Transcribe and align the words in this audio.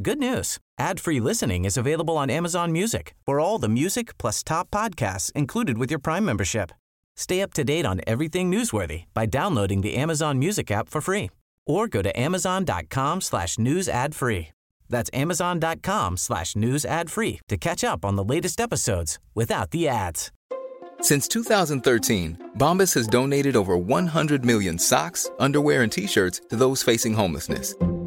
Good 0.00 0.18
news. 0.18 0.58
Ad-free 0.78 1.20
listening 1.20 1.66
is 1.66 1.76
available 1.76 2.16
on 2.16 2.30
Amazon 2.30 2.72
Music 2.72 3.14
for 3.26 3.38
all 3.38 3.58
the 3.58 3.68
music 3.68 4.16
plus 4.16 4.42
top 4.42 4.70
podcasts 4.70 5.30
included 5.32 5.76
with 5.76 5.90
your 5.90 5.98
Prime 5.98 6.24
membership. 6.24 6.72
Stay 7.14 7.42
up 7.42 7.52
to 7.52 7.62
date 7.62 7.84
on 7.84 8.00
everything 8.06 8.50
newsworthy 8.50 9.04
by 9.12 9.26
downloading 9.26 9.82
the 9.82 9.96
Amazon 9.96 10.38
Music 10.38 10.70
app 10.70 10.88
for 10.88 11.02
free 11.02 11.28
or 11.66 11.88
go 11.88 12.00
to 12.00 12.18
amazon.com 12.18 13.20
slash 13.20 13.58
news 13.58 13.86
ad 13.86 14.14
free. 14.14 14.48
That's 14.88 15.10
amazon.com 15.12 16.16
slash 16.16 16.56
news 16.56 16.84
ad 16.86 17.10
free 17.10 17.40
to 17.48 17.58
catch 17.58 17.84
up 17.84 18.02
on 18.04 18.16
the 18.16 18.24
latest 18.24 18.60
episodes 18.60 19.18
without 19.34 19.72
the 19.72 19.88
ads. 19.88 20.32
Since 21.02 21.28
2013, 21.28 22.50
Bombas 22.56 22.94
has 22.94 23.06
donated 23.06 23.56
over 23.56 23.76
100 23.76 24.44
million 24.44 24.78
socks, 24.78 25.30
underwear, 25.38 25.82
and 25.82 25.92
T-shirts 25.92 26.40
to 26.48 26.56
those 26.56 26.82
facing 26.82 27.12
homelessness. 27.12 27.74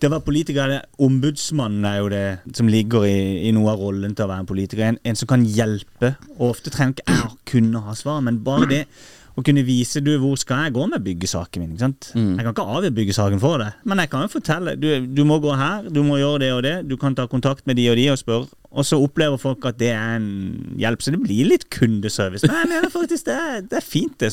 Det 0.00 0.10
var 0.12 0.20
politikere, 0.20 0.82
Ombudsmannen 1.00 1.84
er 1.88 2.00
jo 2.02 2.08
det 2.12 2.56
som 2.56 2.68
ligger 2.68 3.06
i, 3.08 3.48
i 3.48 3.52
noe 3.56 3.72
av 3.72 3.80
rollen 3.80 4.12
til 4.16 4.26
å 4.26 4.30
være 4.32 4.44
en 4.44 4.48
politiker. 4.50 4.82
En, 4.90 4.98
en 5.00 5.16
som 5.16 5.30
kan 5.30 5.44
hjelpe. 5.48 6.14
Og 6.36 6.50
ofte 6.50 6.72
trenger 6.72 6.98
ikke 6.98 7.14
jeg 7.14 7.28
å 7.30 7.38
kunne 7.48 7.84
ha 7.86 7.94
svar, 7.96 8.20
men 8.26 8.42
bare 8.44 8.68
det 8.68 8.82
å 9.36 9.42
kunne 9.44 9.64
vise 9.66 10.00
du, 10.00 10.14
hvor 10.20 10.36
skal 10.40 10.66
jeg 10.66 10.74
gå 10.76 10.84
med 10.88 11.04
byggesaken 11.04 11.62
min. 11.62 11.72
ikke 11.74 11.84
sant? 11.84 12.10
Mm. 12.16 12.28
Jeg 12.38 12.44
kan 12.44 12.54
ikke 12.54 12.76
avgjøre 12.76 12.96
byggesaken 12.96 13.42
for 13.42 13.60
deg, 13.60 13.82
men 13.88 14.00
jeg 14.00 14.12
kan 14.12 14.24
jo 14.24 14.30
fortelle. 14.32 14.76
Du, 14.80 14.88
du 15.16 15.22
må 15.28 15.36
gå 15.44 15.56
her, 15.56 15.88
du 15.92 16.00
må 16.06 16.16
gjøre 16.20 16.40
det 16.44 16.52
og 16.54 16.62
det. 16.64 16.76
Du 16.88 16.96
kan 17.00 17.16
ta 17.16 17.26
kontakt 17.28 17.66
med 17.68 17.76
de 17.80 17.88
og 17.92 18.00
de 18.00 18.06
og 18.12 18.20
spørre. 18.20 18.48
Og 18.76 18.84
så 18.84 18.98
opplever 19.00 19.40
folk 19.40 19.64
at 19.68 19.78
det 19.80 19.92
er 19.92 20.16
en 20.18 20.30
hjelp. 20.80 21.04
Så 21.04 21.12
det 21.12 21.20
blir 21.24 21.48
litt 21.48 21.68
kundeservice. 21.72 22.48
Men 22.48 22.64
jeg 22.64 22.72
mener 22.74 22.92
faktisk 22.92 23.28
det 23.28 23.38
det 23.72 23.80
er 23.80 23.84
fint, 23.84 24.16
det. 24.20 24.32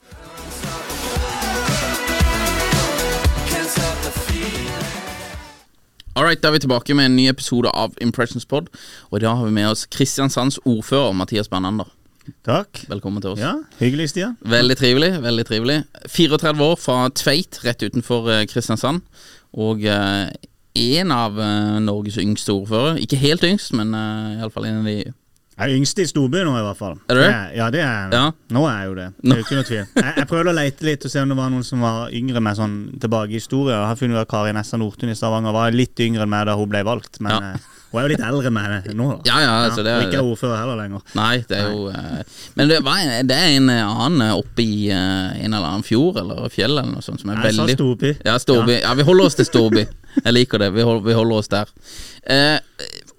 Alright, 6.13 6.43
da 6.43 6.51
er 6.51 6.53
vi 6.53 6.59
tilbake 6.61 6.93
med 6.93 7.07
en 7.09 7.15
ny 7.17 7.23
episode 7.25 7.71
av 7.73 7.95
Impressions 8.01 8.45
Pod. 8.45 8.67
Og 9.09 9.17
i 9.17 9.21
dag 9.23 9.33
har 9.39 9.47
vi 9.47 9.55
med 9.55 9.65
oss 9.71 9.87
Kristiansands 9.89 10.59
ordfører 10.61 11.15
Mathias 11.17 11.49
Bernander. 11.49 11.87
Takk. 12.45 12.83
Velkommen 12.85 13.23
til 13.23 13.31
oss. 13.31 13.41
Ja, 13.41 13.55
Hyggelig, 13.79 14.11
Stian. 14.11 14.35
Veldig 14.45 14.77
trivelig. 14.77 15.09
veldig 15.23 15.45
trivelig 15.49 15.79
34 16.05 16.61
år 16.61 16.75
fra 16.77 17.09
Tveit, 17.09 17.57
rett 17.65 17.81
utenfor 17.81 18.29
eh, 18.29 18.43
Kristiansand. 18.45 19.01
Og 19.57 19.81
eh, 19.89 20.29
en 20.83 21.15
av 21.17 21.41
eh, 21.41 21.81
Norges 21.81 22.21
yngste 22.21 22.53
ordførere. 22.53 23.01
Ikke 23.01 23.17
helt 23.17 23.43
yngst, 23.49 23.73
men 23.73 23.97
uh, 23.97 24.37
iallfall 24.37 24.69
en 24.69 24.83
av 24.83 24.91
de 24.91 24.99
Jeg 25.53 25.69
er 25.69 25.75
yngst 25.77 25.99
i 26.01 26.05
storbyen 26.09 26.47
nå, 26.49 26.53
i 26.57 26.63
hvert 26.65 26.77
fall. 26.79 26.95
Er 27.09 27.13
du 27.13 27.19
det? 27.21 27.29
Jeg- 27.29 27.57
Ja, 27.57 27.69
det 27.69 27.81
er. 27.81 28.09
Ja. 28.11 28.31
Nå 28.49 28.65
er 28.67 28.77
jeg 28.79 28.87
jo 28.89 28.95
det. 28.95 29.07
Det 29.21 29.31
er 29.31 29.37
jo 29.37 29.43
ikke 29.43 29.55
noe 29.59 29.63
tvil. 29.69 29.85
Jeg, 29.95 30.13
jeg 30.17 30.27
prøvde 30.27 30.49
å 30.49 30.55
lete 30.57 30.81
litt 30.87 31.05
og 31.05 31.11
se 31.11 31.19
om 31.21 31.29
det 31.29 31.37
var 31.37 31.49
noen 31.53 31.63
som 31.67 31.81
var 31.85 32.09
yngre 32.11 32.41
med 32.41 32.57
sånn 32.57 32.73
tilbake 32.99 33.29
i 33.29 33.37
historien. 33.37 33.77
Jeg 33.77 33.87
har 33.91 33.95
funnet 33.99 34.17
ut 34.17 34.21
at 34.25 34.31
Kari 34.33 34.51
Nessa 34.57 34.77
Nordtun 34.81 35.09
i 35.13 35.15
Stavanger 35.15 35.53
var 35.53 35.71
litt 35.71 35.95
yngre 36.01 36.25
enn 36.25 36.29
meg 36.33 36.47
da 36.49 36.55
hun 36.57 36.69
ble 36.69 36.81
valgt. 36.83 37.21
Men 37.21 37.31
Ja. 37.31 37.51
eh, 37.53 37.69
hun 37.93 37.99
er 38.01 38.07
jo 38.07 38.11
litt 38.15 38.25
eldre 38.25 38.47
enn 38.49 38.53
meg 38.53 38.89
nå. 38.97 39.07
da. 39.13 39.21
Ja, 39.29 39.39
ja, 39.45 39.69
altså, 39.69 39.83
det 39.85 39.93
er- 39.93 40.01
og 40.01 40.09
ikke 40.09 40.17
er 40.17 40.29
ordfører 40.33 40.57
heller 40.57 40.75
lenger. 40.81 41.01
Nei, 41.13 41.37
det 41.47 41.57
er 41.59 41.69
jo 41.69 41.87
uh, 41.89 42.23
Men 42.55 42.67
det, 42.67 42.77
en, 42.83 43.27
det 43.27 43.37
er 43.37 43.49
en 43.57 43.69
eh, 43.69 43.83
annen 44.05 44.31
oppe 44.33 44.59
i 44.65 44.89
uh, 44.89 45.37
en 45.37 45.53
eller 45.53 45.67
annen 45.69 45.83
fjord 45.85 46.17
eller 46.17 46.49
fjell 46.49 46.71
eller 46.79 46.89
noe 46.89 47.01
sånt 47.05 47.21
som 47.21 47.29
er 47.29 47.43
Jeg 47.43 47.53
sa 47.53 47.67
storby. 47.67 48.17
Ja, 48.25 48.37
Storby. 48.39 48.79
Ja. 48.81 48.93
vi 48.95 49.03
holder 49.03 49.25
oss 49.29 49.35
til 49.35 49.45
Storby. 49.45 49.85
Jeg 50.25 50.33
liker 50.33 50.57
det. 50.59 50.73
Vi 50.73 50.81
holder, 50.81 51.05
vi 51.05 51.13
holder 51.13 51.35
oss 51.37 51.47
der. 51.47 51.65
Eh, 52.25 52.57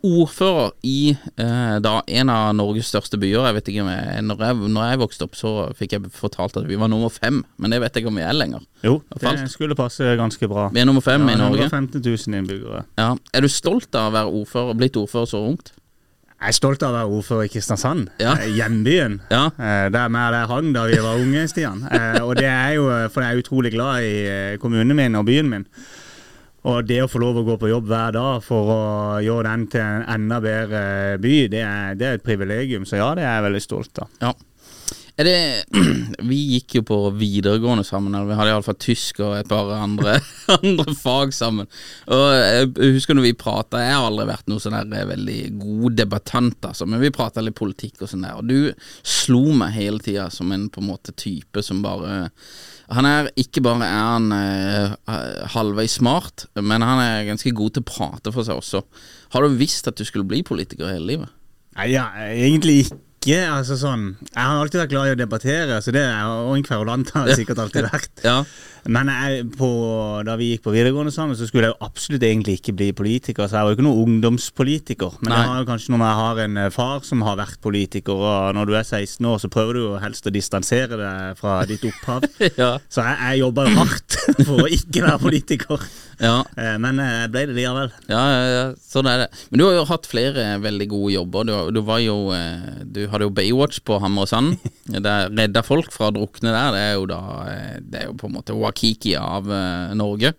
ordfører 0.04 0.72
i 0.84 1.14
eh, 1.40 1.76
da 1.84 1.94
en 2.06 2.30
av 2.32 2.50
Norges 2.58 2.90
største 2.92 3.16
byer. 3.20 3.46
Jeg 3.48 3.56
vet 3.58 3.70
ikke 3.72 3.84
om 3.86 3.90
jeg, 3.92 4.24
når, 4.28 4.42
jeg, 4.44 4.70
når 4.76 4.90
jeg 4.90 5.00
vokste 5.04 5.26
opp, 5.28 5.38
så 5.38 5.52
fikk 5.78 5.96
jeg 5.96 6.10
fortalt 6.12 6.58
at 6.60 6.66
vi 6.68 6.76
var 6.80 6.90
nummer 6.92 7.12
fem, 7.14 7.40
men 7.56 7.72
det 7.72 7.80
vet 7.82 7.94
jeg 7.96 8.04
ikke 8.04 8.12
om 8.12 8.20
vi 8.20 8.26
er 8.26 8.36
lenger. 8.36 8.66
Jo, 8.84 8.98
Det 9.16 9.48
skulle 9.52 9.76
passe 9.78 10.14
ganske 10.20 10.48
bra. 10.50 10.68
Vi 10.74 10.82
er 10.82 10.88
nummer 10.90 11.04
fem 11.04 11.24
i 11.32 11.38
Norge. 11.40 11.64
115 11.70 12.04
000 12.04 12.36
innbyggere. 12.42 12.84
Ja. 13.00 13.14
Er 13.32 13.46
du 13.46 13.48
stolt 13.48 13.94
av 13.96 14.12
å 14.12 14.14
være 14.18 14.36
ordfører, 14.42 14.78
blitt 14.82 15.00
ordfører 15.00 15.30
så 15.32 15.40
ungt? 15.48 15.72
Jeg 16.44 16.50
er 16.52 16.56
stolt 16.58 16.82
av 16.84 16.92
å 16.92 16.96
være 16.98 17.16
ordfører 17.16 17.46
i 17.46 17.52
Kristiansand, 17.54 18.08
Ja. 18.20 18.34
eh, 18.36 18.50
hjembyen. 18.52 19.20
Ja. 19.30 19.46
Eh, 19.56 19.88
Der 19.88 20.08
vi 20.12 20.24
der 20.34 20.46
hang 20.50 20.72
da 20.74 20.84
vi 20.90 20.98
var 21.00 21.16
unge, 21.16 21.48
Stian. 21.48 21.86
Eh, 21.88 22.20
Og 22.20 22.36
det 22.36 22.44
er 22.50 22.74
jo 22.76 22.84
for 23.08 23.22
jeg 23.22 23.32
er 23.38 23.42
utrolig 23.42 23.72
glad 23.72 24.02
i 24.04 24.56
kommunen 24.60 24.94
min 24.96 25.14
og 25.16 25.24
byen 25.24 25.48
min. 25.48 25.64
Og 26.64 26.86
det 26.88 27.02
å 27.04 27.10
få 27.10 27.20
lov 27.20 27.42
å 27.42 27.44
gå 27.44 27.58
på 27.60 27.68
jobb 27.68 27.90
hver 27.90 28.14
dag 28.16 28.40
for 28.44 28.72
å 28.72 28.80
gjøre 29.24 29.50
den 29.50 29.68
til 29.74 29.84
en 29.84 30.06
enda 30.16 30.40
bedre 30.40 30.80
by, 31.20 31.36
det 31.52 31.60
er, 31.60 31.94
det 32.00 32.08
er 32.08 32.18
et 32.18 32.24
privilegium. 32.24 32.86
Så 32.88 33.00
ja, 33.02 33.10
det 33.18 33.26
er 33.26 33.36
jeg 33.36 33.48
veldig 33.50 33.64
stolt 33.66 34.04
av. 34.04 34.12
Ja. 34.24 34.32
Det 35.14 35.64
Vi 36.30 36.38
gikk 36.56 36.74
jo 36.80 36.82
på 36.88 36.96
videregående 37.14 37.84
sammen, 37.86 38.14
eller 38.14 38.32
vi 38.32 38.38
hadde 38.38 38.50
iallfall 38.50 38.78
tysk 38.82 39.20
og 39.22 39.36
et 39.38 39.50
par 39.50 39.70
andre, 39.76 40.16
andre 40.56 40.94
fag 40.98 41.34
sammen. 41.36 41.68
Og 42.10 42.24
jeg 42.34 42.94
husker 42.96 43.14
når 43.14 43.28
vi 43.28 43.36
prata 43.38 43.82
Jeg 43.84 43.94
har 43.94 44.08
aldri 44.08 44.26
vært 44.32 44.50
noen 44.50 44.64
sånn 44.64 44.78
der 44.90 45.10
veldig 45.12 45.38
god 45.60 45.98
debattant, 46.00 46.70
altså, 46.70 46.88
men 46.90 47.02
vi 47.02 47.14
prata 47.14 47.44
litt 47.44 47.58
politikk 47.58 48.02
og 48.02 48.10
sånn 48.10 48.26
der. 48.26 48.40
Og 48.40 48.48
du 48.50 48.72
slo 49.06 49.44
meg 49.54 49.76
hele 49.76 50.02
tida 50.02 50.26
som 50.34 50.50
en 50.54 50.66
på 50.72 50.82
en 50.82 50.90
måte 50.90 51.14
type 51.14 51.62
som 51.62 51.84
bare 51.84 52.24
han 52.92 53.06
er 53.08 53.30
ikke 53.40 53.62
bare 53.64 53.86
er 53.86 54.02
han 54.04 54.26
eh, 54.36 54.94
halvveis 55.54 55.96
smart, 56.00 56.46
men 56.60 56.84
han 56.84 57.00
er 57.00 57.24
ganske 57.30 57.52
god 57.56 57.76
til 57.76 57.84
å 57.84 57.88
prate 57.88 58.32
for 58.34 58.46
seg 58.46 58.60
også. 58.60 58.82
Har 59.34 59.46
du 59.46 59.56
visst 59.58 59.88
at 59.88 59.96
du 59.96 60.04
skulle 60.04 60.28
bli 60.28 60.42
politiker 60.46 60.90
hele 60.92 61.08
livet? 61.14 61.32
Nei, 61.78 61.88
ja, 61.94 62.10
egentlig 62.28 62.84
ikke. 62.84 63.00
Altså 63.48 63.78
sånn 63.80 64.02
Jeg 64.20 64.36
har 64.36 64.58
alltid 64.60 64.82
vært 64.82 64.90
glad 64.92 65.08
i 65.08 65.12
å 65.14 65.18
debattere, 65.18 65.78
så 65.80 65.94
det 65.96 66.02
er 66.04 66.28
og 66.28 66.52
en 66.58 66.66
kverulant 66.66 67.08
har 67.16 67.30
jeg 67.30 67.40
sikkert 67.40 67.62
alltid 67.64 67.88
vært. 67.94 68.12
Ja. 68.26 68.42
Men 68.86 69.08
jeg, 69.08 69.44
på, 69.56 69.68
da 70.26 70.34
vi 70.36 70.50
gikk 70.52 70.64
på 70.66 70.72
videregående 70.74 71.12
sammen, 71.14 71.36
så 71.38 71.46
skulle 71.48 71.70
jeg 71.70 71.74
jo 71.76 71.86
absolutt 71.86 72.24
egentlig 72.26 72.58
ikke 72.58 72.74
bli 72.76 72.88
politiker. 72.96 73.46
Så 73.48 73.56
jeg 73.56 73.64
var 73.66 73.72
jo 73.72 73.78
ikke 73.78 73.86
noen 73.86 74.02
ungdomspolitiker. 74.04 75.16
Men 75.22 75.32
Nei. 75.32 75.38
jeg 75.40 75.50
har 75.52 75.62
jo 75.62 75.68
kanskje 75.70 75.94
noe 75.94 76.00
med 76.02 76.10
jeg 76.10 76.20
har 76.20 76.42
en 76.44 76.56
eh, 76.64 76.70
far 76.74 77.04
som 77.08 77.24
har 77.24 77.38
vært 77.40 77.60
politiker, 77.64 78.20
og 78.20 78.54
når 78.58 78.68
du 78.70 78.74
er 78.76 78.84
16 78.86 79.28
år, 79.30 79.38
så 79.42 79.50
prøver 79.52 79.78
du 79.78 79.82
jo 79.86 79.92
helst 80.02 80.28
å 80.28 80.32
distansere 80.34 80.98
deg 81.00 81.38
fra 81.40 81.60
ditt 81.70 81.84
opphav. 81.90 82.26
Ja. 82.54 82.74
Så 82.92 83.02
jeg, 83.02 83.16
jeg 83.18 83.40
jobba 83.40 83.64
jo 83.66 83.76
hardt 83.80 84.16
for 84.46 84.64
å 84.66 84.68
ikke 84.70 85.00
være 85.02 85.20
politiker. 85.22 85.80
Ja. 86.20 86.34
Eh, 86.60 86.76
Men 86.82 87.00
jeg 87.02 87.30
ble 87.32 87.46
det 87.48 87.56
likevel. 87.56 87.90
Ja, 88.10 88.20
ja, 88.30 88.42
ja, 88.52 88.64
sånn 88.78 89.08
er 89.10 89.24
det. 89.24 89.28
Men 89.50 89.60
du 89.60 89.64
har 89.66 89.74
jo 89.78 89.86
hatt 89.88 90.06
flere 90.06 90.44
veldig 90.62 90.86
gode 90.92 91.14
jobber. 91.16 91.48
Du, 91.48 91.54
du 91.74 91.80
var 91.86 92.02
jo 92.04 92.16
eh, 92.36 92.84
Du 92.84 93.00
hadde 93.10 93.26
jo 93.26 93.32
Baywatch 93.34 93.80
på 93.86 93.98
Hammer 94.02 94.26
og 94.26 94.30
Sand. 94.30 94.60
Redda 95.40 95.64
folk 95.66 95.90
fra 95.94 96.10
å 96.10 96.14
drukne 96.14 96.52
der. 96.54 96.70
Det 96.76 96.84
er 96.84 96.94
jo 96.98 97.08
da 97.10 97.20
eh, 97.50 97.74
Det 97.82 98.02
er 98.02 98.06
jo 98.10 98.16
på 98.20 98.28
en 98.30 98.36
måte 98.36 98.54
Wakiki 98.74 99.14
av 99.16 99.50
eh, 99.50 99.94
Norge. 99.94 100.34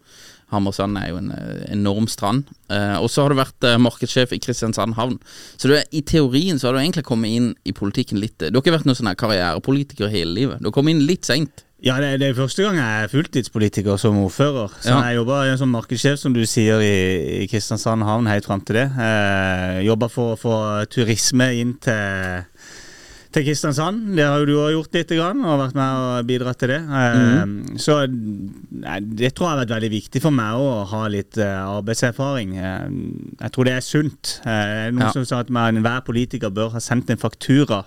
Hammersand 0.53 0.97
er 1.01 1.09
jo 1.09 1.17
en 1.17 1.31
eh, 1.33 1.63
enorm 1.73 2.07
strand. 2.07 2.45
Eh, 2.69 2.97
og 3.01 3.09
så 3.09 3.23
har 3.25 3.33
du 3.33 3.39
vært 3.39 3.65
eh, 3.65 3.79
markedssjef 3.81 4.35
i 4.35 4.39
Kristiansand 4.43 4.95
havn. 4.99 5.17
Så 5.57 5.67
du 5.71 5.75
er, 5.79 5.85
i 5.91 6.03
teorien 6.05 6.59
så 6.61 6.69
har 6.69 6.75
du 6.77 6.83
egentlig 6.83 7.05
kommet 7.07 7.33
inn 7.33 7.53
i 7.65 7.73
politikken 7.75 8.19
litt 8.21 8.37
Du 8.39 8.51
har 8.51 8.61
ikke 8.61 8.75
vært 8.77 8.85
noen 8.89 8.99
sånn 8.99 9.15
karrierepolitiker 9.17 10.11
hele 10.13 10.35
livet. 10.37 10.59
Du 10.61 10.69
har 10.69 10.75
kommet 10.75 10.95
inn 10.95 11.07
litt 11.07 11.25
seint. 11.25 11.63
Ja, 11.85 11.97
det, 12.01 12.15
det 12.21 12.29
er 12.31 12.37
første 12.37 12.63
gang 12.63 12.77
jeg 12.79 13.01
er 13.03 13.09
fulltidspolitiker 13.11 13.97
som 14.01 14.15
ordfører. 14.23 14.71
Så 14.81 14.89
Ja. 14.93 15.01
jeg 15.09 15.17
jobba 15.19 15.41
som 15.59 15.73
markedssjef, 15.75 16.17
som 16.21 16.33
du 16.33 16.41
sier, 16.47 16.79
i, 16.81 17.43
i 17.43 17.49
Kristiansand 17.51 18.05
havn 18.07 18.29
helt 18.31 18.47
fram 18.47 18.61
til 18.65 18.79
det. 18.79 18.85
Eh, 18.95 19.81
jobba 19.85 20.07
for 20.09 20.33
å 20.33 20.39
få 20.39 20.55
turisme 20.89 21.49
inn 21.59 21.75
til, 21.83 22.45
til 23.35 23.43
Kristiansand. 23.49 24.13
Det 24.15 24.23
har 24.23 24.41
jo 24.41 24.47
du 24.47 24.53
òg 24.61 24.71
gjort 24.75 24.95
litt, 24.95 25.11
grann, 25.17 25.41
og 25.43 25.59
vært 25.59 25.75
med 25.77 26.03
og 26.03 26.27
bidratt 26.29 26.59
til 26.61 26.71
det. 26.71 26.79
Mm. 26.85 27.55
Så 27.81 27.97
det 28.07 29.31
tror 29.35 29.47
jeg 29.47 29.51
har 29.51 29.61
vært 29.63 29.73
veldig 29.75 29.91
viktig 29.91 30.21
for 30.23 30.35
meg 30.35 30.59
å 30.59 30.69
ha 30.91 31.01
litt 31.11 31.39
uh, 31.41 31.75
arbeidserfaring. 31.75 32.55
Uh, 32.55 32.85
jeg 33.41 33.55
tror 33.55 33.67
det 33.67 33.75
er 33.75 33.85
sunt. 33.85 34.37
Noen 34.45 35.03
ja. 35.03 35.11
som 35.15 35.27
sa 35.27 35.41
at 35.43 35.51
man, 35.53 35.81
enhver 35.81 36.05
politiker 36.07 36.53
bør 36.53 36.77
ha 36.77 36.83
sendt 36.83 37.11
en 37.11 37.21
faktura 37.21 37.83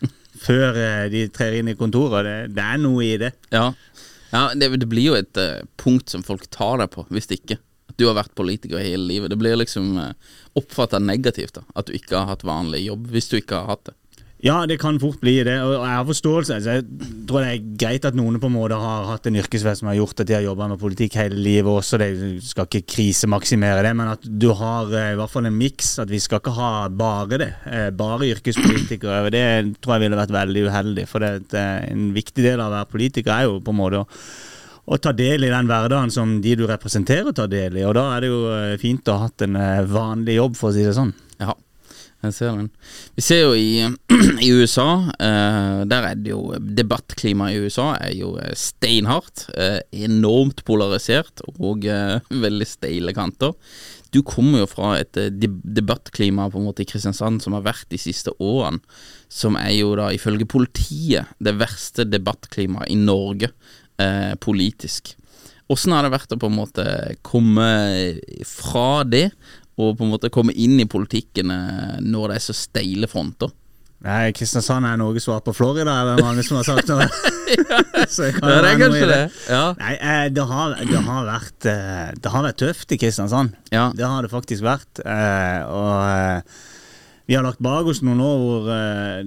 før 0.46 0.76
de 1.12 1.24
trer 1.32 1.60
inn 1.60 1.72
i 1.72 1.78
kontoret. 1.78 2.26
Det, 2.26 2.36
det 2.58 2.66
er 2.66 2.84
noe 2.84 3.06
i 3.06 3.16
det. 3.20 3.32
Ja, 3.54 3.70
ja 4.34 4.44
det, 4.52 4.74
det, 4.76 4.90
blir 4.90 5.12
jo 5.12 5.18
et 5.18 5.40
punkt 5.80 6.12
som 6.12 6.26
folk 6.26 6.44
tar 6.52 6.82
deg 6.82 6.92
på, 6.92 7.06
hvis 7.08 7.30
det 7.30 7.40
ikke. 7.40 7.60
At 7.90 7.96
du 7.98 8.06
har 8.06 8.18
vært 8.20 8.36
politiker 8.38 8.82
hele 8.82 9.08
livet. 9.08 9.32
Det 9.32 9.40
blir 9.40 9.56
liksom 9.58 9.96
uh, 9.96 10.12
oppfatta 10.60 11.00
negativt 11.02 11.56
da, 11.56 11.64
at 11.72 11.88
du 11.88 11.96
ikke 11.96 12.20
har 12.20 12.34
hatt 12.34 12.46
vanlig 12.46 12.84
jobb, 12.84 13.08
hvis 13.14 13.32
du 13.32 13.40
ikke 13.40 13.62
har 13.62 13.72
hatt 13.74 13.88
det. 13.88 13.96
Ja, 14.40 14.62
det 14.64 14.78
kan 14.80 14.96
fort 15.00 15.20
bli 15.20 15.34
det. 15.44 15.58
Og 15.60 15.74
jeg 15.74 15.92
har 15.92 16.06
forståelse. 16.08 16.54
Altså, 16.56 16.76
jeg 16.78 17.08
tror 17.28 17.44
det 17.44 17.48
er 17.50 17.64
greit 17.82 18.06
at 18.08 18.16
noen 18.16 18.38
på 18.40 18.48
en 18.48 18.54
måte 18.54 18.78
har 18.80 19.08
hatt 19.10 19.28
en 19.28 19.36
yrkesvei 19.36 19.74
som 19.76 19.90
har 19.90 19.98
gjort 19.98 20.22
at 20.22 20.30
de 20.30 20.36
har 20.38 20.46
jobba 20.46 20.70
med 20.70 20.80
politikk 20.80 21.18
hele 21.20 21.36
livet 21.36 21.68
også. 21.68 22.00
Det 22.00 22.08
skal 22.46 22.68
ikke 22.68 22.86
krisemaksimere 22.94 23.84
det, 23.84 23.92
men 23.98 24.14
at 24.14 24.24
du 24.24 24.48
har 24.56 24.88
eh, 24.96 25.10
i 25.12 25.18
hvert 25.20 25.34
fall 25.34 25.50
en 25.50 25.58
miks. 25.60 25.92
At 26.00 26.12
vi 26.12 26.22
skal 26.24 26.40
ikke 26.40 26.56
ha 26.56 26.70
bare 26.88 27.40
det. 27.42 27.50
Eh, 27.68 27.90
bare 27.92 28.30
yrkespolitikere. 28.30 29.28
Det 29.34 29.44
tror 29.76 29.98
jeg 29.98 30.06
ville 30.06 30.22
vært 30.22 30.36
veldig 30.38 30.64
uheldig. 30.70 31.08
For 31.10 31.26
det, 31.26 31.66
en 31.92 32.08
viktig 32.16 32.46
del 32.46 32.56
av 32.56 32.70
å 32.70 32.78
være 32.78 32.92
politiker 32.96 33.36
er 33.36 33.50
jo 33.50 33.60
på 33.60 33.76
en 33.76 33.82
måte 33.82 34.06
å 34.06 34.08
å 34.90 34.96
ta 34.98 35.12
del 35.14 35.44
i 35.46 35.50
den 35.52 35.68
hverdagen 35.68 36.10
som 36.10 36.30
de 36.42 36.56
du 36.58 36.64
representerer, 36.66 37.30
tar 37.36 37.46
del 37.52 37.76
i. 37.78 37.84
Og 37.86 37.92
da 37.94 38.08
er 38.16 38.24
det 38.24 38.30
jo 38.32 38.40
eh, 38.50 38.78
fint 38.80 39.06
å 39.06 39.20
ha 39.20 39.28
hatt 39.28 39.44
en 39.46 39.54
vanlig 39.86 40.40
jobb, 40.40 40.56
for 40.58 40.72
å 40.72 40.74
si 40.74 40.82
det 40.82 40.96
sånn. 40.96 41.12
Ja, 41.38 41.54
jeg 42.20 42.34
ser 42.36 42.56
den. 42.58 42.66
Vi 43.16 43.24
ser 43.24 43.40
jo 43.46 43.52
i, 43.56 43.80
i 44.46 44.50
USA, 44.52 44.88
eh, 45.16 45.84
der 45.88 46.08
er 46.10 46.18
det 46.20 46.34
jo 46.34 46.42
Debattklimaet 46.60 47.56
i 47.56 47.62
USA 47.64 47.94
er 47.96 48.12
jo 48.16 48.34
eh, 48.40 48.52
steinhardt. 48.58 49.46
Eh, 49.54 49.78
enormt 50.04 50.64
polarisert 50.68 51.40
og 51.56 51.88
eh, 51.88 52.20
veldig 52.44 52.68
steile 52.68 53.16
kanter. 53.16 53.56
Du 54.12 54.20
kommer 54.26 54.64
jo 54.64 54.68
fra 54.70 54.96
et 54.98 55.16
eh, 55.20 55.30
debattklima 55.30 56.50
på 56.50 56.60
en 56.60 56.68
måte 56.68 56.84
i 56.84 56.90
Kristiansand 56.90 57.40
som 57.44 57.56
har 57.56 57.64
vært 57.66 57.88
de 57.92 58.00
siste 58.00 58.34
årene, 58.42 58.82
som 59.30 59.56
er 59.60 59.72
jo 59.78 59.94
da 59.98 60.10
ifølge 60.14 60.48
politiet 60.50 61.30
det 61.40 61.56
verste 61.60 62.08
debattklimaet 62.08 62.90
i 62.92 62.98
Norge 63.00 63.52
eh, 64.02 64.34
politisk. 64.42 65.14
Åssen 65.70 65.94
har 65.94 66.02
det 66.02 66.10
vært 66.10 66.32
å 66.34 66.40
på 66.40 66.48
en 66.50 66.58
måte 66.58 66.84
komme 67.22 67.66
fra 68.48 69.04
det 69.06 69.28
og 69.80 69.96
på 69.98 70.06
en 70.06 70.12
måte 70.12 70.30
komme 70.32 70.54
inn 70.54 70.78
i 70.82 70.88
politikken 70.90 71.52
eh, 71.54 71.96
når 72.04 72.30
det 72.30 72.38
er 72.38 72.46
så 72.50 72.56
steile 72.56 73.10
fronter. 73.10 73.52
Nei, 74.00 74.30
Kristiansand 74.32 74.88
er 74.88 74.96
Norges 74.96 75.26
svar 75.28 75.42
på 75.44 75.52
Florida, 75.52 75.92
er 75.92 76.14
det 76.14 76.24
mange 76.24 76.44
som 76.46 76.56
har 76.56 76.68
sagt. 76.68 76.88
Nå. 76.88 77.04
ja, 77.50 78.04
det 78.06 78.70
er 78.70 78.78
kanskje 78.80 79.08
det. 79.10 79.20
Ja. 79.50 79.64
Nei, 79.80 79.94
eh, 79.98 80.26
det 80.32 80.46
har, 80.48 80.76
det, 80.78 81.02
har 81.08 81.28
vært, 81.28 81.58
eh, 81.68 82.10
det 82.16 82.32
har 82.32 82.46
vært 82.48 82.60
tøft 82.62 82.96
i 82.96 83.00
Kristiansand. 83.00 83.56
Ja. 83.74 83.90
Det 83.96 84.08
har 84.08 84.24
det 84.24 84.32
faktisk 84.32 84.64
vært. 84.64 85.02
Og 85.04 86.52
vi 87.30 87.36
har 87.36 87.44
lagt 87.46 87.60
bak 87.62 87.86
oss 87.86 88.00
noen 88.02 88.18
år 88.26 88.38
hvor 88.42 88.64
eh, 88.74 89.20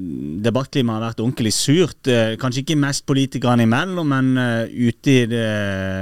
debattklimaet 0.44 0.98
har 0.98 1.04
vært 1.06 1.22
ordentlig 1.24 1.54
surt. 1.56 2.10
Eh, 2.12 2.34
kanskje 2.42 2.66
ikke 2.66 2.76
mest 2.82 3.06
politikerne 3.08 3.64
imellom, 3.64 4.12
men 4.12 4.34
eh, 4.42 4.74
ute 4.90 5.14
det, 5.32 5.44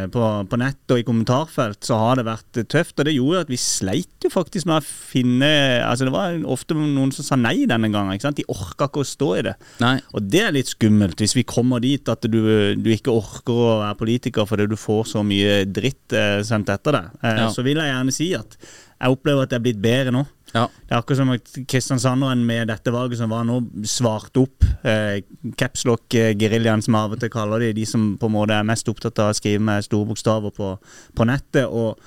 på, 0.10 0.24
på, 0.50 0.58
nett 0.58 0.96
og 0.96 0.98
i 0.98 1.06
kommentarfelt 1.06 1.86
så 1.86 2.00
har 2.02 2.18
det 2.18 2.26
vært 2.26 2.62
tøft. 2.74 2.96
Og 2.98 3.06
det 3.06 3.14
gjorde 3.14 3.46
at 3.46 3.54
vi 3.54 3.62
sleit 3.62 4.26
jo 4.26 4.34
faktisk 4.34 4.66
med 4.72 4.80
å 4.80 4.88
finne 4.88 5.52
Altså 5.86 6.08
Det 6.08 6.14
var 6.16 6.42
ofte 6.50 6.74
noen 6.78 7.14
som 7.14 7.28
sa 7.28 7.38
nei 7.38 7.68
denne 7.70 7.92
gangen. 7.94 8.16
ikke 8.16 8.32
sant? 8.32 8.42
De 8.42 8.50
orka 8.50 8.90
ikke 8.90 9.06
å 9.06 9.12
stå 9.12 9.32
i 9.38 9.46
det. 9.52 9.58
Nei. 9.84 9.96
Og 10.18 10.26
det 10.26 10.46
er 10.48 10.58
litt 10.58 10.74
skummelt, 10.74 11.22
hvis 11.22 11.38
vi 11.38 11.46
kommer 11.46 11.84
dit 11.86 12.10
at 12.10 12.26
du, 12.26 12.42
du 12.82 12.94
ikke 12.96 13.14
orker 13.14 13.54
å 13.54 13.74
være 13.84 14.00
politiker 14.02 14.50
fordi 14.50 14.72
du 14.72 14.80
får 14.80 15.12
så 15.14 15.22
mye 15.22 15.68
dritt 15.70 16.18
sendt 16.50 16.74
etter 16.74 16.98
deg. 16.98 17.18
Ja. 17.22 17.52
Så 17.54 17.62
vil 17.62 17.78
jeg 17.78 17.94
gjerne 17.94 18.16
si 18.16 18.34
at 18.42 18.58
jeg 19.02 19.16
opplever 19.16 19.46
at 19.46 19.54
det 19.54 19.58
er 19.58 19.66
blitt 19.66 19.82
bedre 19.82 20.14
nå. 20.14 20.26
Ja. 20.52 20.66
Det 20.68 20.92
er 20.92 21.00
akkurat 21.00 21.22
som 21.22 21.32
at 21.32 21.54
kristiansanderen 21.70 22.42
med 22.46 22.68
dette 22.72 22.92
valget 22.92 23.22
som 23.22 23.32
var 23.32 23.46
nå, 23.48 23.62
svarte 23.88 24.44
opp 24.44 24.66
eh, 24.84 25.22
capslock-geriljaen, 25.60 26.84
som 26.84 26.98
av 27.00 27.16
og 27.16 27.22
til 27.22 27.32
kaller 27.32 27.64
de, 27.64 27.72
de 27.78 27.88
som 27.88 28.12
på 28.20 28.28
en 28.28 28.36
måte 28.36 28.58
er 28.58 28.68
mest 28.68 28.90
opptatt 28.92 29.22
av 29.24 29.32
å 29.32 29.38
skrive 29.38 29.64
med 29.64 29.88
store 29.88 30.12
bokstaver 30.12 30.54
på, 30.56 30.76
på 31.16 31.30
nettet. 31.30 31.66
og 31.68 32.00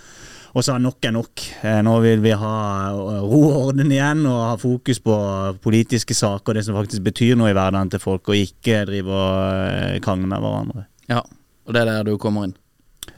og 0.54 0.62
sa 0.62 0.76
nok 0.78 1.02
er 1.02 1.14
nok. 1.14 1.42
Eh, 1.66 1.80
nå 1.82 1.92
vil 2.04 2.20
vi 2.22 2.34
ha 2.38 2.56
ro 2.94 3.40
og 3.48 3.54
orden 3.72 3.90
igjen 3.90 4.20
og 4.30 4.36
ha 4.38 4.52
fokus 4.60 5.00
på 5.02 5.14
politiske 5.64 6.14
saker, 6.14 6.52
og 6.52 6.58
det 6.58 6.62
som 6.66 6.76
faktisk 6.78 7.02
betyr 7.02 7.34
noe 7.40 7.50
i 7.50 7.56
hverdagen 7.56 7.90
til 7.90 8.02
folk, 8.02 8.30
og 8.30 8.38
ikke 8.38 8.84
drive 8.86 9.10
og 9.10 9.64
eh, 9.64 9.96
krangle 10.04 10.30
med 10.30 10.44
hverandre. 10.44 10.84
Ja, 11.10 11.24
og 11.24 11.74
det 11.74 11.82
er 11.82 11.90
der 11.90 12.06
du 12.06 12.14
kommer 12.22 12.46
inn. 12.46 12.54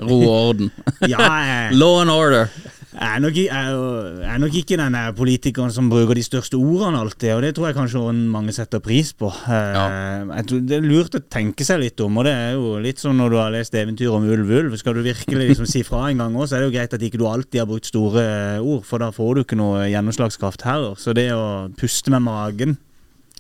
Ro 0.01 0.17
og 0.23 0.33
orden. 0.33 0.73
ja, 1.13 1.29
Law 1.77 2.01
and 2.01 2.15
order. 2.15 2.49
Jeg 2.97 3.13
er, 3.13 3.21
nok, 3.21 3.37
jeg 3.37 4.31
er 4.33 4.39
nok 4.41 4.55
ikke 4.57 4.77
den 4.81 4.95
politikeren 5.19 5.73
som 5.75 5.91
bruker 5.93 6.17
de 6.17 6.23
største 6.25 6.57
ordene 6.57 7.03
alltid, 7.03 7.35
og 7.35 7.43
det 7.45 7.51
tror 7.57 7.69
jeg 7.69 7.77
kanskje 7.77 8.05
mange 8.33 8.55
setter 8.57 8.81
pris 8.81 9.11
på. 9.13 9.29
Eh, 9.29 10.33
Tror, 10.49 10.63
det 10.65 10.79
er 10.79 10.87
lurt 10.87 11.19
å 11.19 11.21
tenke 11.21 11.67
seg 11.67 11.83
litt 11.83 12.01
om, 12.01 12.17
og 12.17 12.25
det 12.25 12.33
er 12.33 12.57
jo 12.57 12.73
litt 12.81 13.03
sånn 13.03 13.21
når 13.21 13.35
du 13.35 13.39
har 13.43 13.53
lest 13.53 13.77
eventyr 13.77 14.17
om 14.17 14.25
ulv 14.25 14.55
ulv. 14.63 14.79
Skal 14.81 14.97
du 14.97 15.05
virkelig 15.05 15.53
liksom 15.53 15.69
si 15.69 15.85
fra 15.85 16.07
en 16.09 16.25
gang 16.25 16.41
òg, 16.41 16.49
så 16.49 16.57
er 16.57 16.65
det 16.65 16.71
jo 16.71 16.77
greit 16.79 16.97
at 16.97 17.05
ikke 17.05 17.21
du 17.21 17.29
alltid 17.29 17.61
har 17.61 17.69
brukt 17.69 17.93
store 17.93 18.27
ord, 18.65 18.83
for 18.89 19.05
da 19.05 19.13
får 19.13 19.33
du 19.35 19.45
ikke 19.45 19.61
noe 19.61 19.87
gjennomslagskraft 19.93 20.65
heller. 20.65 20.97
Så 20.97 21.13
det 21.17 21.29
å 21.37 21.47
puste 21.77 22.15
med 22.15 22.25
magen 22.25 22.79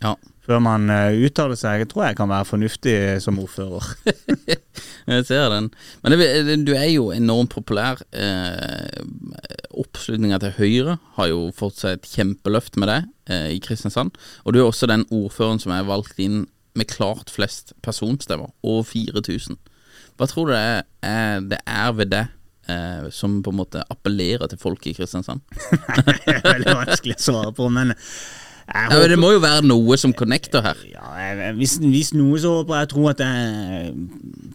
ja 0.03 0.13
før 0.47 0.63
man 0.63 0.91
uh, 0.93 1.11
uttaler 1.27 1.59
seg, 1.59 1.83
jeg 1.83 1.91
tror 1.91 2.07
jeg 2.07 2.19
kan 2.21 2.31
være 2.31 2.47
fornuftig 2.47 2.97
som 3.25 3.41
ordfører. 3.43 3.89
jeg 5.15 5.27
ser 5.29 5.49
den. 5.53 5.71
Men 6.03 6.17
det, 6.17 6.59
du 6.67 6.73
er 6.75 6.89
jo 6.91 7.11
enormt 7.15 7.55
populær. 7.55 8.03
Eh, 8.13 9.03
Oppslutninga 9.77 10.41
til 10.43 10.55
Høyre 10.57 10.99
har 11.19 11.31
jo 11.31 11.51
fått 11.57 11.83
seg 11.83 11.99
et 11.99 12.11
kjempeløft 12.11 12.79
med 12.81 12.91
deg 12.91 13.09
eh, 13.31 13.51
i 13.57 13.61
Kristiansand. 13.63 14.17
Og 14.45 14.55
du 14.55 14.61
er 14.61 14.67
også 14.67 14.89
den 14.91 15.07
ordføreren 15.15 15.63
som 15.63 15.75
er 15.77 15.89
valgt 15.89 16.21
inn 16.23 16.45
med 16.77 16.91
klart 16.91 17.31
flest 17.33 17.73
personstemmer, 17.85 18.51
over 18.67 18.85
4000. 18.85 19.57
Hva 20.17 20.29
tror 20.29 20.49
du 20.49 20.57
det 20.57 20.65
er, 21.05 21.45
det 21.45 21.61
er 21.65 21.93
ved 21.97 22.13
det 22.13 22.25
eh, 22.73 23.07
som 23.13 23.39
på 23.45 23.53
en 23.53 23.61
måte 23.61 23.85
appellerer 23.93 24.49
til 24.51 24.61
folk 24.61 24.89
i 24.89 24.95
Kristiansand? 24.97 25.45
det 26.27 26.35
er 26.35 26.43
veldig 26.45 26.77
vanskelig 26.83 27.17
å 27.19 27.25
svare 27.29 27.55
på, 27.57 27.69
men 27.73 27.95
ja, 28.67 28.89
men 28.91 29.11
Det 29.13 29.19
må 29.21 29.31
jo 29.31 29.43
være 29.43 29.63
noe 29.63 29.97
som 30.01 30.13
connecter 30.17 30.65
her. 30.65 30.79
Ja, 30.91 31.53
hvis, 31.55 31.77
hvis 31.79 32.11
noe, 32.17 32.39
så 32.43 32.59
håper 32.59 32.81
jeg 32.81 32.89
tror 32.91 33.13
at 33.13 33.23
jeg 33.23 33.93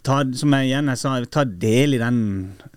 tar, 0.04 0.28
som 0.36 0.52
jeg 0.52 0.68
igjen 0.68 0.90
jeg 0.92 1.00
sa, 1.00 1.14
tar 1.32 1.48
del 1.48 1.96
i 1.96 2.00
den 2.02 2.18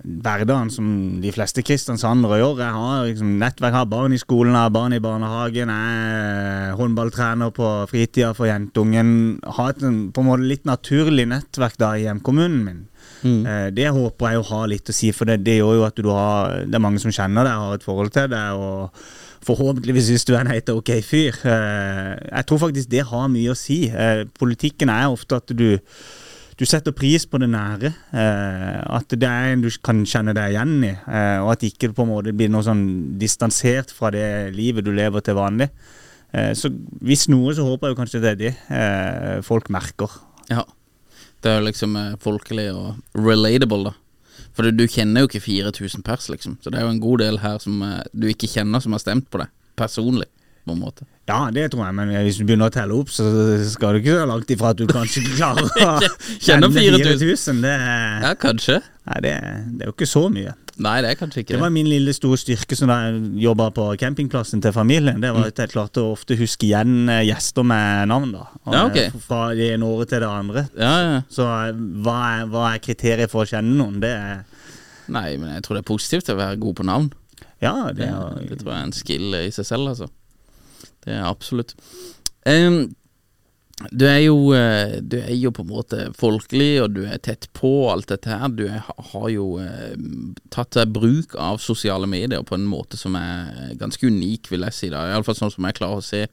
hverdagen 0.05 0.71
som 0.71 0.87
de 1.19 1.33
fleste 1.35 1.63
kristiansandere 1.65 2.39
gjør. 2.39 2.61
Jeg 2.63 2.77
har 2.77 3.09
liksom, 3.09 3.35
nettverk, 3.41 3.75
har 3.75 3.89
barn 3.91 4.15
i 4.15 4.21
skolen, 4.21 4.55
har 4.55 4.71
barn 4.71 4.95
i 4.95 5.01
barnehagen, 5.03 5.73
jeg 5.73 6.07
er 6.15 6.79
håndballtrener 6.79 7.51
på 7.55 7.71
fritida 7.91 8.31
for 8.37 8.47
jentungen. 8.47 9.11
Har 9.59 9.73
et 9.73 9.83
på 9.83 10.23
en 10.23 10.29
måte 10.29 10.47
litt 10.47 10.63
naturlig 10.69 11.27
nettverk 11.33 11.75
da 11.81 11.95
i 11.97 12.05
hjemkommunen 12.05 12.63
min. 12.63 12.81
Mm. 13.25 13.43
Eh, 13.43 13.67
det 13.75 13.91
håper 13.91 14.31
jeg 14.31 14.39
å 14.39 14.49
ha 14.53 14.63
litt 14.69 14.89
å 14.89 14.95
si, 14.95 15.11
for 15.15 15.27
det, 15.27 15.41
det 15.43 15.59
gjør 15.59 15.79
jo 15.79 15.85
at 15.87 15.97
du 15.97 16.09
har 16.13 16.65
Det 16.69 16.77
er 16.77 16.83
mange 16.83 17.01
som 17.01 17.13
kjenner 17.13 17.43
deg, 17.43 17.59
har 17.59 17.75
et 17.75 17.85
forhold 17.85 18.13
til 18.15 18.31
deg. 18.31 18.55
og 18.55 19.24
Forhåpentligvis 19.45 20.07
syns 20.09 20.25
du 20.25 20.33
er 20.33 20.41
en 20.41 20.49
helt 20.49 20.69
ok 20.73 20.91
fyr. 21.05 21.35
Eh, 21.45 22.13
jeg 22.31 22.45
tror 22.49 22.61
faktisk 22.63 22.89
det 22.89 23.03
har 23.05 23.27
mye 23.29 23.53
å 23.53 23.57
si. 23.57 23.83
Eh, 23.89 24.23
politikken 24.39 24.89
er 24.89 25.11
ofte 25.13 25.37
at 25.37 25.53
du, 25.53 25.77
du 26.57 26.63
setter 26.65 26.95
pris 26.97 27.27
på 27.29 27.37
det 27.41 27.51
nære. 27.53 27.91
Eh, 28.09 28.79
at 28.97 29.13
det 29.13 29.29
er 29.29 29.51
en 29.53 29.65
du 29.65 29.69
kan 29.85 30.01
kjenne 30.09 30.33
deg 30.37 30.55
igjen 30.55 30.79
i. 30.87 30.93
Og 31.43 31.51
at 31.53 31.67
ikke 31.67 31.91
på 31.93 32.07
en 32.07 32.13
måte 32.15 32.33
blir 32.33 32.49
noe 32.53 32.65
sånn 32.65 32.85
distansert 33.21 33.93
fra 33.93 34.09
det 34.15 34.25
livet 34.57 34.87
du 34.87 34.93
lever 34.95 35.25
til 35.25 35.37
vanlig. 35.37 35.69
Så 36.57 36.67
hvis 37.05 37.29
noe, 37.31 37.53
så 37.55 37.63
håper 37.63 37.93
jeg 37.93 37.95
kanskje 37.95 38.19
det 38.19 38.31
er 38.33 38.39
det 38.41 39.43
folk 39.47 39.69
merker. 39.71 40.11
Ja. 40.49 40.65
Det 41.39 41.53
er 41.53 41.63
liksom 41.63 41.93
folkelig 42.19 42.65
og 42.73 43.21
relatable, 43.21 43.85
da. 43.85 43.93
For 44.55 44.67
du, 44.67 44.71
du 44.71 44.87
kjenner 44.87 45.23
jo 45.23 45.29
ikke 45.29 45.43
4000 45.43 46.05
pers, 46.05 46.29
liksom. 46.31 46.55
Så 46.63 46.71
det 46.71 46.79
er 46.79 46.87
jo 46.87 46.93
en 46.93 47.03
god 47.03 47.25
del 47.25 47.41
her 47.43 47.59
som 47.63 47.83
uh, 47.83 47.99
du 48.15 48.29
ikke 48.31 48.49
kjenner, 48.49 48.83
som 48.83 48.95
har 48.95 49.03
stemt 49.03 49.27
på 49.31 49.41
deg. 49.41 49.51
Personlig, 49.75 50.29
på 50.63 50.75
en 50.75 50.81
måte. 50.81 51.07
Ja, 51.27 51.47
det 51.51 51.71
tror 51.73 51.87
jeg, 51.87 51.95
men 51.97 52.11
hvis 52.23 52.37
du 52.37 52.45
begynner 52.45 52.69
å 52.69 52.73
telle 52.73 52.95
opp, 52.95 53.09
så 53.11 53.25
skal 53.67 53.95
du 53.95 54.03
ikke 54.03 54.19
så 54.19 54.27
langt 54.29 54.51
ifra 54.53 54.71
at 54.75 54.79
du 54.79 54.85
kanskje 54.87 55.25
klarer 55.39 55.65
å 55.65 55.95
kjenne 56.37 56.69
4000. 56.69 57.63
Det, 57.65 57.73
ja, 58.23 58.35
kanskje. 58.39 58.79
Nei, 59.09 59.21
det, 59.25 59.33
det, 59.73 59.83
er 59.83 59.89
jo 59.89 59.95
ikke 59.95 60.09
så 60.09 60.27
mye. 60.31 60.53
Nei, 60.75 60.95
Det 61.01 61.09
er 61.09 61.17
kanskje 61.19 61.41
ikke 61.41 61.53
det. 61.53 61.55
Det 61.55 61.63
var 61.63 61.71
min 61.71 61.87
lille 61.87 62.13
store 62.15 62.37
styrke 62.39 62.75
som 62.75 62.91
jeg 62.91 63.19
jobba 63.45 63.69
på 63.75 63.85
campingplassen 63.99 64.61
til 64.63 64.73
familien. 64.75 65.21
Det 65.23 65.31
var 65.31 65.45
mm. 65.45 65.51
at 65.53 65.61
jeg 65.63 65.71
klarte 65.71 66.03
å 66.03 66.11
ofte 66.11 66.35
huske 66.35 66.67
igjen 66.67 67.07
eh, 67.11 67.23
gjester 67.29 67.63
med 67.63 68.09
navn. 68.11 68.33
da 68.35 68.43
ja, 68.73 68.81
okay. 68.89 69.13
Fra 69.23 69.53
det 69.55 69.69
ene 69.75 69.87
året 69.87 70.11
til 70.11 70.25
det 70.25 70.31
andre. 70.31 70.65
Ja, 70.75 70.95
ja. 71.05 71.21
Så 71.31 71.47
eh, 71.47 71.79
hva 72.03 72.17
er, 72.33 72.49
hva 72.51 72.65
er, 72.73 72.83
kriteriet 72.83 73.31
for 73.31 73.45
å 73.45 73.49
kjenne 73.49 73.77
noen? 73.79 74.01
Det 74.03 74.11
er 74.11 74.43
Nei, 75.05 75.35
men 75.37 75.51
jeg 75.53 75.61
tror 75.61 75.77
det 75.77 75.83
er 75.83 75.91
positivt 75.91 76.29
å 76.33 76.37
være 76.39 76.57
god 76.57 76.77
på 76.79 76.83
navn. 76.89 77.11
Ja, 77.61 77.75
det, 77.93 78.07
det, 78.09 78.47
det 78.49 78.55
tror 78.57 78.71
jeg 78.71 78.79
er 78.79 78.87
en 78.87 78.95
skill 78.97 79.35
i 79.37 79.51
seg 79.53 79.67
selv, 79.69 79.91
altså. 79.93 80.09
Det 81.05 81.13
er 81.13 81.27
absolutt. 81.29 81.75
Um, 82.49 82.95
Du 83.75 84.05
er, 84.07 84.21
jo, 84.23 84.53
eh, 84.55 85.01
du 85.03 85.17
er 85.19 85.33
jo 85.35 85.49
på 85.51 85.65
en 85.65 85.67
måte 85.73 85.97
folkelig, 86.15 86.69
og 86.79 86.93
du 86.95 87.01
er 87.11 87.19
tett 87.19 87.49
på 87.57 87.89
alt 87.91 88.07
dette 88.07 88.31
her. 88.31 88.47
Du 88.55 88.63
er, 88.69 88.85
har 89.11 89.25
jo 89.33 89.49
eh, 89.59 89.97
tatt 90.53 90.77
bruk 90.95 91.35
av 91.35 91.59
sosiale 91.59 92.07
medier 92.07 92.45
på 92.47 92.55
en 92.55 92.63
måte 92.71 92.95
som 92.95 93.17
er 93.19 93.75
ganske 93.81 94.07
unik, 94.07 94.47
vil 94.53 94.63
jeg 94.69 94.77
si. 94.77 94.91
da 94.93 95.03
Iallfall 95.09 95.35
sånn 95.35 95.51
som 95.51 95.67
jeg 95.67 95.75
klarer 95.81 95.99
å 95.99 96.07
se, 96.07 96.23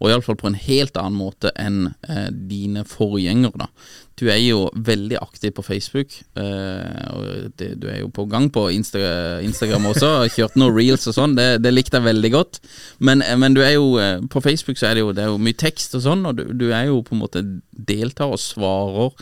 og 0.00 0.08
iallfall 0.08 0.40
på 0.40 0.48
en 0.48 0.56
helt 0.56 0.96
annen 0.96 1.20
måte 1.20 1.52
enn 1.60 1.90
eh, 2.08 2.30
dine 2.32 2.86
forgjengere. 2.88 3.66
da 3.66 3.68
du 4.16 4.24
er 4.32 4.38
jo 4.40 4.62
veldig 4.72 5.18
aktiv 5.20 5.52
på 5.56 5.64
Facebook, 5.64 6.14
uh, 6.40 7.00
og 7.12 7.50
det, 7.60 7.74
du 7.82 7.86
er 7.92 8.00
jo 8.00 8.08
på 8.08 8.24
gang 8.32 8.48
på 8.52 8.64
Insta 8.72 9.00
Instagram 9.44 9.90
også. 9.92 10.12
Kjørt 10.32 10.56
noen 10.56 10.72
reels 10.72 11.04
og 11.10 11.16
sånn, 11.18 11.34
det, 11.36 11.48
det, 11.64 11.74
likte 11.74 12.00
jeg 12.00 12.08
veldig 12.08 12.30
godt. 12.32 12.60
Men, 13.04 13.24
men, 13.42 13.56
du 13.56 13.60
er 13.64 13.74
jo 13.74 13.90
uh, 14.00 14.24
på 14.32 14.40
Facebook 14.44 14.80
så 14.80 14.88
er 14.90 14.96
det 14.96 15.04
jo, 15.04 15.12
det 15.16 15.26
er 15.26 15.34
jo 15.34 15.42
mye 15.42 15.60
tekst 15.60 15.98
og 15.98 16.06
sånn, 16.06 16.24
og 16.28 16.40
du, 16.40 16.46
du, 16.56 16.70
er 16.72 16.88
jo 16.88 17.02
på 17.04 17.16
en 17.16 17.22
måte 17.26 17.44
deltar 17.76 18.32
og 18.32 18.40
svarer 18.40 19.12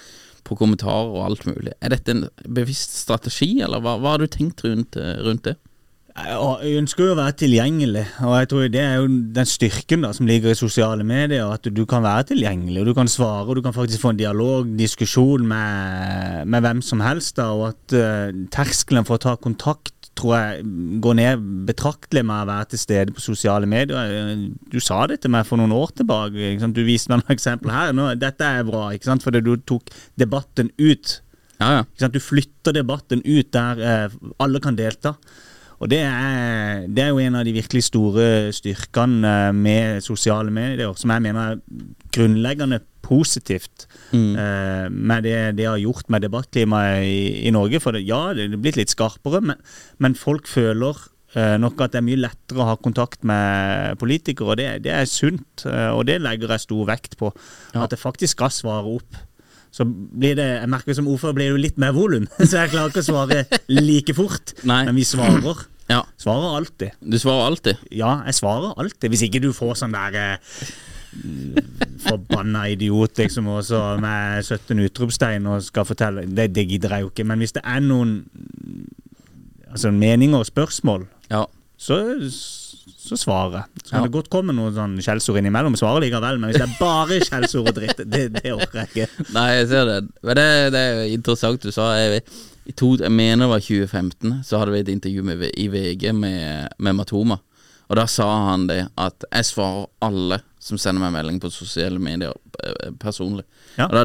på 0.47 0.59
kommentarer 0.61 1.11
og 1.11 1.27
alt 1.27 1.47
mulig. 1.49 1.75
Er 1.83 1.97
dette 1.97 2.15
en 2.15 2.27
bevisst 2.47 2.95
strategi, 3.01 3.57
eller 3.67 3.83
hva, 3.83 3.97
hva 3.99 4.15
har 4.15 4.23
du 4.23 4.31
tenkt 4.31 4.63
rundt, 4.63 5.01
rundt 5.27 5.49
det? 5.49 5.57
Jeg 6.15 6.77
ønsker 6.79 7.09
jo 7.09 7.15
å 7.17 7.19
være 7.19 7.35
tilgjengelig, 7.41 8.05
og 8.23 8.37
jeg 8.39 8.49
tror 8.53 8.69
det 8.71 8.83
er 8.85 9.01
jo 9.01 9.07
den 9.35 9.49
styrken 9.51 10.05
da, 10.07 10.13
som 10.15 10.29
ligger 10.31 10.53
i 10.53 10.59
sosiale 10.59 11.03
medier. 11.03 11.49
At 11.51 11.67
du 11.67 11.81
kan 11.91 12.05
være 12.05 12.29
tilgjengelig, 12.29 12.85
og 12.85 12.87
du 12.87 12.95
kan 12.95 13.11
svare, 13.11 13.49
og 13.49 13.59
du 13.59 13.63
kan 13.65 13.75
faktisk 13.75 14.05
få 14.05 14.13
en 14.13 14.21
dialog, 14.21 14.69
diskusjon 14.79 15.43
med, 15.51 16.45
med 16.47 16.63
hvem 16.63 16.85
som 16.87 17.03
helst. 17.03 17.35
Da, 17.41 17.49
og 17.51 17.73
at 17.73 17.97
uh, 17.99 18.31
terskelen 18.55 19.09
for 19.09 19.19
å 19.19 19.25
ta 19.25 19.35
kontakt 19.43 19.91
tror 20.15 20.37
jeg 20.39 21.01
går 21.03 21.17
ned 21.19 21.47
betraktelig 21.67 22.23
med 22.23 22.45
å 22.45 22.51
være 22.53 22.69
til 22.71 22.81
stede 22.85 23.15
på 23.17 23.25
sosiale 23.25 23.67
medier. 23.67 24.45
Du 24.71 24.79
sa 24.79 25.01
det 25.11 25.21
til 25.25 25.33
meg 25.35 25.49
for 25.49 25.59
noen 25.59 25.75
år 25.75 25.97
tilbake. 25.99 26.53
Du 26.71 26.85
viste 26.87 27.11
meg 27.11 27.25
noen 27.25 27.35
eksempler 27.35 27.75
her. 27.75 27.97
Nå, 27.97 28.13
dette 28.21 28.47
er 28.47 28.69
bra, 28.69 28.87
ikke 28.95 29.11
sant? 29.11 29.27
fordi 29.27 29.43
du 29.43 29.57
tok 29.67 29.91
debatten 30.21 30.71
ut. 30.79 31.17
Ja, 31.59 31.81
ja. 31.81 32.11
Du 32.11 32.21
flytter 32.23 32.75
debatten 32.77 33.27
ut 33.27 33.51
der 33.55 33.83
eh, 33.83 34.15
alle 34.43 34.63
kan 34.63 34.79
delta. 34.79 35.17
Og 35.85 35.91
det 35.93 36.01
er, 36.01 36.87
det 36.89 37.03
er, 37.05 37.11
jo 37.13 37.21
en 37.21 37.37
av 37.37 37.45
de 37.45 37.53
virkelig 37.53 37.85
store 37.91 38.27
styrkene 38.57 39.29
eh, 39.29 39.51
med 39.53 40.05
sosiale 40.05 40.53
medier, 40.55 40.95
som 40.97 41.13
jeg 41.13 41.25
mener 41.27 41.51
er 41.53 41.89
grunnleggende 42.15 42.81
positivt 43.05 43.85
mm. 44.15 44.31
uh, 44.33 44.87
med 44.89 45.27
det 45.27 45.59
det 45.59 45.67
har 45.69 45.77
gjort 45.77 46.09
med 46.09 46.25
debattklimaet 46.25 47.05
i, 47.05 47.19
i, 47.45 47.51
Norge. 47.53 47.83
For 47.85 47.93
det, 47.93 48.07
ja, 48.09 48.31
det 48.33 48.47
er 48.47 48.57
blitt 48.57 48.79
litt 48.81 48.95
skarpere, 48.95 49.43
men, 49.45 49.61
men 50.01 50.17
folk 50.17 50.49
føler 50.49 50.97
uh, 51.37 51.59
nok 51.61 51.85
at 51.85 51.93
det 51.93 52.01
er 52.01 52.07
mye 52.07 52.23
lettere 52.23 52.65
å 52.65 52.71
ha 52.71 52.79
kontakt 52.81 53.21
med 53.29 54.01
politikere, 54.01 54.55
og 54.55 54.63
det, 54.63 54.71
det 54.87 54.95
er 55.03 55.11
sunt. 55.11 55.67
Uh, 55.69 55.93
og 55.99 56.07
det 56.09 56.17
legger 56.25 56.57
jeg 56.57 56.65
stor 56.65 56.89
vekt 56.95 57.19
på. 57.21 57.29
Ja. 57.75 57.85
At 57.85 57.93
det 57.93 58.01
faktisk 58.01 58.39
skal 58.39 58.57
svare 58.57 58.97
opp 58.97 59.23
så 59.75 59.83
blir 59.91 60.37
det 60.39 60.45
Jeg 60.47 60.71
merker 60.71 60.95
som 60.95 61.09
ordfører 61.11 61.35
blir 61.35 61.49
det 61.49 61.55
jo 61.55 61.63
litt 61.65 61.79
mer 61.83 61.95
volum, 61.97 62.29
så 62.39 62.63
jeg 62.63 62.71
klarer 62.77 62.93
ikke 62.93 63.03
å 63.03 63.09
svare 63.11 63.45
like 63.75 64.15
fort. 64.17 64.55
Nei. 64.63 64.85
Men 64.87 65.01
vi 65.01 65.07
svarer. 65.09 65.65
Ja. 65.91 66.01
Svarer 66.17 66.57
alltid. 66.57 66.97
Du 67.01 67.19
svarer 67.21 67.47
alltid? 67.51 67.77
Ja, 67.93 68.17
jeg 68.27 68.39
svarer 68.39 68.75
alltid. 68.81 69.11
Hvis 69.13 69.25
ikke 69.27 69.43
du 69.45 69.51
får 69.57 69.77
sånn 69.83 69.97
der 69.97 70.17
eh, 70.21 70.59
Forbanna 72.05 72.67
idiot, 72.73 73.19
liksom, 73.19 73.49
også 73.59 73.81
med 74.03 74.45
17 74.45 74.81
utropstegn 74.89 75.47
og 75.49 75.63
skal 75.65 75.87
fortelle 75.89 76.27
det, 76.27 76.51
det, 76.57 76.67
gidder 76.69 76.97
jeg 76.97 77.07
jo 77.07 77.13
ikke. 77.13 77.27
Men 77.29 77.43
hvis 77.43 77.55
det 77.57 77.63
er 77.65 77.85
noen 77.85 78.17
altså 79.71 79.93
meninger 79.95 80.41
og 80.41 80.49
spørsmål, 80.49 81.07
ja. 81.31 81.45
så, 81.77 81.99
så 82.31 83.19
svarer 83.21 83.61
jeg. 83.61 83.85
Så 83.85 83.91
kan 83.91 84.01
ja. 84.01 84.07
det 84.07 84.17
godt 84.17 84.33
komme 84.33 84.57
noen 84.57 84.75
sånn 84.77 84.97
skjellsord 85.05 85.41
innimellom, 85.41 85.77
svarer 85.79 86.05
likevel. 86.07 86.41
Men 86.41 86.51
hvis 86.51 86.61
det 86.63 86.69
er 86.69 86.81
bare 86.81 87.21
skjellsord 87.23 87.71
og 87.73 87.79
dritt, 87.79 88.03
det, 88.09 88.27
det 88.39 88.57
orker 88.57 88.85
jeg 88.85 88.93
ikke. 88.93 89.31
Nei, 89.37 89.49
jeg 89.61 89.71
ser 89.73 89.89
det. 89.91 90.01
Men 90.25 90.41
det, 90.41 90.49
det 90.75 90.85
er 90.91 91.05
interessant 91.15 91.65
du 91.65 91.73
sa. 91.75 91.93
Jeg 92.01 92.25
i 92.65 92.73
to, 92.73 92.95
jeg 92.97 93.13
mener 93.13 93.45
det 93.45 93.51
var 93.51 93.65
2015, 93.65 94.39
så 94.45 94.61
hadde 94.61 94.73
vi 94.73 94.81
et 94.85 94.93
intervju 94.93 95.25
med, 95.27 95.45
i 95.61 95.67
VG 95.69 96.15
med, 96.17 96.69
med 96.79 96.97
Matoma. 96.97 97.37
Og 97.89 97.99
da 97.99 98.07
sa 98.09 98.29
han 98.49 98.69
det 98.71 98.87
at 98.97 99.27
jeg 99.29 99.49
svarer 99.51 99.91
alle 100.05 100.41
som 100.65 100.81
sender 100.81 101.03
meg 101.03 101.13
melding 101.13 101.41
på 101.43 101.51
sosiale 101.53 102.01
medier 102.01 102.33
eh, 102.65 102.93
personlig. 103.01 103.45
Ja. 103.77 103.89
Og 103.89 103.97
da 103.99 104.05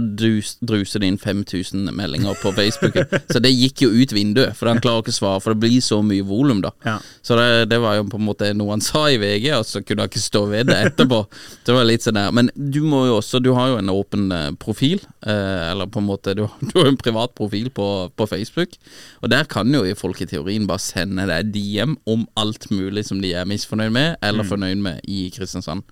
druser 0.65 0.99
det 0.99 1.07
inn 1.07 1.19
5000 1.21 1.91
meldinger 1.95 2.35
på 2.41 2.51
Facebook. 2.57 2.97
så 3.31 3.39
det 3.39 3.53
gikk 3.53 3.85
jo 3.85 3.91
ut 3.93 4.11
vinduet, 4.15 4.57
for 4.57 4.67
han 4.71 4.81
klarer 4.83 5.05
ikke 5.05 5.13
å 5.13 5.17
svare, 5.19 5.43
for 5.43 5.55
det 5.55 5.63
blir 5.63 5.83
så 5.85 6.01
mye 6.03 6.25
volum, 6.25 6.59
da. 6.65 6.73
Ja. 6.83 6.97
Så 7.23 7.37
det, 7.39 7.69
det, 7.71 7.79
var 7.79 7.95
jo 7.95 8.07
på 8.11 8.19
en 8.19 8.27
måte 8.27 8.49
noe 8.57 8.73
han 8.73 8.83
sa 8.83 9.05
i 9.07 9.19
VG, 9.21 9.47
og 9.55 9.67
så 9.69 9.83
kunne 9.85 10.03
han 10.03 10.11
ikke 10.11 10.23
stå 10.23 10.41
ved 10.51 10.67
det 10.71 10.79
etterpå. 10.89 11.21
det 11.65 11.77
var 11.77 11.87
litt 11.87 12.03
sånn 12.03 12.19
der. 12.19 12.33
Men 12.35 12.51
du 12.55 12.81
må 12.83 13.05
jo 13.07 13.19
også, 13.21 13.39
du 13.43 13.53
har 13.55 13.71
jo 13.71 13.79
en 13.79 13.93
åpen 13.93 14.27
eh, 14.35 14.49
profil, 14.59 14.99
eh, 15.23 15.69
eller 15.69 15.87
på 15.87 16.03
en 16.03 16.09
måte, 16.09 16.35
du, 16.35 16.43
du 16.67 16.75
har 16.75 16.89
jo 16.89 16.95
en 16.95 16.99
privat 16.99 17.35
profil 17.39 17.71
på, 17.71 17.87
på, 18.19 18.29
Facebook, 18.29 18.75
og 19.23 19.31
der 19.31 19.47
kan 19.49 19.71
jo 19.71 19.85
folk 19.97 20.19
i 20.21 20.27
teorien 20.29 20.67
bare 20.67 20.83
sende 20.83 21.29
deg 21.29 21.53
DM 21.55 21.95
om 22.09 22.27
alt 22.39 22.67
mulig 22.73 23.05
som 23.07 23.23
de 23.23 23.31
er 23.37 23.47
misfornøyd 23.47 23.95
med, 23.95 24.19
eller 24.19 24.43
mm. 24.43 24.51
fornøyd 24.51 24.83
med 24.83 25.07
i 25.07 25.29
Kristiansand. 25.33 25.87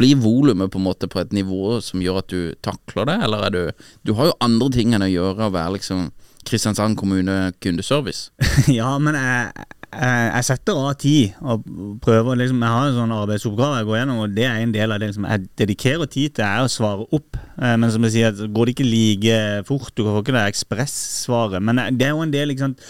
Blir 0.00 0.09
volumet 0.18 0.72
på 0.72 0.80
en 0.80 0.86
måte 0.86 1.08
på 1.10 1.20
et 1.22 1.34
nivå 1.36 1.78
som 1.84 2.02
gjør 2.02 2.22
at 2.22 2.32
du 2.32 2.54
takler 2.64 3.08
det, 3.10 3.18
eller 3.26 3.46
er 3.46 3.54
du 3.54 3.62
Du 4.06 4.14
har 4.18 4.30
jo 4.30 4.40
andre 4.40 4.70
ting 4.74 4.94
enn 4.94 5.06
å 5.06 5.10
gjøre 5.10 5.48
å 5.48 5.54
være 5.54 5.76
liksom 5.78 6.10
Kristiansand 6.46 6.96
kommune 6.96 7.52
kundeservice. 7.60 8.30
ja, 8.80 8.94
men 9.02 9.16
jeg, 9.18 9.66
jeg, 9.92 10.30
jeg, 10.30 10.46
setter 10.48 10.78
av 10.80 10.94
tid 11.00 11.34
og 11.44 11.66
prøver 12.00 12.38
liksom, 12.40 12.62
Jeg 12.64 12.76
har 12.76 12.88
en 12.88 12.96
sånn 12.96 13.12
arbeidsoppgave 13.12 13.82
jeg 13.82 13.88
går 13.90 13.98
gjennom, 13.98 14.22
og 14.24 14.34
det 14.38 14.46
er 14.48 14.62
en 14.62 14.74
del 14.74 14.94
av 14.94 15.02
det 15.02 15.10
liksom, 15.10 15.28
jeg 15.28 15.50
dedikerer 15.60 16.10
tid 16.10 16.38
til, 16.38 16.46
er 16.46 16.64
å 16.64 16.72
svare 16.72 17.04
opp. 17.12 17.36
Eh, 17.60 17.76
men 17.76 17.92
som 17.92 18.08
jeg 18.08 18.16
sier, 18.16 18.44
går 18.48 18.70
det 18.70 18.76
ikke 18.76 18.88
like 18.88 19.38
fort. 19.68 19.92
Du 19.92 20.06
får 20.06 20.22
ikke 20.24 20.36
det 20.38 20.46
ekspressvaret. 20.54 21.60
Men 21.60 21.84
det 21.98 22.08
er 22.08 22.16
jo 22.16 22.24
en 22.24 22.34
del 22.34 22.54
ikke 22.54 22.70
sant? 22.70 22.88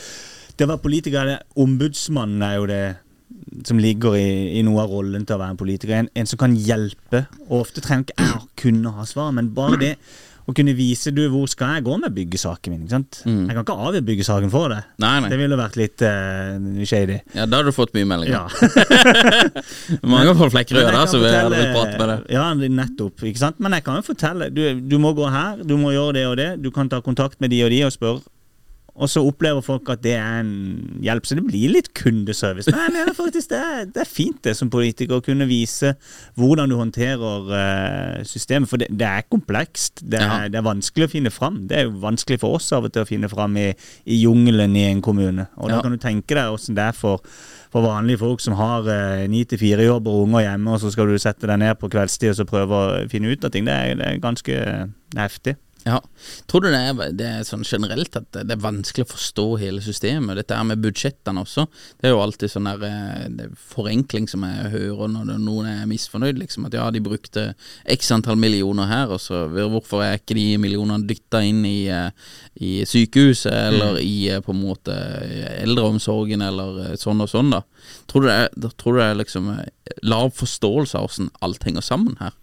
Det 0.55 0.69
å 0.69 0.71
være 0.75 0.85
politiker, 0.85 1.37
ombudsmannen 1.59 2.47
er 2.47 2.59
jo 2.59 2.71
det 2.71 2.85
som 3.67 3.81
ligger 3.83 4.17
i, 4.19 4.59
i, 4.59 4.65
noe 4.67 4.85
av 4.85 4.93
rollen 4.95 5.27
til 5.27 5.37
å 5.37 5.43
være 5.43 5.57
en 5.57 5.61
politiker. 5.61 5.95
En, 5.99 6.11
en 6.15 6.29
som 6.29 6.41
kan 6.41 6.57
hjelpe. 6.57 7.25
Og 7.49 7.63
ofte 7.65 7.85
trenger 7.85 8.09
ikke 8.09 8.27
jeg 8.27 8.43
kunne 8.65 8.93
ha 8.97 9.07
svar, 9.09 9.33
men 9.37 9.53
bare 9.57 9.81
det 9.81 9.95
å 10.51 10.55
kunne 10.57 10.73
vise 10.75 11.13
du, 11.15 11.23
hvor 11.31 11.47
skal 11.51 11.77
jeg 11.77 11.85
gå 11.87 11.97
med 12.01 12.15
byggesaken 12.17 12.73
min. 12.75 12.83
ikke 12.85 12.95
sant? 12.97 13.21
Mm. 13.29 13.43
Jeg 13.47 13.57
kan 13.57 13.65
ikke 13.65 13.77
avgjøre 13.87 14.07
byggesaken 14.09 14.53
for 14.53 14.73
deg. 14.73 14.89
Nei, 15.03 15.13
nei. 15.23 15.31
Det 15.33 15.39
ville 15.41 15.59
vært 15.61 15.79
litt 15.79 16.05
uh, 16.07 16.83
shady. 16.89 17.21
Ja, 17.37 17.47
Da 17.47 17.61
har 17.61 17.69
du 17.69 17.75
fått 17.77 17.95
mye 17.97 18.09
meldinger. 18.09 18.41
Ja. 18.41 18.49
Mange 20.15 20.35
folk 20.39 20.55
flekker 20.57 20.81
i 20.81 20.85
øyet, 20.87 21.13
så 21.13 21.23
vi 21.23 21.31
hadde 21.31 21.55
blitt 21.55 21.73
prat 21.77 21.95
med 21.95 22.13
deg. 22.13 22.27
Ja, 22.35 22.49
nettopp. 22.81 23.25
ikke 23.31 23.45
sant? 23.45 23.63
Men 23.63 23.79
jeg 23.79 23.87
kan 23.87 24.01
jo 24.01 24.07
fortelle. 24.11 24.51
Du, 24.55 24.65
du 24.81 24.99
må 25.03 25.15
gå 25.19 25.31
her, 25.31 25.63
du 25.63 25.77
må 25.81 25.95
gjøre 25.95 26.19
det 26.19 26.27
og 26.33 26.37
det. 26.41 26.51
Du 26.65 26.71
kan 26.75 26.91
ta 26.91 27.03
kontakt 27.05 27.41
med 27.43 27.55
de 27.55 27.63
og 27.67 27.75
de 27.75 27.85
og 27.87 27.95
spørre 27.95 28.27
og 29.01 29.09
så 29.09 29.23
opplever 29.25 29.65
folk 29.65 29.89
at 29.93 30.03
det 30.05 30.13
er 30.19 30.43
en 30.43 30.51
hjelp, 31.01 31.25
så 31.25 31.37
det 31.39 31.45
blir 31.47 31.73
litt 31.73 31.89
kundeservice. 31.97 32.69
Men 32.69 32.83
jeg 32.85 32.95
mener 32.99 33.17
faktisk 33.17 33.53
det 33.53 33.61
er, 33.61 33.87
det 33.89 34.03
er 34.03 34.11
fint 34.11 34.43
det 34.45 34.53
som 34.59 34.69
politiker 34.73 35.17
å 35.17 35.25
kunne 35.25 35.47
vise 35.49 35.95
hvordan 36.37 36.69
du 36.69 36.77
håndterer 36.77 37.49
uh, 37.49 38.19
systemet. 38.29 38.69
For 38.69 38.83
det, 38.83 38.91
det 38.93 39.09
er 39.09 39.25
komplekst. 39.33 40.05
Det 40.05 40.21
er, 40.21 40.51
det 40.53 40.61
er, 40.61 40.67
vanskelig 40.67 41.09
å 41.09 41.13
finne 41.15 41.33
fram. 41.33 41.63
Det 41.71 41.79
er 41.79 41.89
jo 41.89 41.97
vanskelig 42.03 42.43
for 42.43 42.59
oss 42.59 42.69
av 42.77 42.91
og 42.91 42.93
til 42.93 43.07
å 43.07 43.09
finne 43.09 43.31
fram 43.33 43.57
i, 43.61 43.71
i 44.05 44.21
jungelen 44.21 44.77
i 44.77 44.85
en 44.91 45.01
kommune. 45.05 45.49
Og 45.57 45.73
da 45.73 45.81
kan 45.81 45.97
du 45.97 46.01
tenke 46.03 46.37
deg 46.37 46.53
åssen 46.53 46.77
det 46.77 46.91
er 46.91 46.97
for, 46.97 47.25
for 47.73 47.89
vanlige 47.89 48.21
folk 48.21 48.45
som 48.45 48.59
har 48.61 48.87
eh, 48.93 49.25
ni 49.33 49.47
til 49.49 49.61
fire-jobber 49.63 50.13
og 50.13 50.29
unger 50.29 50.45
hjemme, 50.45 50.77
og 50.77 50.85
så 50.85 50.93
skal 50.93 51.09
du 51.09 51.17
sette 51.23 51.49
deg 51.49 51.63
ned 51.65 51.81
på 51.81 51.89
kveldstid 51.93 52.35
og 52.35 52.39
så 52.43 52.49
prøve 52.49 52.85
å 52.85 53.03
finne 53.11 53.33
ut 53.33 53.49
av 53.49 53.55
ting. 53.55 53.65
Det 53.65 53.81
er, 53.81 53.97
det 53.97 54.13
er 54.13 54.23
ganske 54.23 54.61
heftig. 55.17 55.57
Ja. 55.85 56.01
Tror 56.47 56.61
du 56.61 56.69
det 56.69 56.79
er, 56.79 57.13
det 57.17 57.27
er, 57.27 57.45
sånn 57.49 57.63
generelt 57.65 58.17
at 58.19 58.29
det 58.35 58.53
er 58.53 58.61
vanskelig 58.61 59.07
å 59.07 59.13
forstå 59.15 59.47
hele 59.63 59.81
systemet? 59.85 60.37
Dette 60.37 60.57
her 60.57 60.67
med 60.69 60.83
budsjettene 60.85 61.41
også. 61.41 61.65
Det 62.01 62.09
er 62.09 62.15
jo 62.15 62.21
alltid 62.21 62.53
sånn 62.53 62.69
der 62.69 62.85
eh, 62.85 63.47
forenkling 63.73 64.29
som 64.29 64.45
jeg 64.45 64.73
hører 64.75 65.13
når 65.15 65.33
noen 65.41 65.71
er 65.71 65.89
misfornøyd. 65.89 66.41
Liksom 66.43 66.69
At 66.69 66.77
ja, 66.77 66.91
de 66.93 67.03
brukte 67.05 67.47
x 67.89 68.13
antall 68.13 68.37
millioner 68.41 68.91
her, 68.91 69.15
og 69.17 69.23
så 69.25 69.47
hvorfor 69.49 70.05
er 70.05 70.21
ikke 70.21 70.37
de 70.37 70.47
millionene 70.61 71.09
dytta 71.09 71.43
inn 71.49 71.65
i, 71.69 71.89
eh, 71.89 72.13
i 72.61 72.73
sykehuset 72.89 73.53
eller 73.55 73.97
mm. 73.97 74.03
i 74.05 74.17
eh, 74.35 74.45
på 74.45 74.53
en 74.53 74.63
måte 74.67 74.97
eldreomsorgen 75.57 76.45
eller 76.45 76.97
sånn 77.01 77.25
og 77.25 77.33
sånn, 77.33 77.55
da. 77.57 77.65
Tror 78.11 78.27
du 78.27 78.29
det 78.29 78.39
er, 78.45 78.73
tror 78.77 78.97
du 78.97 79.01
det 79.01 79.09
er 79.09 79.23
liksom 79.23 79.55
lav 80.05 80.35
forståelse 80.37 80.99
av 80.99 81.09
hvordan 81.09 81.33
alt 81.47 81.65
henger 81.65 81.85
sammen 81.85 82.21
her? 82.21 82.37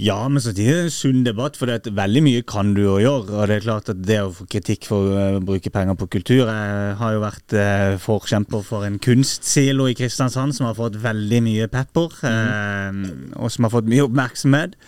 Ja, 0.00 0.16
men 0.32 0.40
så 0.40 0.52
det 0.56 0.64
er 0.70 0.78
en 0.86 0.92
sunn 0.92 1.24
debatt, 1.26 1.58
for 1.60 1.68
det 1.68 1.92
veldig 1.92 2.22
mye 2.24 2.44
kan 2.48 2.72
du 2.76 2.80
jo 2.86 2.94
gjøre. 3.02 3.34
Og 3.34 3.50
det 3.50 3.58
er 3.58 3.64
klart 3.66 3.90
at 3.92 4.00
det 4.00 4.16
å 4.22 4.32
få 4.32 4.46
kritikk 4.48 4.88
for 4.88 5.10
å 5.10 5.26
uh, 5.36 5.40
bruke 5.44 5.72
penger 5.72 5.98
på 6.00 6.08
kultur 6.16 6.48
Jeg 6.48 6.94
har 7.00 7.14
jo 7.16 7.20
vært 7.20 7.56
eh, 7.58 7.96
forkjemper 8.00 8.64
for 8.64 8.86
en 8.86 8.96
kunstsilo 9.02 9.90
i 9.90 9.96
Kristiansand 9.98 10.56
som 10.56 10.70
har 10.70 10.78
fått 10.78 10.96
veldig 11.02 11.42
mye 11.44 11.68
pepper, 11.72 12.16
mm. 12.22 12.30
eh, 12.30 13.34
og 13.42 13.52
som 13.52 13.66
har 13.66 13.74
fått 13.74 13.90
mye 13.90 14.06
oppmerksomhet. 14.06 14.78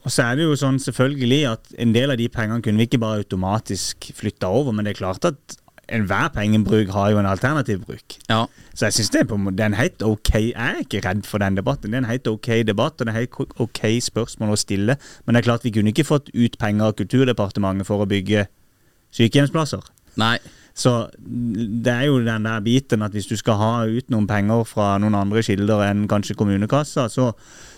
og 0.00 0.12
så 0.12 0.24
er 0.24 0.36
det 0.36 0.44
jo 0.46 0.56
sånn 0.56 0.78
selvfølgelig 0.80 1.40
at 1.48 1.72
en 1.84 1.92
del 1.96 2.12
av 2.12 2.20
de 2.20 2.28
pengene 2.32 2.64
kunne 2.64 2.80
vi 2.80 2.88
ikke 2.88 3.00
bare 3.02 3.24
automatisk 3.24 4.10
flytta 4.16 4.48
over, 4.48 4.72
men 4.76 4.84
det 4.84 4.94
er 4.94 5.02
klart 5.02 5.28
at 5.28 5.59
enhver 5.90 6.28
pengebruk 6.34 6.92
har 6.94 7.10
jo 7.12 7.20
en 7.20 7.28
alternativ 7.28 7.82
bruk. 7.86 8.16
Ja. 8.28 8.44
Så 8.74 8.86
jeg 8.88 8.96
syns 8.96 9.10
det, 9.14 9.24
det 9.28 9.64
er 9.64 9.66
en 9.72 9.74
helt 9.74 10.02
ok 10.06 10.30
Jeg 10.34 10.52
er 10.54 10.78
ikke 10.84 11.02
redd 11.04 11.26
for 11.26 11.42
den 11.42 11.58
debatten. 11.58 11.90
Det 11.90 11.98
er 11.98 12.04
en 12.04 12.10
helt 12.10 12.30
ok 12.30 12.48
debatt, 12.66 13.00
og 13.00 13.06
det 13.06 13.14
er 13.14 13.18
helt 13.18 13.60
ok 13.60 13.82
spørsmål 14.02 14.54
å 14.54 14.60
stille. 14.60 14.96
Men 15.24 15.34
det 15.34 15.42
er 15.42 15.48
klart 15.50 15.66
vi 15.66 15.74
kunne 15.74 15.92
ikke 15.92 16.06
fått 16.08 16.30
ut 16.34 16.58
penger 16.58 16.92
av 16.92 16.96
Kulturdepartementet 17.00 17.88
for 17.88 18.02
å 18.02 18.08
bygge 18.08 18.46
sykehjemsplasser. 19.16 19.84
Nei. 20.20 20.38
Så 20.74 20.94
det 21.18 21.92
er 21.92 22.06
jo 22.08 22.20
den 22.24 22.46
der 22.46 22.62
biten 22.64 23.02
at 23.02 23.12
hvis 23.12 23.28
du 23.28 23.36
skal 23.36 23.58
ha 23.60 23.72
ut 23.90 24.10
noen 24.12 24.28
penger 24.30 24.64
fra 24.68 24.94
noen 25.02 25.18
andre 25.18 25.42
kilder 25.44 25.82
enn 25.88 26.06
kanskje 26.10 26.38
kommunekassa, 26.38 27.08
så, 27.10 27.32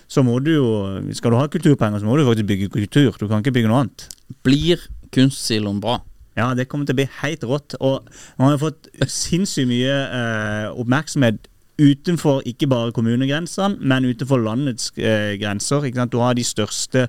så 0.07 0.23
må 0.27 0.39
du 0.45 0.53
jo 0.53 0.69
Skal 1.17 1.33
du 1.33 1.41
ha 1.41 1.49
kulturpenger, 1.51 2.03
så 2.03 2.07
må 2.07 2.19
du 2.19 2.27
faktisk 2.29 2.51
bygge 2.53 2.73
kultur. 2.77 3.17
Du 3.19 3.29
kan 3.29 3.43
ikke 3.43 3.57
bygge 3.59 3.73
noe 3.73 3.85
annet. 3.87 4.09
Blir 4.45 4.85
kunstsiloen 5.13 5.81
bra? 5.83 6.01
Ja, 6.39 6.53
det 6.57 6.69
kommer 6.71 6.89
til 6.89 6.97
å 6.97 7.03
bli 7.03 7.09
helt 7.21 7.45
rått. 7.45 7.77
Og 7.81 8.09
man 8.41 8.55
har 8.55 8.61
fått 8.63 8.89
sinnssykt 9.05 9.69
mye 9.71 9.97
eh, 10.09 10.69
oppmerksomhet 10.73 11.49
utenfor 11.81 12.43
ikke 12.47 12.69
bare 12.69 12.93
kommunegrensene, 12.95 13.79
men 13.81 14.07
utenfor 14.07 14.43
landets 14.43 14.91
eh, 14.99 15.35
grenser. 15.41 15.87
Du 16.13 16.19
har 16.21 16.37
de 16.37 16.45
største 16.45 17.07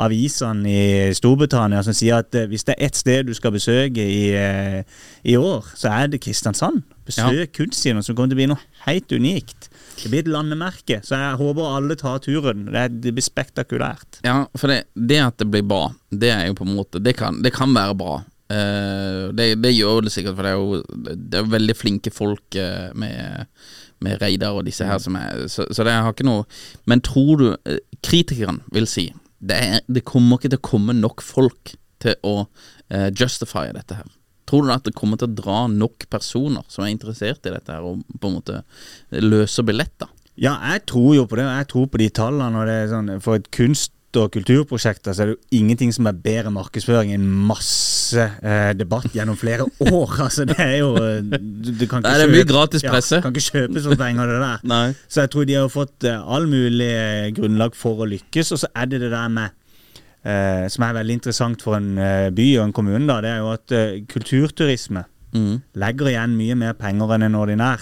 avisene 0.00 0.68
i 0.68 1.14
Storbritannia 1.16 1.82
som 1.84 1.96
sier 1.96 2.20
at 2.20 2.34
eh, 2.36 2.48
hvis 2.50 2.66
det 2.68 2.76
er 2.76 2.88
ett 2.88 2.98
sted 2.98 3.28
du 3.28 3.34
skal 3.36 3.54
besøke 3.54 4.04
i, 4.04 4.32
eh, 4.36 4.82
i 5.24 5.36
år, 5.36 5.72
så 5.78 5.92
er 5.92 6.12
det 6.12 6.22
Kristiansand. 6.24 6.82
Besøk 7.08 7.56
kunstkinoen, 7.56 8.04
som 8.04 8.14
kommer 8.14 8.30
til 8.30 8.38
å 8.38 8.42
bli 8.42 8.50
noe 8.52 8.84
helt 8.86 9.10
unikt. 9.10 9.70
Det 9.98 10.10
blir 10.10 10.22
et 10.22 10.30
landemerke, 10.30 11.00
så 11.04 11.18
jeg 11.18 11.38
håper 11.40 11.76
alle 11.76 11.96
tar 11.98 12.20
turen. 12.22 12.68
Det, 12.72 12.84
det 13.02 13.14
blir 13.16 13.26
spektakulært. 13.26 14.20
Ja, 14.26 14.44
for 14.58 14.70
det, 14.70 14.84
det 14.94 15.18
at 15.24 15.40
det 15.42 15.48
blir 15.50 15.66
bra, 15.66 15.88
det 16.10 16.30
er 16.34 16.46
jo 16.48 16.58
på 16.60 16.66
en 16.68 16.76
måte 16.76 17.00
Det 17.02 17.16
kan, 17.18 17.40
det 17.42 17.54
kan 17.56 17.74
være 17.74 17.96
bra. 17.98 18.20
Eh, 18.52 19.30
det, 19.38 19.46
det 19.62 19.72
gjør 19.72 20.04
det 20.04 20.12
sikkert, 20.12 20.36
for 20.36 20.46
det 20.46 20.52
er 20.52 20.58
jo 20.60 21.16
Det 21.30 21.38
er 21.40 21.50
veldig 21.52 21.76
flinke 21.78 22.12
folk 22.12 22.56
eh, 22.58 22.90
med, 22.98 23.46
med 24.04 24.20
Reidar 24.20 24.58
og 24.58 24.66
disse 24.66 24.86
her 24.86 24.98
som 25.02 25.16
er 25.16 25.46
Så, 25.48 25.68
så 25.70 25.86
det 25.86 25.94
har 25.94 26.12
ikke 26.12 26.26
noe 26.26 26.44
Men 26.90 27.04
tror 27.06 27.32
du 27.40 27.46
Kritikeren 27.54 28.02
Kritikerne 28.02 28.74
vil 28.74 28.88
si 28.90 29.06
det, 29.42 29.56
er, 29.58 29.80
det 29.90 30.04
kommer 30.06 30.38
ikke 30.38 30.52
til 30.52 30.60
å 30.60 30.66
komme 30.68 30.94
nok 30.94 31.22
folk 31.26 31.72
til 32.02 32.14
å 32.22 32.44
uh, 32.44 33.08
justify 33.10 33.64
dette 33.74 33.96
her. 33.98 34.06
Tror 34.46 34.66
du 34.66 34.70
at 34.74 34.84
det 34.86 34.94
kommer 34.94 35.18
til 35.18 35.30
å 35.30 35.34
dra 35.34 35.56
nok 35.66 36.06
personer 36.12 36.62
som 36.70 36.84
er 36.84 36.92
interessert 36.92 37.46
i 37.46 37.54
dette 37.54 37.74
her, 37.74 37.82
og 37.82 38.04
på 38.22 38.30
en 38.30 38.36
måte 38.36 38.60
løser 39.18 39.66
billetter? 39.66 40.10
Ja, 40.38 40.54
jeg 40.72 40.84
tror 40.90 41.16
jo 41.16 41.26
på 41.26 41.40
det. 41.40 41.48
Jeg 41.48 41.68
tror 41.72 41.90
på 41.90 42.00
de 42.00 42.08
tallene. 42.14 42.62
og 42.62 42.70
det 42.70 42.76
er 42.84 42.92
sånn, 42.92 43.10
For 43.24 43.40
et 43.40 43.50
kunst- 43.54 43.94
og 44.20 44.30
kulturprosjekter 44.34 45.14
så 45.16 45.22
er 45.24 45.30
det 45.30 45.34
jo 45.36 45.58
ingenting 45.62 45.92
som 45.94 46.06
er 46.10 46.16
bedre 46.24 46.50
markedsføring 46.52 47.12
enn 47.14 47.24
masse 47.48 48.20
eh, 48.42 48.72
debatt 48.76 49.08
gjennom 49.16 49.38
flere 49.40 49.64
år. 49.92 50.12
altså 50.26 50.44
Det 50.48 50.58
er 50.60 50.74
jo 50.82 50.90
eh, 51.00 51.20
du, 51.22 51.86
kan 51.86 52.02
ikke 52.02 52.08
Nei, 52.08 52.16
det 52.20 52.26
er 52.26 52.32
mye 52.34 52.48
gratis 52.50 52.84
presse. 52.84 53.16
Ja, 53.20 53.24
kan 53.24 53.32
ikke 53.36 53.46
kjøpes 53.48 53.88
for 53.88 54.00
penger, 54.02 54.28
det 54.32 54.40
der. 54.42 54.66
Nei. 54.74 54.84
Så 55.08 55.24
jeg 55.24 55.32
tror 55.34 55.48
de 55.48 55.56
har 55.60 55.72
fått 55.72 56.08
eh, 56.10 56.20
all 56.36 56.46
mulig 56.50 56.90
eh, 56.92 57.30
grunnlag 57.36 57.76
for 57.78 58.04
å 58.04 58.08
lykkes. 58.12 58.52
Og 58.56 58.62
så 58.64 58.70
er 58.76 58.90
det 58.92 59.00
det 59.06 59.12
der 59.14 59.32
med 59.32 59.54
eh, 60.24 60.66
Som 60.72 60.84
er 60.88 60.98
veldig 61.00 61.16
interessant 61.20 61.64
for 61.64 61.78
en 61.78 61.94
eh, 61.98 62.28
by 62.34 62.48
og 62.58 62.66
en 62.68 62.76
kommune, 62.76 63.06
da, 63.08 63.20
det 63.24 63.32
er 63.32 63.40
jo 63.42 63.50
at 63.56 63.78
eh, 63.78 63.96
kulturturisme 64.12 65.06
Mm. 65.32 65.62
legger 65.80 66.10
igjen 66.10 66.34
mye 66.36 66.54
mer 66.60 66.74
penger 66.76 67.14
enn 67.14 67.22
en 67.24 67.36
ordinær 67.40 67.80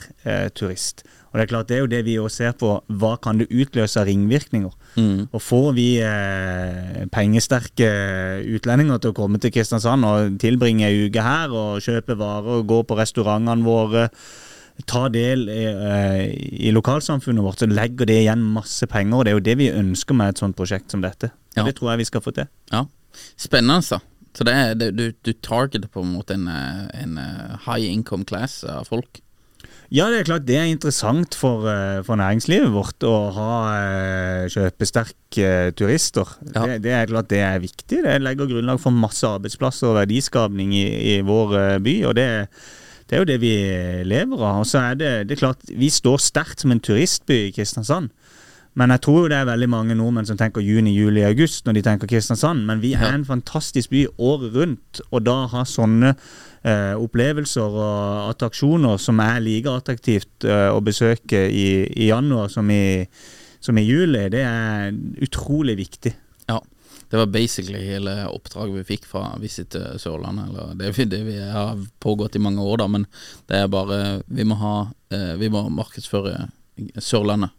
turist. 0.54 1.00
Og 1.30 1.38
Det 1.38 1.42
er 1.44 1.50
klart 1.52 1.68
det 1.68 1.76
er 1.76 1.84
jo 1.84 1.90
det 1.90 2.00
vi 2.04 2.18
også 2.18 2.36
ser 2.42 2.54
på. 2.58 2.72
Hva 3.00 3.14
kan 3.22 3.38
det 3.38 3.46
utløse 3.54 4.00
av 4.00 4.08
ringvirkninger? 4.08 4.72
Mm. 4.96 5.28
Og 5.30 5.42
Får 5.42 5.72
vi 5.76 5.88
eh, 6.02 7.06
pengesterke 7.14 7.90
utlendinger 8.50 8.98
til 8.98 9.12
å 9.12 9.16
komme 9.16 9.38
til 9.38 9.54
Kristiansand 9.54 10.06
og 10.08 10.38
tilbringe 10.42 10.88
ei 10.88 11.06
uke 11.06 11.22
her 11.22 11.54
og 11.54 11.82
kjøpe 11.86 12.18
varer 12.18 12.58
og 12.58 12.66
gå 12.70 12.82
på 12.82 12.98
restaurantene 12.98 13.62
våre, 13.62 14.08
ta 14.90 15.06
del 15.12 15.46
i, 15.52 15.64
eh, 15.70 16.24
i 16.66 16.74
lokalsamfunnet 16.74 17.44
vårt, 17.44 17.62
så 17.62 17.70
legger 17.70 18.10
det 18.10 18.22
igjen 18.24 18.42
masse 18.56 18.86
penger. 18.90 19.20
Og 19.20 19.24
det 19.24 19.30
er 19.30 19.38
jo 19.38 19.46
det 19.52 19.58
vi 19.60 19.70
ønsker 19.70 20.18
med 20.18 20.34
et 20.34 20.42
sånt 20.42 20.58
prosjekt 20.58 20.90
som 20.90 21.04
dette. 21.04 21.30
Ja. 21.54 21.62
Det 21.62 21.76
tror 21.78 21.92
jeg 21.92 22.02
vi 22.02 22.10
skal 22.10 22.24
få 22.24 22.34
til. 22.34 22.50
Ja, 22.72 22.86
spennende 23.38 23.78
altså. 23.84 24.00
Så 24.34 24.46
det 24.46 24.54
er, 24.54 24.74
det, 24.78 24.92
du, 24.98 25.10
du 25.26 25.32
targeter 25.42 25.90
på 25.90 26.02
en 26.04 26.12
måte 26.14 26.34
en, 26.34 26.46
eh, 26.50 26.86
en 27.02 27.18
eh, 27.18 27.58
high 27.66 27.86
income 27.86 28.26
class 28.26 28.62
av 28.64 28.86
folk 28.90 29.22
Ja, 29.90 30.04
det 30.06 30.20
er 30.20 30.26
klart 30.28 30.44
det 30.46 30.54
er 30.54 30.68
interessant 30.70 31.34
for, 31.34 31.64
eh, 31.66 31.98
for 32.06 32.14
næringslivet 32.14 32.70
vårt 32.70 33.02
å 33.02 33.14
ha 33.34 33.54
eh, 33.74 34.44
kjøpesterke 34.52 35.72
turister. 35.74 36.30
Ja. 36.54 36.62
Det, 36.62 36.76
det 36.84 36.92
er 36.94 37.10
klart 37.10 37.30
det 37.32 37.40
er 37.42 37.58
viktig. 37.58 37.98
Det 38.06 38.20
legger 38.22 38.46
grunnlag 38.52 38.78
for 38.78 38.94
masse 38.94 39.26
arbeidsplasser 39.26 39.90
og 39.90 39.98
verdiskapning 39.98 40.70
i, 40.78 40.84
i 41.16 41.20
vår 41.26 41.56
eh, 41.58 41.78
by. 41.82 41.94
og 42.06 42.14
det, 42.20 42.28
det 43.10 43.18
er 43.18 43.24
jo 43.24 43.30
det 43.32 43.40
vi 43.42 43.54
lever 44.06 44.44
av. 44.46 44.60
Og 44.62 44.70
så 44.70 44.84
er 44.92 45.00
det, 45.00 45.10
det 45.26 45.34
er 45.34 45.42
klart, 45.42 45.66
Vi 45.66 45.90
står 45.90 46.22
sterkt 46.22 46.62
som 46.62 46.70
en 46.70 46.82
turistby 46.86 47.48
i 47.48 47.52
Kristiansand. 47.56 48.12
Men 48.78 48.94
jeg 48.94 49.02
tror 49.02 49.24
jo 49.24 49.30
det 49.32 49.40
er 49.40 49.48
veldig 49.48 49.68
mange 49.72 49.96
nordmenn 49.98 50.28
som 50.28 50.38
tenker 50.38 50.62
juni, 50.62 50.92
juli, 50.94 51.24
august 51.26 51.66
når 51.66 51.80
de 51.80 51.82
tenker 51.88 52.10
Kristiansand. 52.14 52.62
Men 52.68 52.78
vi 52.78 52.92
er 52.94 53.10
en 53.10 53.26
fantastisk 53.26 53.90
by 53.90 54.04
året 54.22 54.54
rundt, 54.54 55.02
og 55.10 55.26
da 55.26 55.40
har 55.50 55.66
sånne 55.66 56.14
eh, 56.62 56.94
opplevelser 56.98 57.76
og 57.84 58.30
attraksjoner 58.30 59.00
som 59.00 59.20
er 59.24 59.40
like 59.44 59.70
attraktivt 59.70 60.46
eh, 60.48 60.68
å 60.72 60.80
besøke 60.84 61.46
i, 61.48 61.68
i 61.90 62.10
januar 62.10 62.50
som 62.52 62.70
i, 62.72 63.06
som 63.60 63.78
i 63.78 63.86
juli, 63.86 64.26
det 64.32 64.44
er 64.46 64.92
utrolig 65.24 65.78
viktig. 65.80 66.14
Ja, 66.50 66.60
det 67.10 67.18
var 67.18 67.32
basically 67.34 67.82
hele 67.82 68.14
oppdraget 68.30 68.76
vi 68.80 68.88
fikk 68.92 69.08
fra 69.10 69.24
Visit 69.42 69.74
Sørlandet. 69.98 70.50
Eller 70.50 70.74
det, 70.78 71.08
det 71.10 71.22
vi 71.26 71.38
har 71.42 71.80
pågått 71.98 72.36
i 72.38 72.42
mange 72.42 72.62
år, 72.62 72.82
da, 72.84 72.86
men 72.86 73.06
det 73.50 73.64
er 73.64 73.72
bare 73.72 74.20
Vi 74.30 74.46
må 74.46 74.58
ha 74.60 74.74
eh, 75.10 75.34
Vi 75.40 75.50
må 75.50 75.64
markedsføre 75.74 76.46
Sørlandet 76.96 77.50
eh, 77.50 77.56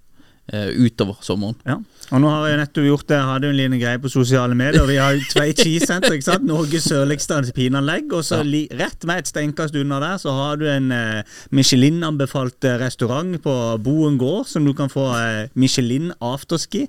utover 0.52 1.16
sommeren. 1.24 1.56
Ja. 1.64 1.78
Og 2.12 2.20
nå 2.20 2.28
har 2.28 2.48
jeg 2.50 2.58
nettopp 2.60 2.84
gjort 2.90 3.06
det, 3.08 3.16
jeg 3.16 3.28
hadde 3.30 3.48
jo 3.48 3.52
en 3.54 3.60
liten 3.60 3.80
greie 3.80 4.00
på 4.04 4.10
sosiale 4.12 4.56
medier. 4.58 4.84
Vi 4.90 4.98
har 5.00 5.16
Tvei 5.32 5.54
skisenter, 5.56 6.12
ikke 6.18 6.26
sant? 6.28 6.44
Norges 6.44 6.90
sørligste 6.90 7.38
alpinanlegg. 7.38 8.12
Og 8.12 8.26
så 8.28 8.42
Ja. 8.44 8.66
rett 8.82 9.06
med 9.08 9.20
et 9.22 9.28
steinkast 9.32 9.76
unna 9.80 10.00
der, 10.04 10.18
så 10.20 10.34
har 10.36 10.58
du 10.60 10.66
en 10.68 10.92
eh, 10.92 11.24
Michelin-anbefalt 11.56 12.64
eh, 12.68 12.78
restaurant 12.82 13.38
på 13.42 13.56
Boen 13.84 14.18
gård, 14.20 14.48
som 14.52 14.66
du 14.66 14.74
kan 14.74 14.90
få 14.92 15.08
eh, 15.16 15.48
Michelin 15.56 16.12
afterski. 16.20 16.88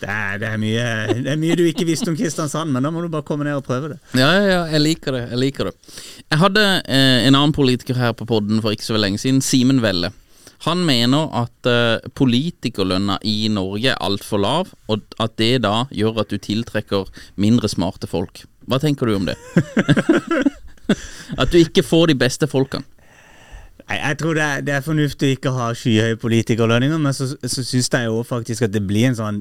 Det 0.00 0.04
er, 0.08 0.36
det, 0.42 0.48
er 0.52 0.58
mye, 0.60 1.22
det 1.22 1.30
er 1.32 1.38
mye 1.40 1.54
du 1.56 1.62
ikke 1.64 1.86
visste 1.88 2.10
om 2.10 2.16
Kristiansand, 2.18 2.68
men 2.74 2.82
da 2.84 2.90
må 2.92 3.00
du 3.00 3.08
bare 3.08 3.24
komme 3.24 3.46
ned 3.46 3.56
og 3.56 3.64
prøve 3.64 3.94
det. 3.94 4.00
Ja, 4.18 4.32
ja, 4.36 4.42
ja, 4.50 4.58
jeg 4.74 4.82
liker 4.82 5.12
det. 5.16 5.22
Jeg 5.30 5.38
liker 5.46 5.70
det. 5.70 5.76
Jeg 6.28 6.38
hadde 6.42 6.64
eh, 6.84 7.24
en 7.28 7.34
annen 7.38 7.54
politiker 7.56 7.96
her 7.96 8.12
på 8.12 8.26
podden 8.28 8.60
for 8.60 8.74
ikke 8.74 8.84
så 8.90 8.98
lenge 9.00 9.22
siden, 9.22 9.40
Simen 9.40 9.80
Velle. 9.84 10.10
Han 10.66 10.82
mener 10.86 11.30
at 11.38 11.68
eh, 11.70 12.10
politikerlønna 12.18 13.20
i 13.22 13.46
Norge 13.52 13.92
er 13.92 14.02
altfor 14.02 14.42
lav, 14.42 14.72
og 14.90 15.04
at 15.22 15.36
det 15.38 15.62
da 15.62 15.84
gjør 15.94 16.24
at 16.24 16.32
du 16.32 16.38
tiltrekker 16.42 17.10
mindre 17.38 17.70
smarte 17.70 18.10
folk. 18.10 18.42
Hva 18.68 18.80
tenker 18.82 19.06
du 19.06 19.16
om 19.16 19.28
det? 19.28 19.36
at 21.40 21.52
du 21.52 21.60
ikke 21.60 21.86
får 21.86 22.10
de 22.10 22.18
beste 22.18 22.48
folkene. 22.50 22.84
Nei, 23.88 24.00
jeg 24.02 24.18
tror 24.20 24.36
det 24.36 24.42
er, 24.44 24.64
det 24.66 24.74
er 24.76 24.84
fornuftig 24.84 25.30
ikke 25.36 25.52
å 25.52 25.60
ha 25.62 25.68
skyhøye 25.76 26.18
politikerlønninger, 26.20 26.98
men 27.00 27.14
så, 27.16 27.30
så 27.40 27.62
syns 27.64 27.88
jeg 27.94 28.10
jo 28.10 28.18
faktisk 28.26 28.66
at 28.66 28.74
det 28.74 28.82
blir 28.84 29.08
en 29.08 29.16
sånn 29.16 29.38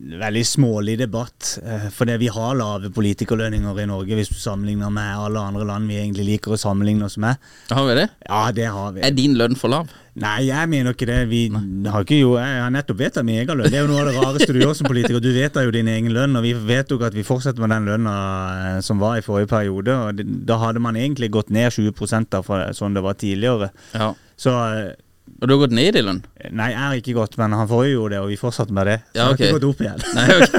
veldig 0.00 0.42
smålig 0.46 0.98
debatt. 0.98 1.58
for 1.60 1.90
Fordi 2.00 2.16
vi 2.16 2.28
har 2.32 2.54
lave 2.56 2.90
politikerlønninger 2.90 3.80
i 3.82 3.86
Norge, 3.86 4.14
hvis 4.16 4.32
du 4.32 4.38
sammenligner 4.40 4.90
med 4.90 5.16
alle 5.26 5.40
andre 5.40 5.66
land 5.68 5.88
vi 5.88 5.98
egentlig 6.00 6.26
liker 6.34 6.56
å 6.56 6.60
sammenligne 6.60 7.04
oss 7.04 7.18
med. 7.20 7.36
Har 7.70 7.86
vi 7.88 7.98
det? 8.00 8.08
Ja, 8.26 8.50
det 8.52 8.70
har 8.72 8.94
vi. 8.96 9.04
Er 9.04 9.10
din 9.14 9.36
lønn 9.38 9.56
for 9.58 9.72
lav? 9.72 9.90
Nei, 10.20 10.48
jeg 10.48 10.68
mener 10.68 10.96
ikke 10.96 11.06
det. 11.06 11.18
Vi 11.30 11.42
har 11.50 12.02
ikke 12.02 12.18
jo, 12.18 12.32
Jeg 12.40 12.62
har 12.64 12.72
nettopp 12.74 12.98
vedtatt 12.98 13.24
min 13.26 13.38
egen 13.40 13.60
lønn. 13.60 13.70
Det 13.70 13.78
er 13.78 13.84
jo 13.84 13.92
noe 13.92 14.02
av 14.02 14.08
det 14.10 14.16
rareste 14.18 14.56
du 14.56 14.58
gjør 14.60 14.74
som 14.76 14.88
politiker. 14.90 15.22
Du 15.22 15.30
vedtar 15.32 15.64
jo 15.64 15.74
din 15.74 15.88
egen 15.88 16.10
lønn, 16.12 16.34
og 16.36 16.44
vi 16.44 16.54
vedtok 16.54 17.06
at 17.06 17.16
vi 17.16 17.26
fortsetter 17.26 17.62
med 17.62 17.72
den 17.72 17.86
lønna 17.92 18.16
eh, 18.70 18.80
som 18.84 18.98
var 19.02 19.20
i 19.20 19.24
forrige 19.24 19.52
periode. 19.52 19.94
og 19.94 20.24
Da 20.48 20.58
hadde 20.64 20.82
man 20.82 20.98
egentlig 20.98 21.30
gått 21.36 21.52
ned 21.54 21.70
20% 21.76 22.32
da, 22.34 22.42
fra 22.46 22.66
sånn 22.76 22.98
det 22.98 23.04
var 23.06 23.20
tidligere. 23.20 23.70
Ja. 23.94 24.10
Så 24.40 24.56
eh, 24.56 24.98
Og 25.40 25.48
du 25.48 25.54
har 25.54 25.62
gått 25.62 25.74
ned 25.76 25.96
i 25.96 26.02
lønn? 26.04 26.20
Nei, 26.52 26.68
jeg 26.74 26.80
har 26.80 26.98
ikke 27.00 27.16
gått, 27.16 27.38
men 27.40 27.54
han 27.56 27.68
forrige 27.68 27.94
gjorde 27.94 28.14
det, 28.14 28.20
og 28.20 28.28
vi 28.28 28.36
fortsatte 28.40 28.76
med 28.76 28.90
det. 28.90 28.98
Så 29.08 29.16
Ja, 29.16 29.20
jeg 29.20 29.26
har 29.26 29.38
ikke 29.38 29.56
gått 29.56 29.68
opp 29.70 29.80
igjen. 29.80 30.02
Nei, 30.18 30.26
ok. 30.36 30.56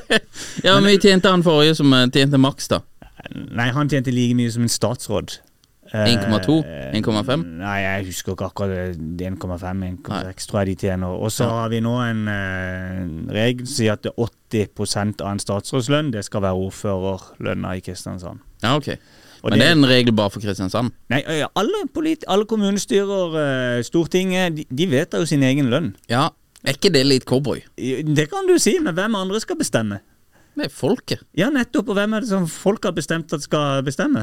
ja, 0.66 0.74
men 0.74 0.88
vi 0.90 1.00
tjente 1.04 1.30
han 1.30 1.46
forrige 1.46 1.76
som 1.78 1.94
eh, 1.94 2.08
tjente 2.14 2.40
maks, 2.42 2.70
da. 2.74 2.82
Nei, 3.30 3.68
han 3.74 3.90
tjente 3.90 4.14
like 4.14 4.34
mye 4.38 4.50
som 4.50 4.66
en 4.66 4.72
statsråd. 4.72 5.36
Eh, 5.92 6.08
1,2? 6.16 6.56
1,5? 6.98 7.44
Nei, 7.60 7.76
jeg 7.84 8.08
husker 8.08 8.34
ikke 8.34 8.48
akkurat 8.50 8.96
det. 8.98 9.28
1,5-1,6 9.30 10.48
tror 10.50 10.60
jeg 10.62 10.72
de 10.72 10.88
tjener. 10.88 11.14
Og 11.14 11.30
så 11.32 11.46
har 11.50 11.70
vi 11.70 11.80
nå 11.84 11.94
en 12.02 12.24
uh, 12.26 13.30
regel 13.34 13.62
som 13.66 13.74
sier 13.76 13.94
at 13.94 14.10
er 14.10 14.16
80% 14.26 15.22
av 15.22 15.36
en 15.36 15.42
statsrådslønn 15.42 16.10
det 16.16 16.24
skal 16.26 16.42
være 16.46 16.66
ordførerlønna 16.66 17.76
i 17.78 17.84
Kristiansand. 17.86 18.42
Ja, 18.64 18.74
ok. 18.74 18.96
Og 19.42 19.50
Men 19.50 19.58
det- 19.58 19.60
det 19.60 19.68
er 19.68 19.72
en 19.76 19.84
regel 19.90 20.12
bare 20.12 20.30
for 20.30 20.40
Kristiansand? 20.40 20.90
Nei, 21.10 21.22
alle, 21.56 21.84
politi 21.94 22.24
alle 22.28 22.44
kommunestyrer, 22.46 23.82
Stortinget, 23.82 24.56
de, 24.56 24.64
de 24.74 24.86
vedtar 24.90 25.18
jo 25.18 25.26
sin 25.26 25.42
egen 25.42 25.66
lønn. 25.70 25.94
Ja. 26.08 26.28
Er 26.64 26.72
ikke 26.74 26.90
det 26.92 27.06
litt 27.06 27.24
cowboy? 27.24 27.60
Det 27.76 28.28
kan 28.30 28.46
du 28.48 28.58
si, 28.58 28.78
men 28.82 28.94
hvem 28.94 29.14
andre 29.14 29.38
skal 29.40 29.56
bestemme? 29.56 30.00
Det 30.56 30.70
er 30.70 30.72
folket. 30.72 31.20
Ja, 31.36 31.50
nettopp. 31.52 31.90
Og 31.92 31.98
hvem 31.98 32.14
er 32.16 32.20
det 32.24 32.30
som 32.30 32.46
folk 32.48 32.86
har 32.88 32.94
bestemt 32.96 33.32
at 33.36 33.42
skal 33.44 33.82
bestemme? 33.84 34.22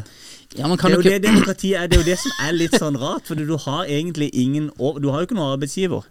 Ja, 0.58 0.66
Det 0.68 0.80
er 0.84 0.90
jo 0.90 0.96
jo 0.98 1.02
det 1.06 1.20
demokratiet 1.22 1.78
er. 1.78 1.88
Det 1.88 2.00
er 2.00 2.02
jo 2.02 2.08
det 2.10 2.18
som 2.18 2.32
er 2.48 2.56
litt 2.58 2.74
sånn 2.74 2.98
rart. 2.98 3.28
For 3.30 3.36
du 3.38 3.56
har 3.56 3.86
egentlig 3.86 4.32
ingen 4.34 4.72
Du 4.78 5.12
har 5.12 5.22
jo 5.22 5.28
ikke 5.28 5.38
noen 5.38 5.54
arbeidsgiver. 5.54 6.04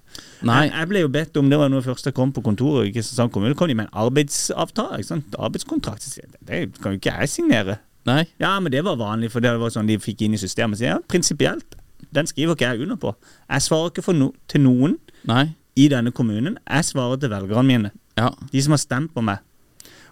Nei. 0.47 0.69
Jeg, 0.71 0.89
ble 0.89 1.01
jo 1.03 1.09
bedt 1.09 1.37
om, 1.37 1.51
det 1.51 1.59
var 1.59 1.69
noe 1.69 1.83
først 1.83 2.07
jeg 2.07 2.15
kom 2.15 2.33
på 2.33 2.43
kontoret 2.43 2.87
i 2.87 2.93
Kristiansand 2.95 3.33
kommune, 3.35 3.57
kom 3.59 3.67
de 3.69 3.75
med 3.75 3.89
en 3.91 3.99
arbeidsavtale. 4.07 5.03
Ikke? 5.03 5.23
Arbeidskontrakt. 5.39 6.07
Det 6.47 6.81
kan 6.81 6.93
jo 6.95 6.99
ikke 7.03 7.19
jeg 7.19 7.29
signere. 7.29 7.79
Nei. 8.09 8.25
Ja, 8.43 8.57
men 8.61 8.73
det 8.75 8.83
var 8.85 8.99
vanlig, 8.99 9.31
for 9.33 9.45
det 9.45 9.53
var 9.61 9.71
sånn 9.71 9.91
de 9.91 9.99
fikk 10.03 10.25
inn 10.27 10.35
i 10.35 10.41
systemet. 10.41 10.81
Så 10.81 10.89
ja, 10.89 10.99
prinsipielt. 11.09 11.77
Den 12.13 12.27
skriver 12.29 12.57
ikke 12.57 12.73
jeg 12.73 12.85
under 12.85 12.99
på. 13.01 13.15
Jeg 13.47 13.65
svarer 13.65 13.93
ikke 13.93 14.05
for 14.05 14.19
no 14.19 14.33
til 14.51 14.65
noen 14.65 14.99
Nei. 15.29 15.47
i 15.79 15.87
denne 15.93 16.13
kommunen. 16.15 16.59
Jeg 16.67 16.89
svarer 16.91 17.21
til 17.23 17.31
velgerne 17.33 17.65
mine. 17.69 17.93
Ja. 18.19 18.33
De 18.53 18.63
som 18.65 18.75
har 18.75 18.83
stemt 18.83 19.15
på 19.15 19.23
meg. 19.25 19.41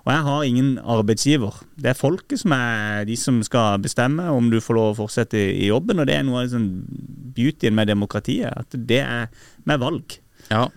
Og 0.07 0.12
jeg 0.14 0.24
har 0.24 0.44
ingen 0.48 0.68
arbeidsgiver. 0.79 1.59
Det 1.76 1.90
er 1.92 1.98
folket 1.98 2.40
som 2.40 2.55
er 2.57 3.05
de 3.09 3.16
som 3.20 3.42
skal 3.44 3.83
bestemme 3.85 4.31
om 4.33 4.48
du 4.53 4.57
får 4.64 4.79
lov 4.79 4.92
å 4.94 4.98
fortsette 5.03 5.37
i 5.37 5.68
jobben. 5.68 6.00
Og 6.00 6.09
det 6.09 6.16
er 6.16 6.24
noe 6.24 6.40
av 6.40 6.46
liksom 6.46 6.68
beautyen 7.37 7.76
med 7.76 7.90
demokratiet. 7.92 8.55
At 8.64 8.72
det 8.88 9.03
er 9.05 9.29
med 9.68 9.83
valg. 9.83 10.16
Ja. 10.48 10.68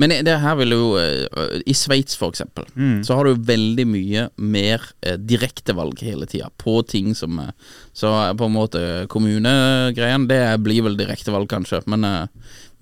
Men 0.00 0.12
det 0.26 0.34
her 0.42 0.56
vil 0.58 0.74
jo 0.74 0.86
eh, 1.00 1.60
I 1.66 1.74
Sveits, 1.76 2.16
for 2.18 2.34
eksempel, 2.34 2.66
så 3.06 3.16
har 3.18 3.28
du 3.28 3.46
veldig 3.48 3.86
mye 3.88 4.26
mer 4.36 4.82
eh, 5.02 5.16
direktevalg 5.16 6.02
hele 6.04 6.26
tida 6.30 6.50
på 6.60 6.82
ting 6.90 7.14
som 7.14 7.38
eh, 7.38 7.52
Så 7.92 8.10
på 8.38 8.48
en 8.48 8.56
måte 8.56 9.06
kommunegreiene, 9.08 10.28
det 10.28 10.42
blir 10.64 10.82
vel 10.88 10.98
direktevalg, 10.98 11.48
kanskje, 11.50 11.82
men, 11.86 12.06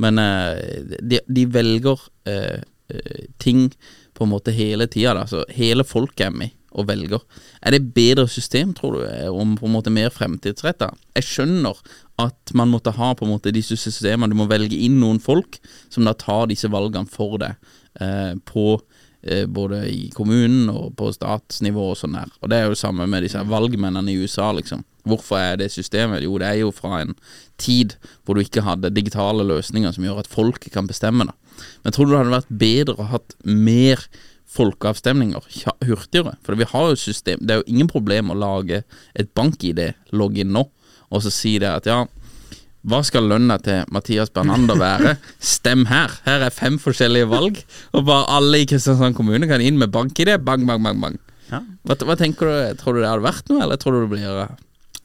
men 0.00 0.20
de, 1.04 1.20
de 1.26 1.44
velger 1.52 2.00
ting 3.38 3.66
på 4.16 4.24
en 4.24 4.30
måte 4.32 4.54
hele 4.56 4.86
tida, 4.86 5.12
da. 5.14 5.26
Så 5.28 5.44
hele 5.52 5.84
folket 5.84 6.26
er 6.30 6.34
med 6.34 6.56
og 6.72 6.88
velger. 6.88 7.22
Er 7.62 7.74
det 7.74 7.92
bedre 7.96 8.26
system, 8.30 8.72
tror 8.76 8.98
du, 8.98 9.04
om 9.30 9.56
på 9.58 9.68
en 9.68 9.74
måte 9.76 9.92
mer 9.92 10.12
fremtidsretta? 10.14 10.92
Jeg 11.18 11.28
skjønner 11.28 11.78
at 12.22 12.54
man 12.54 12.72
måtte 12.72 12.94
ha 12.96 13.12
på 13.16 13.26
en 13.26 13.34
måte 13.34 13.54
disse 13.54 13.76
systemene. 13.80 14.32
Du 14.32 14.38
må 14.38 14.48
velge 14.50 14.78
inn 14.78 15.00
noen 15.00 15.20
folk 15.22 15.58
som 15.92 16.06
da 16.06 16.14
tar 16.18 16.48
disse 16.50 16.70
valgene 16.72 17.10
for 17.10 17.38
deg 17.42 17.56
eh, 18.00 18.34
på 18.48 18.66
eh, 19.22 19.44
både 19.48 19.84
i 19.90 20.06
kommunen 20.14 20.70
og 20.72 20.94
på 20.98 21.10
statsnivå 21.14 21.92
og 21.92 22.00
sånn 22.00 22.18
der. 22.18 22.32
Og 22.40 22.52
det 22.52 22.60
er 22.60 22.70
jo 22.70 22.78
samme 22.78 23.08
med 23.10 23.26
disse 23.26 23.42
valgmennene 23.48 24.12
i 24.12 24.18
USA, 24.22 24.52
liksom. 24.56 24.84
Hvorfor 25.08 25.40
er 25.40 25.56
det 25.58 25.72
systemet? 25.74 26.22
Jo, 26.22 26.36
det 26.38 26.46
er 26.46 26.60
jo 26.60 26.70
fra 26.74 27.00
en 27.02 27.16
tid 27.58 27.96
hvor 28.22 28.36
du 28.38 28.44
ikke 28.44 28.62
hadde 28.62 28.92
digitale 28.94 29.46
løsninger 29.48 29.94
som 29.94 30.04
gjør 30.06 30.22
at 30.22 30.30
folket 30.30 30.70
kan 30.74 30.86
bestemme, 30.86 31.26
da. 31.26 31.34
Men 31.82 31.94
tror 31.94 32.06
du 32.06 32.12
det 32.12 32.20
hadde 32.20 32.36
vært 32.36 32.54
bedre 32.62 32.94
å 32.96 33.08
hatt 33.10 33.34
mer 33.44 34.04
folkeavstemninger 34.52 35.44
hurtigere? 35.88 36.36
For 36.44 36.58
vi 36.58 36.68
har 36.68 36.90
jo 36.90 36.98
system 37.00 37.40
Det 37.40 37.54
er 37.54 37.62
jo 37.62 37.70
ingen 37.72 37.90
problem 37.90 38.32
å 38.32 38.38
lage 38.38 38.82
et 39.14 39.30
bank-ID-login 39.36 40.52
nå, 40.52 40.66
og 41.12 41.24
så 41.24 41.32
si 41.32 41.58
det 41.62 41.70
at 41.70 41.88
ja, 41.88 42.02
hva 42.82 42.98
skal 43.06 43.28
lønna 43.30 43.60
til 43.62 43.84
Mathias 43.94 44.32
Bernander 44.34 44.78
være? 44.80 45.14
Stem 45.54 45.86
her. 45.86 46.10
Her 46.26 46.48
er 46.48 46.54
fem 46.54 46.80
forskjellige 46.82 47.28
valg, 47.30 47.60
og 47.94 48.08
bare 48.08 48.26
alle 48.38 48.62
i 48.62 48.66
Kristiansand 48.66 49.14
kommune 49.18 49.46
kan 49.50 49.62
inn 49.62 49.78
med 49.78 49.92
bank-ID. 49.94 50.34
Bang, 50.42 50.66
bang, 50.66 50.82
bang, 50.82 50.98
bang. 51.04 51.20
Ja. 51.52 51.62
Hva, 51.86 51.98
hva 52.08 52.16
tenker 52.18 52.48
du? 52.48 52.80
Tror 52.80 52.96
du 52.96 53.02
det 53.04 53.10
hadde 53.10 53.26
vært 53.28 53.52
noe, 53.52 53.62
eller 53.62 53.78
tror 53.78 53.94
du 53.94 54.04
det 54.04 54.12
blir 54.16 54.42
eh, 54.46 54.56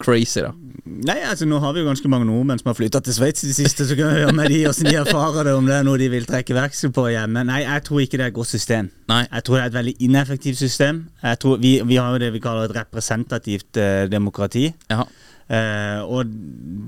crazy, 0.03 0.41
da? 0.45 0.53
Nei, 0.87 1.17
altså 1.27 1.45
Nå 1.45 1.59
har 1.61 1.73
vi 1.75 1.81
jo 1.81 1.87
ganske 1.89 2.09
mange 2.09 2.27
nordmenn 2.29 2.61
som 2.61 2.71
har 2.71 2.77
flytta 2.77 3.01
til 3.03 3.15
Sveits 3.15 3.43
i 3.43 3.49
det 3.49 3.57
siste. 3.57 3.85
Så 3.87 3.97
kan 3.97 4.11
vi 4.13 4.23
høre 4.23 4.35
med 4.35 4.49
de 4.53 4.61
hvordan 4.63 4.89
de 4.89 4.95
erfarer 5.01 5.49
det, 5.49 5.53
om 5.59 5.67
det 5.67 5.75
er 5.75 5.85
noe 5.87 5.99
de 5.99 6.09
vil 6.13 6.27
trekke 6.29 6.55
verksted 6.57 6.93
på 6.95 7.07
hjemme. 7.11 7.43
Nei, 7.47 7.61
jeg 7.65 7.85
tror 7.87 8.03
ikke 8.03 8.19
det 8.19 8.27
er 8.27 8.31
et 8.31 8.37
godt 8.37 8.53
system. 8.53 8.91
Nei. 9.11 9.23
Jeg 9.25 9.47
tror 9.47 9.57
det 9.57 9.63
er 9.63 9.71
et 9.71 9.79
veldig 9.79 9.95
ineffektivt 10.07 10.61
system. 10.61 11.05
Jeg 11.23 11.41
tror 11.43 11.61
Vi, 11.61 11.73
vi 11.85 11.99
har 11.99 12.15
jo 12.15 12.21
det 12.23 12.31
vi 12.33 12.43
kaller 12.43 12.69
et 12.69 12.77
representativt 12.77 13.81
eh, 13.81 14.05
demokrati. 14.11 14.69
Ja. 14.91 15.05
Eh, 15.47 16.01
og 16.03 16.27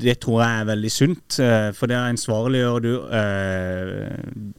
det 0.03 0.17
tror 0.23 0.41
jeg 0.43 0.61
er 0.61 0.67
veldig 0.67 0.91
sunt, 0.91 1.39
eh, 1.39 1.69
for 1.75 1.87
det 1.87 1.95
ansvarliggjør 1.95 2.83
du 2.83 2.91
eh, 3.07 4.17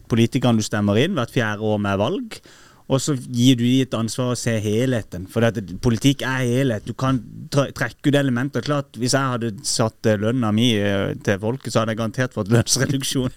politikerne 0.09 0.61
du 0.61 0.65
stemmer 0.65 1.01
inn 1.03 1.19
hvert 1.19 1.35
fjerde 1.35 1.69
år 1.69 1.83
med 1.85 2.01
valg. 2.01 2.41
Og 2.90 2.98
så 2.98 3.14
gir 3.14 3.55
du 3.55 3.62
dem 3.62 3.85
et 3.85 3.94
ansvar 3.94 4.33
å 4.35 4.38
se 4.38 4.57
helheten. 4.64 5.29
For 5.31 5.46
at 5.46 5.61
politikk 5.85 6.24
er 6.26 6.42
helhet. 6.42 6.88
Du 6.88 6.94
kan 6.98 7.20
trekke 7.55 8.11
ut 8.11 8.16
elementer. 8.18 8.64
Klart, 8.66 8.98
Hvis 8.98 9.14
jeg 9.14 9.31
hadde 9.37 9.53
satt 9.68 10.11
eh, 10.11 10.18
lønna 10.18 10.50
mi 10.57 10.72
eh, 10.74 11.12
til 11.22 11.38
folket, 11.38 11.70
så 11.70 11.85
hadde 11.85 11.94
jeg 11.94 12.00
garantert 12.03 12.35
fått 12.35 12.50
lønnsreduksjon. 12.55 13.31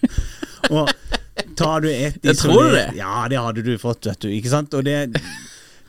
og 0.74 0.90
tar 1.58 1.84
du 1.84 1.90
et 1.92 2.18
Jeg 2.24 2.40
tror 2.42 2.72
det. 2.74 2.88
Ja, 2.98 3.28
det 3.30 3.38
hadde 3.38 3.62
du 3.66 3.76
fått, 3.78 4.08
vet 4.10 4.24
du. 4.26 4.30
Ikke 4.34 4.50
sant? 4.56 4.74
Og 4.74 4.82
det 4.90 5.04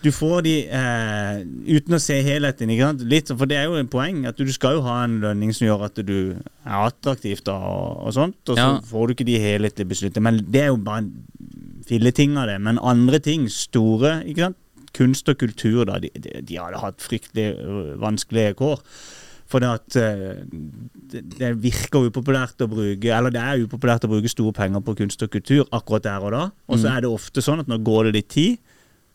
du 0.05 0.11
får 0.13 0.43
de 0.45 0.51
eh, 0.69 1.37
uten 1.79 1.95
å 1.97 1.99
se 2.03 2.19
helheten. 2.21 2.69
Ikke 2.69 2.85
sant? 2.91 3.01
Litt, 3.09 3.31
for 3.33 3.49
det 3.49 3.57
er 3.57 3.65
jo 3.71 3.79
en 3.81 3.89
poeng 3.89 4.27
at 4.29 4.37
du 4.37 4.51
skal 4.53 4.77
jo 4.77 4.83
ha 4.85 4.99
en 5.07 5.15
lønning 5.23 5.49
som 5.57 5.65
gjør 5.65 5.87
at 5.87 5.97
du 6.05 6.17
er 6.37 6.75
attraktiv 6.83 7.41
da, 7.47 7.55
og, 7.57 8.03
og 8.05 8.13
sånt. 8.13 8.37
Og 8.45 8.53
så 8.53 8.61
Ja. 8.61 8.75
får 8.85 9.07
du 9.09 9.15
ikke 9.15 9.25
de 9.31 9.39
helhetlige 9.41 9.89
beslutningene. 9.95 10.27
Men 10.29 10.43
det 10.53 10.61
er 10.67 10.69
jo 10.69 10.77
bare 10.85 11.01
en 11.07 11.09
filleting 11.87 12.37
av 12.41 12.49
det. 12.51 12.59
Men 12.61 12.81
andre 12.81 13.19
ting, 13.23 13.49
store 13.51 14.19
ikke 14.25 14.49
sant? 14.49 14.61
kunst 14.95 15.27
og 15.27 15.37
kultur, 15.41 15.83
da, 15.89 15.99
de, 15.99 16.09
de, 16.15 16.39
de 16.47 16.57
hadde 16.59 16.79
hatt 16.79 17.03
fryktelig 17.03 17.49
øh, 17.59 17.95
vanskelige 18.01 18.55
kår. 18.59 18.79
For 19.51 19.61
det 19.61 19.69
at 19.69 19.97
øh, 20.01 20.45
det, 21.13 21.51
virker 21.61 22.07
upopulært 22.07 22.63
å 22.65 22.67
bruke 22.69 23.11
Eller 23.13 23.29
det 23.29 23.41
er 23.43 23.61
upopulært 23.61 24.07
å 24.07 24.09
bruke 24.09 24.31
store 24.31 24.55
penger 24.57 24.81
på 24.81 24.95
kunst 24.97 25.21
og 25.21 25.29
kultur 25.35 25.67
akkurat 25.75 26.07
der 26.07 26.25
og 26.25 26.33
da. 26.33 26.45
Og 26.71 26.81
så 26.81 26.95
er 26.95 27.05
det 27.05 27.11
ofte 27.13 27.43
sånn 27.45 27.61
at 27.61 27.69
når 27.69 27.83
går 27.85 28.07
det 28.07 28.15
litt 28.15 28.31
tid, 28.33 28.55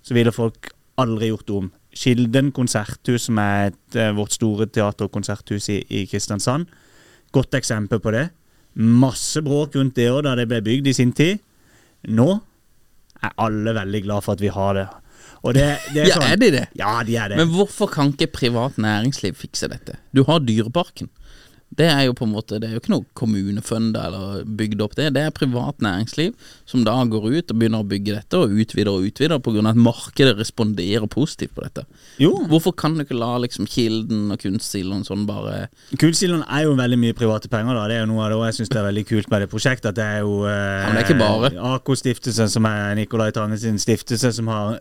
så 0.07 0.15
ville 0.15 0.35
folk 0.35 0.71
aldri 1.01 1.33
gjort 1.33 1.51
om. 1.57 1.73
Kilden 1.97 2.53
konserthus, 2.55 3.27
som 3.27 3.41
er 3.43 3.73
et, 3.73 3.97
eh, 3.97 4.13
vårt 4.15 4.37
store 4.37 4.69
teater- 4.71 5.09
og 5.09 5.17
konserthus 5.17 5.67
i, 5.73 5.81
i 5.89 6.05
Kristiansand, 6.07 6.69
godt 7.33 7.57
eksempel 7.59 7.99
på 7.99 8.13
det. 8.15 8.29
Masse 8.77 9.43
bråk 9.43 9.75
rundt 9.75 9.97
det 9.99 10.11
òg 10.13 10.23
da 10.29 10.37
det 10.39 10.47
ble 10.51 10.61
bygd 10.63 10.87
i 10.87 10.95
sin 10.95 11.13
tid. 11.13 11.41
Nå 12.07 12.39
er 13.23 13.35
alle 13.37 13.75
veldig 13.77 14.03
glad 14.07 14.25
for 14.27 14.37
at 14.39 14.43
vi 14.45 14.51
har 14.55 14.75
det. 14.79 14.87
Og 15.41 15.55
det, 15.57 15.65
det 15.95 16.03
er 16.03 16.09
Ja, 16.11 16.17
sånn, 16.19 16.27
er 16.33 16.41
de 16.41 16.51
det? 16.53 16.65
Ja, 16.77 16.93
de 17.07 17.17
er 17.17 17.33
det. 17.33 17.39
Men 17.41 17.53
hvorfor 17.55 17.89
kan 17.93 18.13
ikke 18.13 18.29
privat 18.35 18.77
næringsliv 18.81 19.39
fikse 19.41 19.71
dette? 19.73 19.97
Du 20.13 20.25
har 20.29 20.43
Dyreparken. 20.45 21.09
Det 21.71 21.87
er 21.87 22.03
jo 22.09 22.15
på 22.19 22.27
en 22.27 22.33
måte 22.35 22.59
Det 22.59 22.67
er 22.67 22.75
jo 22.75 22.81
ikke 22.83 22.93
noe 22.93 23.07
kommunefund 23.15 23.95
eller 23.99 24.43
bygd 24.59 24.81
opp 24.83 24.97
det. 24.99 25.13
Det 25.15 25.23
er 25.23 25.35
privat 25.35 25.79
næringsliv 25.85 26.35
som 26.67 26.83
da 26.87 26.97
går 27.07 27.29
ut 27.31 27.53
og 27.53 27.59
begynner 27.59 27.83
å 27.83 27.87
bygge 27.87 28.15
dette, 28.15 28.39
og 28.39 28.53
utvider 28.63 28.91
og 28.93 29.07
utvider 29.09 29.41
pga. 29.43 29.63
at 29.71 29.79
markedet 29.79 30.37
responderer 30.39 31.07
positivt 31.11 31.55
på 31.55 31.65
dette. 31.65 31.85
Jo. 32.23 32.33
Hvorfor 32.51 32.75
kan 32.77 32.95
du 32.95 33.05
ikke 33.05 33.19
la 33.19 33.37
liksom 33.43 33.67
Kilden 33.71 34.31
og 34.31 34.39
Kunstsiloen 34.43 35.03
sånn 35.07 35.27
bare 35.27 35.69
Kunstsiloen 35.99 36.45
er 36.47 36.67
jo 36.67 36.77
veldig 36.79 36.99
mye 37.01 37.17
private 37.17 37.51
penger. 37.51 37.75
da 37.75 37.87
Det 37.89 37.97
er 37.97 38.05
jo 38.05 38.11
noe 38.13 38.25
av 38.27 38.31
det 38.35 38.51
jeg 38.51 38.59
syns 38.61 38.73
det 38.75 38.81
er 38.81 38.89
veldig 38.89 39.07
kult 39.07 39.31
med 39.31 39.43
det 39.43 39.51
prosjektet. 39.51 39.91
At 39.91 39.99
det 39.99 40.07
er 40.07 40.21
jo 40.27 40.35
eh, 40.47 40.87
men 40.87 40.97
det 40.97 41.03
er 41.03 41.09
ikke 41.09 41.21
bare. 41.23 41.53
AK-stiftelsen, 41.75 42.51
som 42.51 42.67
er 42.71 42.95
Nicolai 42.99 43.31
Tange 43.33 43.59
sin 43.59 43.79
stiftelse, 43.79 44.33
som 44.33 44.51
har 44.51 44.79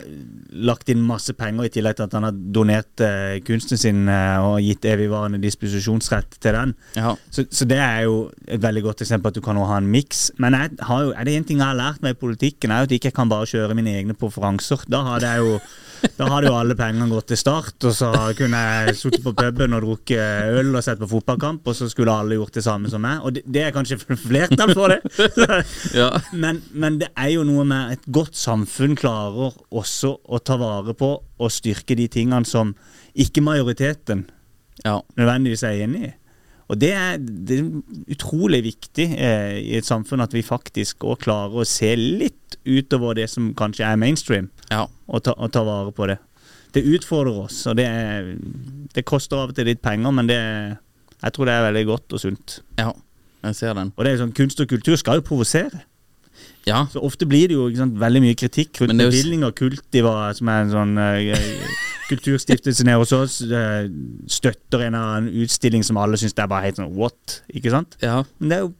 lagt 0.50 0.90
inn 0.90 1.02
masse 1.06 1.34
penger, 1.38 1.66
i 1.66 1.74
tillegg 1.74 1.98
til 1.98 2.06
at 2.08 2.18
han 2.18 2.28
har 2.28 2.38
donert 2.54 3.04
eh, 3.04 3.38
kunsten 3.46 3.80
sin 3.80 4.08
eh, 4.10 4.38
og 4.42 4.60
gitt 4.64 4.86
evigvarende 4.90 5.42
disposisjonsrett 5.42 6.38
til 6.40 6.56
den. 6.56 6.74
Ja. 6.96 7.14
Så, 7.30 7.44
så 7.54 7.66
det 7.68 7.78
er 7.78 8.06
jo 8.08 8.16
et 8.48 8.62
veldig 8.62 8.82
godt 8.88 9.04
eksempel 9.04 9.30
at 9.30 9.38
du 9.38 9.42
kan 9.44 9.58
ha 9.60 9.78
en 9.78 9.90
miks. 9.90 10.30
Men 10.42 10.56
jeg 10.58 10.80
har 10.88 11.04
jo, 11.04 11.12
er 11.14 11.28
det 11.28 11.36
én 11.38 11.46
ting 11.46 11.60
jeg 11.62 11.68
har 11.68 11.78
lært 11.78 12.02
meg 12.04 12.16
i 12.16 12.20
politikken, 12.20 12.72
er 12.72 12.82
jo 12.82 12.90
at 12.90 12.94
jeg 12.94 13.02
ikke 13.02 13.16
kan 13.20 13.30
bare 13.30 13.48
kjøre 13.50 13.76
mine 13.78 13.94
egne 14.00 14.18
preferanser. 14.18 14.82
Da 14.90 15.04
hadde 15.12 15.30
jeg 15.30 15.44
jo 15.46 15.60
da 16.16 16.26
hadde 16.30 16.48
jo 16.48 16.56
alle 16.56 16.76
pengene 16.78 17.08
gått 17.10 17.30
til 17.30 17.38
start, 17.40 17.76
og 17.84 17.92
så 17.96 18.10
kunne 18.38 18.60
jeg 18.60 18.96
sittet 18.96 19.24
på 19.24 19.34
puben 19.36 19.76
og 19.76 19.84
drukket 19.84 20.56
øl 20.56 20.72
og 20.72 20.84
sett 20.84 21.00
på 21.00 21.08
fotballkamp, 21.10 21.66
og 21.68 21.76
så 21.76 21.88
skulle 21.92 22.14
alle 22.14 22.38
gjort 22.38 22.56
det 22.56 22.64
samme 22.64 22.90
som 22.92 23.04
meg. 23.04 23.20
Og 23.24 23.36
det, 23.36 23.44
det 23.44 23.66
er 23.66 23.74
kanskje 23.74 24.00
flertall 24.28 24.74
for 24.76 24.94
det. 24.94 25.00
Ja. 25.96 26.08
Men, 26.32 26.60
men 26.72 26.98
det 27.00 27.10
er 27.18 27.30
jo 27.34 27.42
noe 27.46 27.64
med 27.68 27.94
et 27.94 28.04
godt 28.12 28.36
samfunn 28.38 28.94
klarer 28.98 29.54
også 29.74 30.12
å 30.24 30.38
ta 30.44 30.56
vare 30.60 30.94
på 30.96 31.10
og 31.20 31.52
styrke 31.52 31.96
de 31.98 32.06
tingene 32.12 32.46
som 32.48 32.72
ikke 33.18 33.42
majoriteten 33.44 34.24
ja. 34.84 34.98
nødvendigvis 35.18 35.64
er 35.66 35.82
enig 35.84 36.02
i. 36.08 36.12
Og 36.70 36.78
det 36.78 36.92
er, 36.94 37.18
det 37.18 37.58
er 37.58 38.14
utrolig 38.14 38.62
viktig 38.68 39.06
eh, 39.18 39.56
i 39.58 39.76
et 39.78 39.86
samfunn 39.86 40.22
at 40.22 40.34
vi 40.36 40.44
faktisk 40.46 41.02
også 41.02 41.24
klarer 41.24 41.62
å 41.62 41.66
se 41.66 41.90
litt 41.98 42.58
utover 42.62 43.18
det 43.18 43.26
som 43.32 43.50
kanskje 43.58 43.88
er 43.88 43.98
mainstream, 43.98 44.50
ja. 44.70 44.84
og 45.10 45.24
ta, 45.26 45.34
og 45.34 45.50
ta 45.54 45.64
vare 45.66 45.90
på 45.96 46.06
det. 46.10 46.20
Det 46.70 46.84
utfordrer 46.86 47.42
oss, 47.48 47.64
og 47.66 47.78
det, 47.80 47.88
er, 47.90 48.34
det 48.94 49.06
koster 49.08 49.40
av 49.40 49.50
og 49.50 49.58
til 49.58 49.66
litt 49.66 49.82
penger, 49.82 50.14
men 50.14 50.30
det, 50.30 50.40
jeg 51.24 51.34
tror 51.34 51.50
det 51.50 51.56
er 51.56 51.66
veldig 51.66 51.86
godt 51.90 52.18
og 52.18 52.26
sunt. 52.28 52.60
ja. 52.78 52.92
Jeg 53.40 53.56
ser 53.56 53.72
den. 53.72 53.88
Og 53.96 54.04
det 54.04 54.10
er 54.12 54.18
sånn, 54.20 54.34
Kunst 54.36 54.60
og 54.60 54.68
kultur 54.68 54.98
skal 55.00 55.16
jo 55.16 55.24
provosere. 55.24 55.78
Ja. 56.68 56.82
Så 56.92 57.00
ofte 57.04 57.24
blir 57.28 57.48
det 57.48 57.56
jo 57.56 57.68
sant, 57.76 57.96
veldig 58.00 58.20
mye 58.20 58.36
kritikk 58.36 58.82
rundt 58.82 58.92
er 58.92 59.08
bevilgninger. 59.08 59.54
Kultiva, 59.56 60.12
som 60.36 60.50
er 60.52 60.66
en 60.66 60.74
sånn 60.74 60.92
eh, 62.10 62.16
kulturstiftelse 62.16 62.84
nede 62.84 62.98
hos 62.98 63.12
oss, 63.16 63.40
eh, 63.42 63.86
støtter 64.28 64.82
en 64.86 64.94
eller 64.94 64.98
annen 65.20 65.44
utstilling 65.44 65.84
som 65.86 65.96
alle 66.00 66.18
syns 66.20 66.34
er 66.36 66.50
bare 66.50 66.66
helt 66.68 66.80
sånn 66.80 66.94
what? 66.96 67.40
Ikke 67.54 67.70
sant? 67.70 67.96
ja. 68.02 68.22
Men 68.38 68.50
det 68.50 68.58
er 68.58 68.64
jo, 68.66 68.72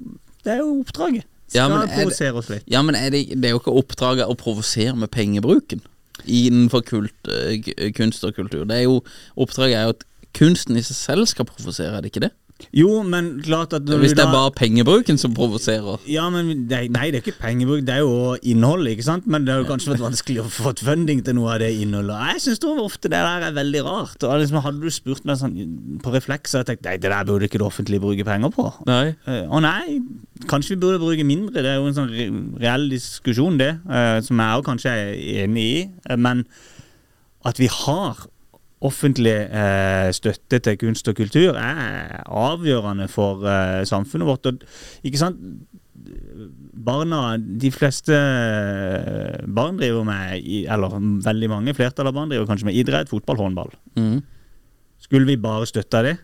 det 0.45 0.53
er 0.53 0.59
jo 0.64 0.73
oppdraget. 0.81 1.25
Ja, 1.55 1.69
men 1.69 1.81
er 1.83 1.87
det- 1.87 1.97
provosere 1.99 2.35
oss 2.38 2.49
litt. 2.49 2.62
Ja, 2.71 2.83
men 2.83 2.95
er 2.95 3.11
det, 3.11 3.29
det 3.40 3.45
er 3.49 3.51
jo 3.57 3.59
ikke 3.59 3.75
oppdraget 3.75 4.29
å 4.31 4.37
provosere 4.38 4.97
med 4.97 5.11
pengebruken. 5.11 5.81
innenfor 6.27 6.83
kult, 6.85 7.16
eh, 7.33 7.90
kunst 7.97 8.23
og 8.25 8.35
kultur. 8.35 8.66
Det 8.69 8.77
er 8.77 8.83
jo 8.83 9.03
Oppdraget 9.38 9.77
er 9.79 9.83
jo 9.85 9.88
at 9.95 10.05
kunsten 10.35 10.77
i 10.77 10.83
seg 10.83 10.95
selv 10.97 11.27
skal 11.27 11.47
provosere, 11.47 11.97
er 11.97 12.03
det 12.03 12.12
ikke 12.12 12.21
det? 12.29 12.31
Jo, 12.77 13.03
men 13.03 13.40
klart 13.44 13.73
at 13.77 13.83
Hvis 13.88 14.14
det 14.16 14.25
er 14.25 14.33
bare 14.33 14.53
pengebruken 14.57 15.18
som 15.20 15.35
provoserer. 15.35 16.01
Ja, 16.11 16.29
men 16.31 16.66
det, 16.70 16.83
Nei, 16.94 17.11
det 17.11 17.20
er 17.20 17.25
ikke 17.25 17.38
pengebruk, 17.40 17.85
det 17.87 17.96
er 17.96 18.05
jo 18.05 18.37
innholdet, 18.42 18.94
ikke 18.96 19.07
sant? 19.09 19.27
Men 19.31 19.44
det 19.46 19.55
har 19.55 19.62
jo 19.64 19.68
kanskje 19.70 19.92
vært 19.94 20.05
vanskelig 20.05 20.42
å 20.44 20.49
få 20.51 20.75
funding 20.81 21.23
til 21.27 21.37
noe 21.38 21.55
av 21.57 21.62
det 21.64 21.70
innholdet. 21.83 22.16
Jeg 22.35 22.44
syns 22.46 22.64
ofte 22.70 23.11
det 23.11 23.18
der 23.18 23.46
er 23.49 23.57
veldig 23.57 23.85
rart. 23.87 24.23
Og 24.25 24.40
liksom, 24.42 24.61
Hadde 24.64 24.81
du 24.85 24.90
spurt 24.92 25.25
meg 25.29 25.38
sånn 25.40 25.55
på 26.05 26.12
refleks, 26.14 26.53
hadde 26.55 26.75
jeg 26.75 26.81
tenkt 26.81 26.88
nei, 26.88 26.96
det 27.01 27.11
der 27.12 27.25
burde 27.29 27.49
ikke 27.49 27.61
det 27.61 27.66
offentlige 27.66 28.03
bruke 28.05 28.27
penger 28.29 28.53
på. 28.55 28.66
Nei. 28.88 29.14
Eh, 29.27 29.46
Å 29.49 29.61
nei, 29.64 30.01
kanskje 30.51 30.77
vi 30.77 30.83
burde 30.85 31.01
bruke 31.03 31.25
mindre. 31.27 31.62
Det 31.64 31.70
er 31.73 31.81
jo 31.81 31.88
en 31.90 31.96
sånn 31.96 32.12
reell 32.61 32.88
diskusjon, 32.92 33.59
det, 33.61 33.73
eh, 33.88 34.18
som 34.27 34.40
jeg 34.40 34.61
òg 34.61 34.66
kanskje 34.68 34.92
er 34.92 35.14
enig 35.44 35.64
i. 35.64 35.81
Eh, 36.09 36.16
Men 36.20 36.44
at 37.44 37.57
vi 37.61 37.66
har 37.73 38.27
offentlig 38.81 39.35
eh, 39.53 40.09
støtte 40.16 40.59
til 40.64 40.79
kunst 40.81 41.09
og 41.09 41.16
kultur, 41.19 41.59
er 41.59 42.23
avgjørende 42.27 43.09
for 43.12 43.45
eh, 43.45 43.85
samfunnet 43.88 44.29
vårt. 44.29 44.47
Og, 44.47 44.64
ikke 45.05 45.21
sant? 45.21 45.40
Barna, 46.81 47.37
De 47.37 47.71
fleste 47.71 48.16
eh, 48.16 49.43
barn 49.55 49.77
driver 49.77 50.05
med 50.09 50.40
Eller 50.40 50.95
veldig 51.27 51.51
mange, 51.53 51.75
flertall 51.77 52.09
av 52.09 52.16
barn 52.16 52.33
driver 52.33 52.49
kanskje 52.49 52.71
med 52.71 52.81
idrett, 52.81 53.12
fotball, 53.12 53.37
håndball. 53.37 53.75
Mm. 53.97 54.23
Skulle 55.01 55.27
vi 55.27 55.37
bare 55.37 55.69
støtta 55.69 56.03
det? 56.03 56.16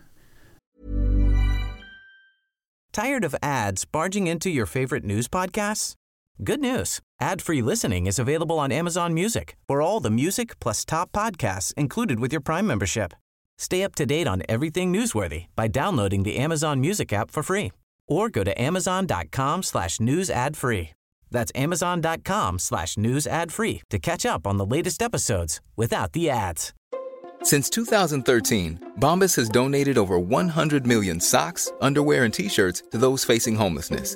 Tired 2.93 3.23
of 3.23 3.35
ads 3.43 3.85
barging 3.85 4.27
into 4.27 4.49
your 4.49 4.65
favorite 4.65 5.05
news 5.05 5.29
podcasts? 5.29 5.95
Good 6.43 6.61
news. 6.61 6.99
Ad-free 7.19 7.63
listening 7.63 8.05
is 8.05 8.19
available 8.19 8.59
on 8.59 8.71
Amazon 8.71 9.13
Music 9.13 9.55
for 9.67 9.81
all 9.81 9.99
the 9.99 10.11
music 10.11 10.59
plus 10.59 10.85
top 10.85 11.11
podcasts 11.11 11.73
included 11.73 12.19
with 12.19 12.31
your 12.31 12.41
Prime 12.41 12.67
membership. 12.67 13.13
Stay 13.57 13.83
up 13.83 13.95
to 13.95 14.05
date 14.05 14.27
on 14.27 14.43
everything 14.47 14.93
newsworthy 14.93 15.47
by 15.55 15.67
downloading 15.67 16.21
the 16.21 16.37
Amazon 16.37 16.79
Music 16.79 17.11
app 17.11 17.31
for 17.31 17.41
free 17.41 17.71
or 18.07 18.29
go 18.29 18.43
to 18.43 18.61
amazon.com 18.61 19.63
slash 19.63 19.99
news 19.99 20.29
ad 20.29 20.55
free. 20.55 20.91
That's 21.31 21.51
amazon.com 21.55 22.59
slash 22.59 22.97
news 22.97 23.25
ad 23.25 23.51
free 23.51 23.81
to 23.89 23.97
catch 23.97 24.23
up 24.23 24.45
on 24.45 24.57
the 24.57 24.65
latest 24.65 25.01
episodes 25.01 25.59
without 25.75 26.13
the 26.13 26.29
ads. 26.29 26.71
Since 27.41 27.69
2013, 27.71 28.93
Bombas 28.99 29.35
has 29.37 29.49
donated 29.49 29.97
over 29.97 30.19
100 30.19 30.85
million 30.85 31.19
socks, 31.19 31.71
underwear, 31.81 32.25
and 32.25 32.33
t 32.33 32.47
shirts 32.47 32.83
to 32.91 32.99
those 32.99 33.25
facing 33.25 33.55
homelessness. 33.55 34.15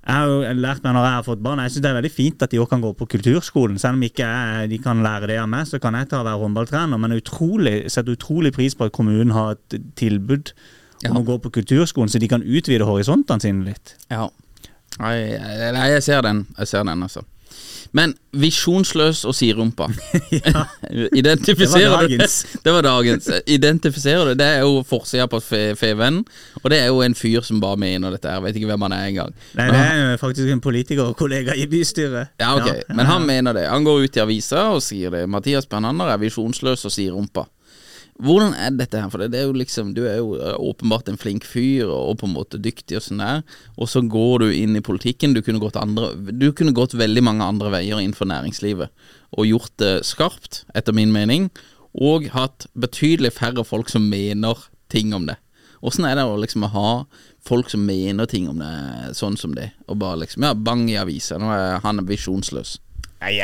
Jeg 0.00 0.16
har 0.16 0.26
jo 0.30 0.36
lært 0.56 0.80
meg 0.82 0.94
når 0.96 1.04
jeg 1.04 1.12
har 1.18 1.24
fått 1.26 1.42
barn 1.44 1.60
Jeg 1.60 1.70
synes 1.74 1.82
det 1.84 1.88
er 1.90 1.96
veldig 1.98 2.10
fint 2.14 2.42
at 2.42 2.50
de 2.50 2.58
også 2.58 2.70
kan 2.70 2.80
gå 2.80 2.90
på 2.96 3.06
kulturskolen. 3.14 3.76
Selv 3.78 3.98
om 3.98 4.02
ikke 4.06 4.24
jeg, 4.24 4.70
de 4.72 4.78
kan 4.80 5.02
lære 5.04 5.28
det 5.28 5.36
av 5.42 5.48
meg, 5.52 5.66
så 5.68 5.78
kan 5.82 5.94
jeg 5.98 6.08
ta 6.08 6.22
og 6.22 6.28
være 6.28 6.40
håndballtrener. 6.40 7.00
Men 7.02 7.12
jeg 7.18 7.90
setter 7.92 8.16
utrolig 8.16 8.52
pris 8.56 8.74
på 8.74 8.88
at 8.88 8.92
kommunen 8.96 9.30
har 9.36 9.58
et 9.58 9.80
tilbud 10.00 10.54
Ja. 11.04 11.10
om 11.10 11.16
å 11.20 11.24
gå 11.24 11.38
på 11.40 11.50
kulturskolen, 11.52 12.10
så 12.12 12.18
de 12.20 12.28
kan 12.28 12.42
utvide 12.44 12.84
horisontene 12.84 13.40
sine 13.40 13.64
litt. 13.64 13.94
Ja. 14.10 14.26
Nei, 15.00 15.14
jeg, 15.16 15.40
jeg, 15.40 15.76
jeg 15.94 16.02
ser 16.02 16.20
den. 16.26 16.42
Jeg 16.58 16.68
ser 16.68 16.84
den, 16.84 17.02
altså. 17.06 17.22
Men 17.96 18.14
visjonsløs 18.32 19.24
og 19.28 19.34
siderumpa. 19.34 19.88
Identifiserer 21.20 21.80
Det 21.82 21.90
var 21.90 22.02
du 22.02 22.16
dagens. 22.16 22.36
Det 22.64 22.74
var 22.74 22.82
dagens. 22.86 23.30
Identifiserer 23.46 24.30
du 24.30 24.34
Det 24.38 24.46
er 24.46 24.64
jo 24.64 24.82
forsida 24.86 25.26
på 25.30 25.40
Feven, 25.40 26.24
og 26.62 26.70
det 26.70 26.80
er 26.80 26.86
jo 26.86 27.02
en 27.02 27.14
fyr 27.14 27.40
som 27.46 27.60
bare 27.60 27.76
mener 27.80 28.14
dette 28.14 28.30
her. 28.30 28.42
Vet 28.44 28.56
ikke 28.56 28.70
hvem 28.70 28.86
han 28.88 28.96
er 28.96 29.06
engang. 29.10 29.34
Nei, 29.58 29.70
det 29.70 29.84
er 29.84 30.02
jo 30.12 30.18
faktisk 30.20 30.52
en 30.52 30.60
politiker 30.64 31.10
og 31.10 31.16
kollega 31.18 31.54
i 31.56 31.66
bystyret. 31.70 32.34
Ja, 32.40 32.54
ok, 32.56 32.84
men 32.88 33.06
han 33.06 33.26
mener 33.26 33.56
det. 33.56 33.68
Han 33.68 33.84
går 33.84 34.06
ut 34.06 34.16
i 34.16 34.24
avisa 34.24 34.68
og 34.74 34.82
sier 34.84 35.14
det. 35.14 35.26
Mathias 35.30 35.66
Bernander 35.70 36.12
er 36.12 36.20
visjonsløs 36.22 36.84
og 36.86 36.94
sier 36.94 37.16
rumpa. 37.16 37.46
Hvordan 38.20 38.52
er 38.52 38.74
dette 38.76 39.00
her? 39.00 39.08
For 39.12 39.22
det, 39.22 39.38
er 39.38 39.48
jo 39.48 39.56
liksom 39.56 39.94
Du 39.96 40.02
er 40.04 40.18
jo 40.20 40.34
eh, 40.36 40.56
åpenbart 40.60 41.08
en 41.08 41.18
flink 41.20 41.46
fyr 41.48 41.88
og, 41.88 42.18
på 42.20 42.28
en 42.28 42.36
måte 42.36 42.60
dyktig 42.60 42.98
og 42.98 43.04
sånn 43.06 43.22
der, 43.22 43.42
og 43.80 43.90
så 43.90 44.02
går 44.04 44.44
du 44.44 44.48
inn 44.52 44.76
i 44.76 44.84
politikken. 44.84 45.34
Du 45.36 45.42
kunne 45.46 45.62
gått 45.62 45.78
andre 45.80 46.12
Du 46.30 46.50
kunne 46.56 46.76
gått 46.76 46.96
veldig 46.98 47.24
mange 47.24 47.46
andre 47.46 47.72
veier 47.72 48.00
innenfor 48.02 48.28
næringslivet 48.30 48.92
og 49.30 49.46
gjort 49.46 49.76
det 49.78 49.92
skarpt, 50.02 50.64
etter 50.74 50.90
min 50.90 51.12
mening, 51.14 51.44
og 51.94 52.24
hatt 52.34 52.66
betydelig 52.74 53.30
færre 53.36 53.62
folk 53.62 53.86
som 53.92 54.08
mener 54.10 54.58
ting 54.90 55.14
om 55.14 55.28
det. 55.28 55.36
Åssen 55.86 56.04
er 56.04 56.18
det 56.18 56.24
å 56.26 56.34
liksom 56.40 56.66
ha 56.72 56.88
folk 57.46 57.70
som 57.70 57.86
mener 57.86 58.26
ting 58.26 58.48
om 58.50 58.58
det 58.60 59.14
sånn 59.16 59.38
som 59.38 59.54
det, 59.54 59.70
og 59.86 60.00
bare 60.02 60.24
liksom 60.24 60.44
Ja, 60.44 60.54
bang 60.54 60.88
i 60.90 60.98
avisa. 61.00 61.38
Nå 61.38 61.52
er 61.54 61.78
han 61.84 62.02
visjonsløs. 62.08 62.80
Nei, 63.20 63.34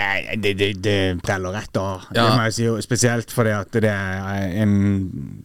det, 0.40 0.54
det, 0.56 0.70
det 0.80 0.96
teller 1.26 1.52
rett, 1.52 1.68
da. 1.76 1.98
Det 2.08 2.22
må 2.32 2.46
jeg 2.46 2.54
si, 2.56 2.62
jo 2.64 2.76
spesielt 2.80 3.32
fordi 3.34 3.50
at 3.52 3.76
det 3.84 3.90
er 3.92 4.54
en 4.62 4.72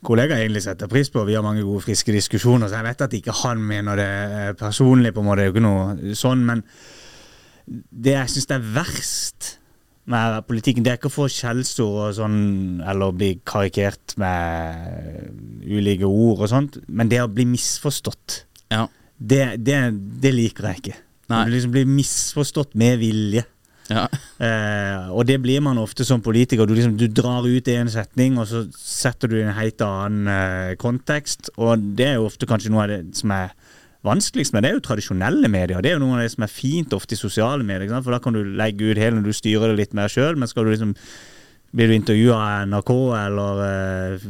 kollega 0.08 0.38
jeg 0.40 0.48
egentlig 0.48 0.64
setter 0.64 0.88
pris 0.92 1.12
på. 1.12 1.26
Vi 1.28 1.36
har 1.36 1.44
mange 1.44 1.66
gode, 1.68 1.84
friske 1.84 2.16
diskusjoner, 2.16 2.72
så 2.72 2.80
jeg 2.80 2.88
vet 2.88 3.04
at 3.08 3.16
ikke 3.20 3.36
han 3.44 3.60
mener 3.68 4.00
det 4.00 4.08
eh, 4.08 4.54
personlig, 4.60 5.12
på 5.14 5.20
en 5.20 5.28
måte. 5.28 5.42
Det 5.42 5.50
er 5.50 5.52
jo 5.52 5.56
ikke 5.58 5.66
noe 5.68 6.16
sånn, 6.16 6.46
men 6.48 6.64
det 7.68 8.16
jeg 8.16 8.32
syns 8.38 8.50
er 8.56 8.64
verst 8.80 9.52
med 10.12 10.40
politikken, 10.48 10.84
det 10.84 10.94
er 10.94 10.98
ikke 11.02 11.12
å 11.12 11.14
få 11.14 11.28
skjellsord 11.32 12.00
og 12.08 12.16
sånn, 12.18 12.40
eller 12.90 13.14
bli 13.16 13.34
karikert 13.48 14.16
med 14.20 15.62
ulike 15.68 16.08
ord 16.08 16.42
og 16.48 16.50
sånt, 16.52 16.80
men 16.88 17.12
det 17.12 17.20
å 17.22 17.30
bli 17.32 17.46
misforstått, 17.52 18.46
Ja. 18.74 18.88
det, 19.20 19.58
det, 19.62 19.78
det 20.24 20.32
liker 20.34 20.72
jeg 20.72 20.82
ikke. 20.82 20.98
Nei. 21.32 21.46
Du 21.48 21.52
liksom 21.54 21.72
blir 21.76 21.86
misforstått 21.88 22.74
med 22.80 22.98
vilje. 23.00 23.44
Ja. 23.92 24.06
Eh, 24.42 25.10
og 25.12 25.26
det 25.28 25.38
blir 25.44 25.62
man 25.64 25.82
ofte 25.82 26.06
som 26.08 26.24
politiker. 26.24 26.66
Du, 26.66 26.74
liksom, 26.78 26.96
du 26.98 27.08
drar 27.12 27.46
ut 27.46 27.68
en 27.74 27.92
setning, 27.92 28.40
og 28.40 28.48
så 28.50 28.64
setter 28.78 29.32
du 29.32 29.38
i 29.40 29.46
en 29.46 29.58
helt 29.58 29.84
annen 29.86 30.32
eh, 30.32 30.76
kontekst. 30.82 31.52
Og 31.60 31.84
det 32.00 32.08
er 32.14 32.20
jo 32.20 32.30
ofte 32.30 32.50
kanskje 32.50 32.72
noe 32.74 32.86
av 32.86 32.94
det 32.94 33.02
som 33.20 33.34
er 33.36 33.52
vanskeligst 34.08 34.56
med 34.56 34.64
det, 34.64 34.72
er 34.72 34.80
jo 34.80 34.86
tradisjonelle 34.88 35.50
medier. 35.52 35.82
Det 35.84 35.92
er 35.92 36.00
jo 36.00 36.06
noe 36.06 36.18
av 36.18 36.24
det 36.24 36.32
som 36.34 36.46
er 36.46 36.54
fint 36.54 36.96
ofte 36.98 37.14
i 37.14 37.20
sosiale 37.20 37.66
medier. 37.66 37.92
For 38.02 38.16
da 38.16 38.22
kan 38.24 38.34
du 38.34 38.42
legge 38.58 38.90
ut 38.90 39.02
hele 39.02 39.20
når 39.20 39.30
du 39.30 39.38
styrer 39.38 39.72
det 39.72 39.84
litt 39.84 39.98
mer 39.98 40.10
sjøl, 40.12 40.40
men 40.40 40.50
skal 40.50 40.66
du 40.66 40.74
liksom 40.74 40.96
blir 41.72 41.88
du 41.88 41.96
intervjua 41.96 42.36
av 42.36 42.64
NRK 42.68 42.92
eller 43.16 43.62
eh, 43.64 44.24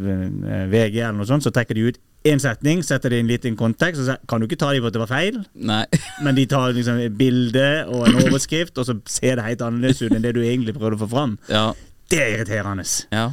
VG, 0.69 0.99
eller 0.99 1.17
noe 1.17 1.29
sånt, 1.29 1.45
så 1.45 1.53
trekker 1.53 1.77
de 1.77 1.87
ut 1.89 2.01
én 2.23 2.39
setning, 2.41 2.83
setter 2.85 3.09
det 3.09 3.17
i 3.17 3.23
en 3.23 3.29
liten 3.31 3.55
kontekst, 3.57 4.01
og 4.03 4.05
så 4.11 4.15
kan 4.29 4.41
du 4.41 4.45
ikke 4.47 4.59
ta 4.61 4.71
dem 4.73 4.83
for 4.83 4.91
at 4.91 4.93
det 4.97 5.01
var 5.01 5.09
feil. 5.09 5.39
Nei. 5.55 5.85
Men 6.25 6.35
de 6.37 6.45
tar 6.49 6.73
liksom 6.75 6.99
et 7.01 7.15
bilde 7.17 7.85
og 7.87 8.07
en 8.07 8.19
overskrift, 8.25 8.77
og 8.77 8.85
så 8.85 8.97
ser 9.09 9.39
det 9.39 9.47
helt 9.47 9.63
annerledes 9.65 10.01
ut 10.03 10.13
enn 10.13 10.21
det 10.25 10.35
du 10.37 10.41
egentlig 10.43 10.75
prøvde 10.77 10.99
å 10.99 11.03
få 11.05 11.09
fram. 11.15 11.37
Ja. 11.49 11.71
Det 12.11 12.19
er 12.21 12.35
irriterende. 12.37 12.85
ja. 13.11 13.31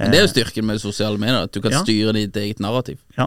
Men 0.00 0.14
det 0.14 0.16
er 0.16 0.22
jo 0.24 0.30
styrken 0.32 0.64
med 0.64 0.78
sosiale 0.80 1.18
medier, 1.20 1.42
at 1.44 1.52
du 1.52 1.60
kan 1.60 1.72
Ja. 1.74 1.82
styre 1.84 2.14
ditt 2.16 2.36
eget 2.40 2.58
narrativ. 2.64 2.96
Ja. 3.18 3.26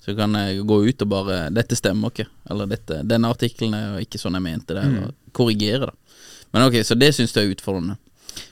Så 0.00 0.12
du 0.12 0.16
kan 0.16 0.34
eh, 0.34 0.62
gå 0.64 0.78
ut 0.88 1.02
og 1.02 1.08
bare 1.08 1.50
'Dette 1.52 1.76
stemmer 1.76 2.08
ikke', 2.08 2.26
eller 2.50 2.64
dette, 2.66 3.02
'Denne 3.04 3.28
artikkelen 3.28 3.74
er 3.74 4.00
ikke 4.00 4.16
sånn 4.16 4.32
jeg 4.32 4.40
mente 4.42 4.72
det', 4.72 4.84
eller 4.84 5.12
korrigere 5.32 5.90
det. 5.90 5.94
Men 6.54 6.62
ok, 6.68 6.80
så 6.80 6.96
det 6.96 7.12
syns 7.14 7.32
du 7.34 7.40
er 7.40 7.52
utfordrende. 7.52 7.96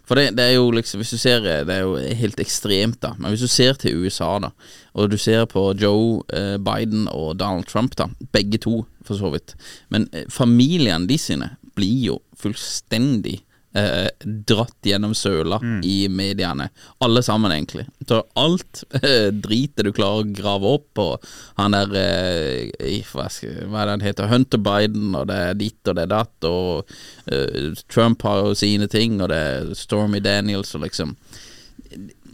For 0.07 0.19
det, 0.19 0.33
det 0.37 0.45
er 0.45 0.57
jo 0.57 0.71
liksom 0.75 1.01
Hvis 1.01 1.13
du 1.15 1.19
ser 1.21 1.41
Det 1.41 1.75
er 1.75 1.83
jo 1.87 1.97
helt 1.97 2.41
ekstremt, 2.41 3.01
da. 3.03 3.13
Men 3.19 3.33
hvis 3.33 3.45
du 3.45 3.51
ser 3.51 3.79
til 3.81 4.03
USA, 4.03 4.39
da, 4.43 4.53
og 4.95 5.11
du 5.11 5.19
ser 5.21 5.47
på 5.51 5.71
Joe 5.79 6.23
eh, 6.33 6.59
Biden 6.59 7.09
og 7.09 7.39
Donald 7.41 7.67
Trump, 7.71 7.97
da, 7.99 8.09
begge 8.33 8.59
to, 8.59 8.85
for 9.07 9.19
så 9.19 9.33
vidt 9.33 9.57
Men 9.91 10.09
eh, 10.13 10.29
familiene 10.31 11.09
de 11.09 11.19
sine 11.19 11.55
blir 11.77 12.13
jo 12.13 12.19
fullstendig 12.39 13.41
eh, 13.75 14.09
dratt 14.23 14.87
gjennom 14.87 15.15
søla 15.15 15.59
i 15.85 16.09
mediene. 16.09 16.69
Alle 17.05 17.23
sammen, 17.23 17.53
egentlig. 17.53 17.87
Så 18.09 18.23
alt 18.39 18.85
eh, 19.01 19.31
dritet 19.33 19.87
du 19.87 19.93
klarer 19.93 20.25
å 20.25 20.33
grave 20.37 20.75
opp, 20.79 21.03
og 21.03 21.29
han 21.61 21.77
der 21.77 21.95
eh, 21.99 22.99
hva, 23.13 23.29
skal, 23.33 23.65
hva 23.69 23.83
er 23.83 23.91
det 23.91 23.97
han 23.97 24.07
heter, 24.09 24.33
Hunter 24.33 24.63
Biden, 24.63 25.15
og 25.19 25.29
det 25.31 25.39
er 25.49 25.61
ditt 25.61 25.89
og 25.89 25.99
det 25.99 26.07
er 26.07 26.13
datt, 26.15 26.49
og 26.49 26.93
eh, 27.33 27.73
Trump 27.93 28.23
har 28.29 28.43
jo 28.47 28.59
sine 28.59 28.91
ting, 28.93 29.21
og 29.21 29.33
det 29.33 29.41
er 29.53 29.73
Stormy 29.79 30.23
Daniels, 30.25 30.75
og 30.77 30.87
liksom 30.87 31.17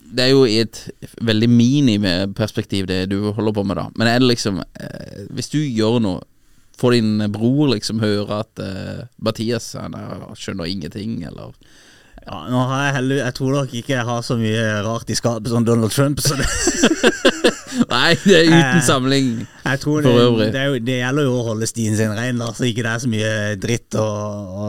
det 0.09 0.25
er 0.25 0.31
jo 0.33 0.45
i 0.49 0.61
et 0.63 0.79
veldig 1.21 1.49
mini-perspektiv 1.53 2.87
det 2.89 3.03
du 3.11 3.31
holder 3.37 3.55
på 3.59 3.65
med, 3.69 3.77
da. 3.77 3.89
Men 3.99 4.09
er 4.09 4.23
det 4.23 4.31
liksom 4.31 4.63
eh, 4.65 5.27
Hvis 5.37 5.51
du 5.53 5.59
gjør 5.61 5.99
noe 6.01 6.23
Får 6.79 6.95
din 6.95 7.25
bror 7.35 7.73
liksom 7.75 8.01
høre 8.03 8.41
at 8.45 8.63
uh, 8.63 9.05
Mathias 9.19 9.73
han 9.79 9.97
er, 9.99 10.27
skjønner 10.39 10.71
ingenting, 10.71 11.21
eller 11.27 11.55
Ja, 12.29 12.43
nå 12.51 12.61
har 12.69 12.85
Jeg 12.87 12.95
heller, 12.99 13.21
jeg 13.25 13.35
tror 13.39 13.55
nok 13.57 13.75
ikke 13.81 14.05
har 14.05 14.23
så 14.27 14.37
mye 14.39 14.65
rart 14.87 15.11
i 15.11 15.17
skapet 15.19 15.51
som 15.51 15.65
Donald 15.67 15.95
Trump, 15.95 16.21
så 16.23 16.37
det, 16.39 16.47
Nei, 17.93 18.15
det 18.25 18.37
er 18.37 18.49
uten 18.49 18.83
samling 18.83 18.85
sammenligning. 18.89 19.47
Jeg 19.65 19.81
tror 19.83 20.03
For 20.03 20.21
øvrig. 20.23 20.49
det, 20.55 20.65
det 20.87 20.99
gjelder 21.01 21.29
jo 21.29 21.35
å 21.39 21.47
holde 21.51 21.69
stien 21.71 21.97
sin 21.99 22.15
ren, 22.17 22.43
så 22.55 22.67
ikke 22.69 22.85
det 22.85 22.93
er 22.93 23.03
så 23.05 23.11
mye 23.11 23.33
dritt 23.61 23.99
å, 23.99 24.07
å 24.65 24.69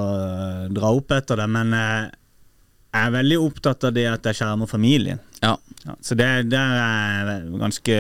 dra 0.76 0.92
opp 0.94 1.14
etter 1.18 1.42
det. 1.42 1.48
Men 1.52 1.74
eh, 1.76 2.10
jeg 2.90 3.06
er 3.06 3.12
veldig 3.14 3.38
opptatt 3.44 3.84
av 3.86 3.94
det 3.94 4.08
at 4.10 4.26
jeg 4.26 4.40
skjermer 4.40 4.70
familien. 4.70 5.20
Ja. 5.44 5.56
Ja, 5.86 5.94
så 6.04 6.16
det, 6.20 6.26
der 6.52 6.74
er 6.76 7.30
jeg 7.30 7.60
ganske 7.62 7.94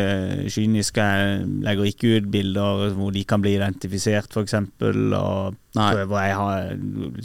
kynisk. 0.52 0.98
Jeg 1.00 1.46
legger 1.64 1.88
ikke 1.88 2.10
ut 2.18 2.26
bilder 2.34 2.90
hvor 2.98 3.14
de 3.16 3.22
kan 3.24 3.40
bli 3.42 3.54
identifisert, 3.56 4.28
f.eks. 4.34 4.58
Og 4.58 5.56
Nei. 5.78 5.86
prøver 5.94 6.26
jeg 6.26 6.36
har 6.36 6.74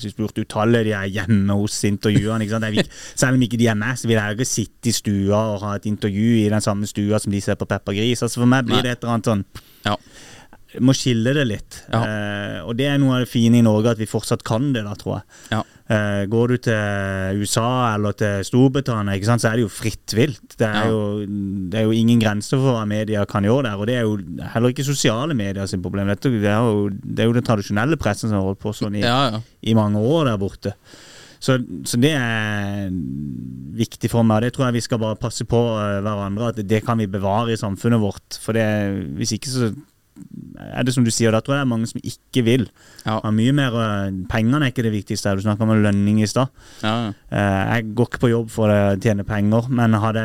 spurt 0.05 0.39
utallige 0.39 0.87
de 0.91 0.95
er 0.95 1.11
hjemme 1.17 1.57
hos 1.59 1.81
vil, 1.83 2.93
selv 3.21 3.35
om 3.35 3.43
ikke 3.43 3.59
de 3.59 3.67
er 3.73 3.81
med, 3.81 3.99
så 3.99 4.07
vil 4.07 4.21
jeg 4.21 4.39
ikke 4.39 4.51
sitte 4.53 4.93
i 4.93 4.95
stua 4.95 5.41
og 5.57 5.65
ha 5.65 5.75
et 5.81 5.91
intervju 5.91 6.31
i 6.45 6.49
den 6.53 6.63
samme 6.63 6.87
stua 6.87 7.19
som 7.19 7.35
de 7.35 7.43
ser 7.43 7.59
på 7.59 7.67
peppergris 7.67 8.05
Gris. 8.15 8.23
Altså 8.23 8.45
For 8.45 8.51
meg 8.51 8.69
blir 8.69 8.85
det 8.85 8.95
et 8.95 9.03
eller 9.03 9.17
annet 9.17 9.33
sånn 9.33 9.45
Ja. 9.85 9.99
Må 10.83 10.95
skille 10.97 11.35
det 11.37 11.45
litt. 11.47 11.77
Ja. 11.93 12.01
Eh, 12.03 12.59
og 12.65 12.75
det 12.79 12.89
er 12.91 12.99
noe 12.99 13.19
av 13.19 13.25
det 13.25 13.31
fine 13.31 13.61
i 13.61 13.63
Norge, 13.67 13.93
at 13.95 14.01
vi 14.01 14.09
fortsatt 14.11 14.43
kan 14.47 14.73
det, 14.75 14.83
da, 14.87 14.95
tror 14.99 15.19
jeg. 15.21 15.25
Ja. 15.53 15.61
Eh, 15.95 16.23
går 16.33 16.49
du 16.49 16.57
til 16.65 17.43
USA 17.45 17.67
eller 17.95 18.15
til 18.17 18.41
Storbritannia, 18.49 19.15
ikke 19.19 19.29
sant, 19.29 19.43
så 19.45 19.51
er 19.53 19.59
det 19.61 19.67
jo 19.67 19.73
fritt 19.73 20.15
vilt. 20.17 20.57
Det 20.57 20.67
er, 20.67 20.79
Ja. 20.81 20.91
jo, 20.91 21.27
det 21.71 21.79
er 21.81 21.85
jo 21.85 21.93
ingen 21.95 22.19
grenser 22.23 22.57
for 22.59 22.73
hva 22.79 22.87
media 22.89 23.27
kan 23.29 23.45
gjøre 23.45 23.69
der. 23.69 23.77
Og 23.77 23.87
det 23.87 23.99
er 24.01 24.07
jo 24.09 24.17
heller 24.55 24.73
ikke 24.73 24.87
sosiale 24.89 25.35
medier 25.37 25.67
sin 25.69 25.83
problem. 25.85 26.09
Dette, 26.09 26.31
det, 26.33 26.49
er 26.51 26.65
jo, 26.65 26.89
det 26.91 27.21
er 27.23 27.29
jo 27.29 27.37
den 27.37 27.45
tradisjonelle 27.47 27.99
pressen 28.01 28.31
som 28.33 28.39
har 28.41 28.49
holdt 28.49 28.63
på 28.65 28.73
sånn 28.75 28.97
i, 28.97 29.05
i 29.69 29.75
mange 29.77 30.01
år 30.01 30.31
der 30.33 30.41
borte. 30.41 30.73
Så, 31.45 31.59
så 31.85 31.99
det 32.01 32.15
er 32.17 32.89
viktig 33.77 34.09
for 34.09 34.25
meg, 34.25 34.39
og 34.39 34.47
det 34.47 34.55
tror 34.57 34.71
jeg 34.71 34.79
vi 34.79 34.85
skal 34.87 35.01
bare 35.03 35.19
passe 35.21 35.45
på 35.45 35.59
eh, 35.77 35.99
hverandre. 36.01 36.53
At 36.55 36.63
det 36.65 36.81
kan 36.87 36.97
vi 37.03 37.07
bevare 37.11 37.53
i 37.53 37.61
samfunnet 37.61 38.01
vårt. 38.01 38.39
For 38.41 38.57
det, 38.57 38.65
hvis 39.19 39.35
ikke 39.37 39.53
så 39.53 39.69
er 40.15 40.85
det 40.87 40.95
som 40.95 41.05
du 41.07 41.11
sier, 41.11 41.33
da 41.35 41.41
tror 41.43 41.57
jeg 41.57 41.63
det 41.63 41.67
er 41.67 41.71
mange 41.73 41.89
som 41.91 42.01
ikke 42.07 42.45
vil. 42.47 42.67
Ja. 43.05 43.17
Mye 43.35 43.55
mer, 43.57 43.75
eh, 43.83 44.11
Pengene 44.31 44.61
er 44.63 44.71
ikke 44.73 44.85
det 44.87 44.93
viktigste. 44.95 45.33
Du 45.37 45.43
snakka 45.43 45.67
om 45.67 45.73
lønning 45.83 46.21
i 46.23 46.29
stad. 46.31 46.49
ja, 46.83 46.93
ja. 47.09 47.13
Eh, 47.31 47.75
Jeg 47.75 47.95
går 47.95 48.07
ikke 48.11 48.23
på 48.27 48.31
jobb 48.31 48.51
for 48.51 48.69
å 48.71 48.95
tjene 49.01 49.25
penger, 49.27 49.69
men 49.69 49.93
hadde, 49.99 50.25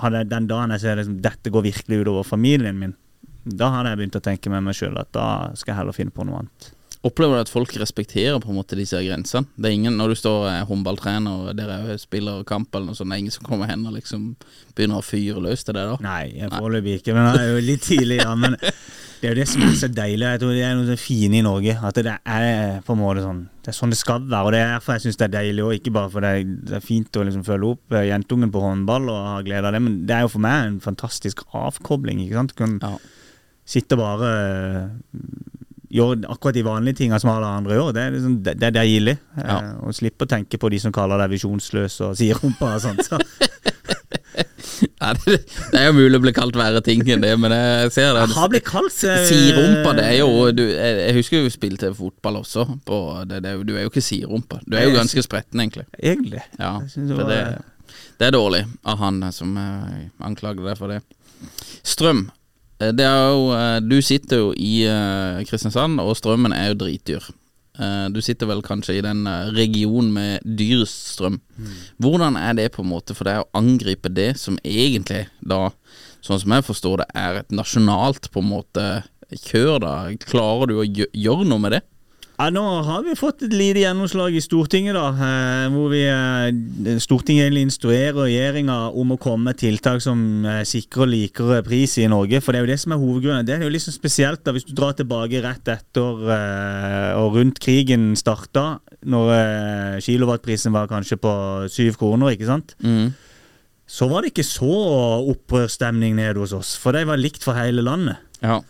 hadde 0.00 0.24
den 0.28 0.46
dagen 0.48 0.70
jeg 0.70 0.80
ser 0.80 0.96
liksom, 0.96 1.20
dette 1.20 1.50
går 1.52 1.62
virkelig 1.68 2.00
utover 2.04 2.24
familien 2.24 2.78
min, 2.78 2.94
da 3.44 3.70
hadde 3.70 3.90
jeg 3.92 3.98
begynt 3.98 4.16
å 4.20 4.24
tenke 4.24 4.50
med 4.50 4.62
meg 4.64 4.74
sjøl 4.74 4.96
at 5.00 5.12
da 5.12 5.28
skal 5.54 5.72
jeg 5.74 5.78
heller 5.82 5.92
finne 5.96 6.10
på 6.12 6.24
noe 6.26 6.40
annet. 6.42 6.72
Opplever 7.06 7.36
du 7.38 7.40
at 7.44 7.50
folk 7.52 7.70
respekterer 7.78 8.40
på 8.42 8.50
en 8.50 8.56
måte 8.58 8.74
disse 8.74 8.98
grensene? 8.98 9.46
Det 9.54 9.68
er 9.70 9.74
ingen, 9.76 9.94
Når 10.00 10.08
du 10.08 10.14
står 10.18 10.48
er 10.50 10.64
håndballtrener 10.66 11.44
og 11.48 11.56
dere 11.56 11.94
spiller 12.02 12.42
kamp 12.48 12.74
eller 12.74 12.90
noe 12.90 12.98
sånt, 12.98 13.12
det 13.12 13.18
er 13.20 13.22
ingen 13.22 13.34
som 13.36 13.46
kommer 13.46 13.70
hen 13.70 13.84
og 13.86 13.94
liksom 13.94 14.32
begynner 14.74 14.98
å 14.98 15.04
fyre 15.06 15.38
løs 15.44 15.62
til 15.62 15.76
det 15.78 15.84
da? 15.92 15.98
Nei, 16.02 16.24
jeg 16.40 16.50
foreløpig 16.50 16.96
ikke, 16.98 17.14
men 17.14 17.28
det 17.36 17.44
er 17.44 17.52
jo 17.54 17.60
litt 17.68 17.84
tidlig, 17.86 18.18
ja. 18.18 18.32
Men 18.34 18.56
det 18.58 19.22
er 19.22 19.30
jo 19.30 19.38
det 19.38 19.46
som 19.50 19.62
er 19.62 19.76
så 19.78 19.88
deilig. 19.94 20.26
Jeg 20.26 20.40
tror 20.42 20.52
det 20.56 20.64
er 20.66 20.74
noe 20.78 20.96
fine 20.98 21.38
i 21.38 21.44
Norge. 21.46 21.76
At 21.86 22.00
det 22.02 22.16
er 22.18 22.82
på 22.86 22.94
en 22.96 23.00
måte 23.00 23.22
sånn 23.24 23.44
Det 23.62 23.70
er 23.72 23.78
sånn 23.78 23.90
det 23.94 23.98
skal 23.98 24.26
være. 24.26 24.42
Og 24.48 24.52
det 24.54 24.60
er 24.64 24.74
derfor 24.74 24.94
jeg 24.98 25.04
syns 25.06 25.18
det 25.22 25.26
er 25.28 25.34
deilig, 25.38 25.64
og 25.68 25.74
ikke 25.78 25.94
bare 25.94 26.10
fordi 26.16 26.34
det 26.70 26.76
er 26.78 26.84
fint 26.84 27.18
å 27.18 27.24
liksom 27.30 27.46
følge 27.46 27.72
opp 27.76 27.94
eh, 27.98 28.08
jentungen 28.10 28.50
på 28.54 28.62
håndball 28.66 29.06
og 29.14 29.22
ha 29.30 29.38
glede 29.46 29.70
av 29.70 29.74
det, 29.78 29.82
men 29.86 30.00
det 30.10 30.14
er 30.18 30.26
jo 30.26 30.34
for 30.34 30.42
meg 30.46 30.66
en 30.66 30.78
fantastisk 30.82 31.46
avkobling. 31.54 32.22
ikke 32.26 32.38
sant? 32.42 32.54
Du 32.54 32.58
kan 32.64 32.78
Ja. 32.82 32.96
sitte 33.68 33.94
og 33.94 34.02
bare 34.02 34.30
gjøre 35.94 36.28
akkurat 36.28 36.56
de 36.58 36.64
vanlige 36.66 37.00
tingene 37.02 37.20
som 37.22 37.30
alle 37.32 37.48
andre 37.60 37.78
gjør. 37.78 37.92
Det 37.96 38.02
er, 38.02 38.14
liksom, 38.16 38.34
det, 38.44 38.56
det 38.60 38.68
er 38.68 38.76
deilig. 38.76 39.16
eh, 39.40 39.70
og 39.82 39.94
slippe 39.96 40.26
å 40.26 40.30
tenke 40.30 40.60
på 40.60 40.70
de 40.72 40.80
som 40.82 40.94
kaller 40.94 41.20
deg 41.22 41.32
visjonsløs 41.36 42.00
og 42.06 42.16
sier 42.18 42.40
rumpa 42.42 42.74
og 42.76 42.84
sånt. 42.84 43.04
Så. 43.06 43.20
Det, 44.78 45.34
det 45.72 45.78
er 45.78 45.86
jo 45.88 45.94
mulig 45.96 46.18
å 46.18 46.22
bli 46.22 46.32
kalt 46.34 46.56
verre 46.58 46.80
ting 46.84 47.00
enn 47.10 47.22
det, 47.22 47.30
men 47.40 47.52
jeg 47.54 47.90
ser 47.94 48.12
det. 48.14 48.24
Jeg 48.26 48.36
har 48.36 48.50
blitt 48.52 48.66
kalt 48.66 48.96
eh, 49.06 49.22
Sirumpa, 49.26 49.92
det 49.96 50.04
er 50.04 50.16
jo 50.20 50.28
du, 50.54 50.62
jeg, 50.70 50.96
jeg 51.00 51.16
husker 51.16 51.44
vi 51.46 51.52
spilte 51.54 51.90
fotball 51.96 52.40
også. 52.42 52.64
På, 52.86 52.98
det, 53.26 53.40
det, 53.46 53.54
du 53.66 53.72
er 53.76 53.86
jo 53.86 53.92
ikke 53.92 54.02
sirumpa. 54.04 54.60
Du 54.66 54.76
er 54.78 54.88
jo 54.88 54.96
ganske 54.96 55.22
spretten, 55.24 55.62
egentlig. 55.64 55.86
Egentlig. 55.98 56.42
Ja, 56.60 56.72
det, 56.84 57.40
det 58.18 58.28
er 58.28 58.34
dårlig 58.34 58.64
av 58.90 59.00
han 59.02 59.22
som 59.34 59.54
eh, 59.58 60.08
anklager 60.28 60.66
deg 60.66 60.78
for 60.80 60.94
det. 60.94 61.00
Strøm. 61.86 62.26
Eh, 62.80 62.92
Det 62.94 63.04
er 63.04 63.28
jo, 63.32 63.50
eh, 63.54 63.80
du 63.80 64.00
sitter 64.02 64.36
jo 64.38 64.52
i 64.56 64.84
eh, 64.86 65.44
Kristiansand, 65.48 66.00
og 66.00 66.16
strømmen 66.16 66.52
er 66.54 66.72
jo 66.72 66.80
dritdyr. 66.84 67.30
Du 68.10 68.18
sitter 68.18 68.48
vel 68.50 68.58
kanskje 68.58 68.96
i 68.98 69.02
den 69.06 69.20
regionen 69.54 70.08
med 70.10 70.40
dyrest 70.42 71.12
strøm. 71.12 71.36
Hvordan 72.02 72.34
er 72.34 72.56
det 72.58 72.72
på 72.74 72.82
en 72.82 72.88
måte 72.90 73.14
for 73.14 73.22
deg 73.28 73.38
å 73.44 73.46
angripe 73.54 74.10
det 74.10 74.32
som 74.36 74.58
egentlig 74.66 75.28
da, 75.38 75.70
sånn 76.20 76.40
som 76.42 76.56
jeg 76.56 76.66
forstår 76.66 76.96
det, 77.04 77.06
er 77.14 77.38
et 77.38 77.54
nasjonalt 77.54 78.32
på 78.34 78.42
en 78.42 78.50
måte 78.50 78.86
kjør, 79.30 79.78
da? 79.84 79.92
Klarer 80.26 80.66
du 80.66 80.74
å 80.80 80.88
gjøre 80.90 81.46
noe 81.46 81.62
med 81.62 81.76
det? 81.76 81.82
Ja, 82.38 82.52
nå 82.54 82.62
har 82.86 83.00
vi 83.02 83.16
fått 83.18 83.40
et 83.42 83.54
lite 83.56 83.80
gjennomslag 83.82 84.36
i 84.38 84.40
Stortinget, 84.40 84.94
da. 84.94 85.08
eh, 85.10 85.72
Hvor 85.74 85.88
vi, 85.90 86.04
eh, 86.06 86.98
Stortinget 87.02 87.50
instruerer 87.58 88.14
regjeringa 88.14 88.94
om 88.94 89.10
å 89.10 89.18
komme 89.18 89.50
med 89.50 89.58
tiltak 89.58 89.98
som 90.00 90.44
eh, 90.46 90.62
sikrer 90.62 91.10
likere 91.10 91.64
pris 91.66 91.96
i 91.98 92.06
Norge. 92.06 92.38
For 92.40 92.54
det 92.54 92.60
er 92.60 92.66
jo 92.66 92.70
det 92.70 92.78
som 92.78 92.94
er 92.94 93.02
hovedgrunnen. 93.02 93.44
Det 93.44 93.56
er 93.56 93.66
jo 93.66 93.72
liksom 93.74 93.92
spesielt 93.92 94.44
da, 94.46 94.54
hvis 94.54 94.68
du 94.68 94.72
drar 94.72 94.94
tilbake 94.94 95.42
rett 95.42 95.66
etter 95.66 96.22
og 97.18 97.34
rundt 97.34 97.58
krigen 97.58 98.14
starta, 98.14 98.78
når 99.02 99.98
kilowattprisen 100.06 100.72
var 100.72 100.86
kanskje 100.86 101.18
på 101.18 101.34
syv 101.74 101.98
kroner, 101.98 102.30
ikke 102.30 102.46
sant. 102.46 102.76
Mm. 102.78 103.10
Så 103.88 104.06
var 104.06 104.22
det 104.22 104.30
ikke 104.30 104.46
så 104.46 104.70
opprørsstemning 105.34 106.14
nede 106.14 106.38
hos 106.38 106.54
oss, 106.54 106.76
for 106.78 106.94
det 106.94 107.06
var 107.08 107.18
likt 107.18 107.42
for 107.42 107.58
hele 107.58 107.82
landet. 107.82 108.22
Ja. 108.44 108.60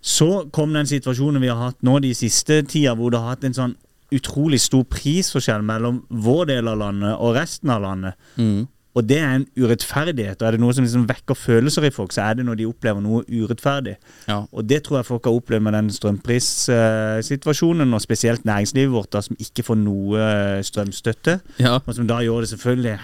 Så 0.00 0.46
kom 0.54 0.72
den 0.76 0.86
situasjonen 0.86 1.42
vi 1.42 1.50
har 1.50 1.58
hatt 1.70 1.80
nå 1.82 1.98
de 2.04 2.12
siste 2.14 2.60
tida, 2.70 2.94
hvor 2.94 3.10
det 3.10 3.18
har 3.20 3.34
hatt 3.34 3.44
en 3.48 3.56
sånn 3.56 3.74
utrolig 4.14 4.60
stor 4.62 4.86
prisforskjell 4.88 5.64
mellom 5.66 6.04
vår 6.08 6.46
del 6.54 6.68
av 6.70 6.78
landet 6.80 7.16
og 7.18 7.34
resten 7.36 7.70
av 7.74 7.82
landet. 7.84 8.14
Mm. 8.40 8.68
Og 8.98 9.04
det 9.06 9.18
er 9.20 9.34
en 9.36 9.44
urettferdighet. 9.54 10.40
Og 10.40 10.46
er 10.48 10.56
det 10.56 10.60
noe 10.62 10.74
som 10.74 10.82
liksom 10.82 11.04
vekker 11.06 11.36
følelser 11.38 11.84
i 11.86 11.90
folk, 11.94 12.10
så 12.14 12.20
er 12.24 12.38
det 12.38 12.46
når 12.48 12.56
de 12.58 12.64
opplever 12.66 13.02
noe 13.04 13.20
urettferdig. 13.28 13.92
Ja. 14.26 14.40
Og 14.50 14.64
det 14.66 14.80
tror 14.86 14.96
jeg 14.98 15.06
folk 15.06 15.28
har 15.28 15.36
opplevd 15.38 15.62
med 15.66 15.76
den 15.76 15.90
strømprissituasjonen, 15.94 17.92
og 17.94 18.02
spesielt 18.02 18.42
næringslivet 18.48 18.90
vårt, 18.94 19.10
da, 19.14 19.22
som 19.22 19.38
ikke 19.38 19.62
får 19.68 19.78
noe 19.84 20.18
eh, 20.24 20.62
strømstøtte. 20.66 21.36
Ja. 21.62 21.76
Og 21.84 21.94
som 21.94 22.08
da 22.10 22.18
gjør 22.24 22.42
det 22.42 22.50
selvfølgelig 22.54 22.96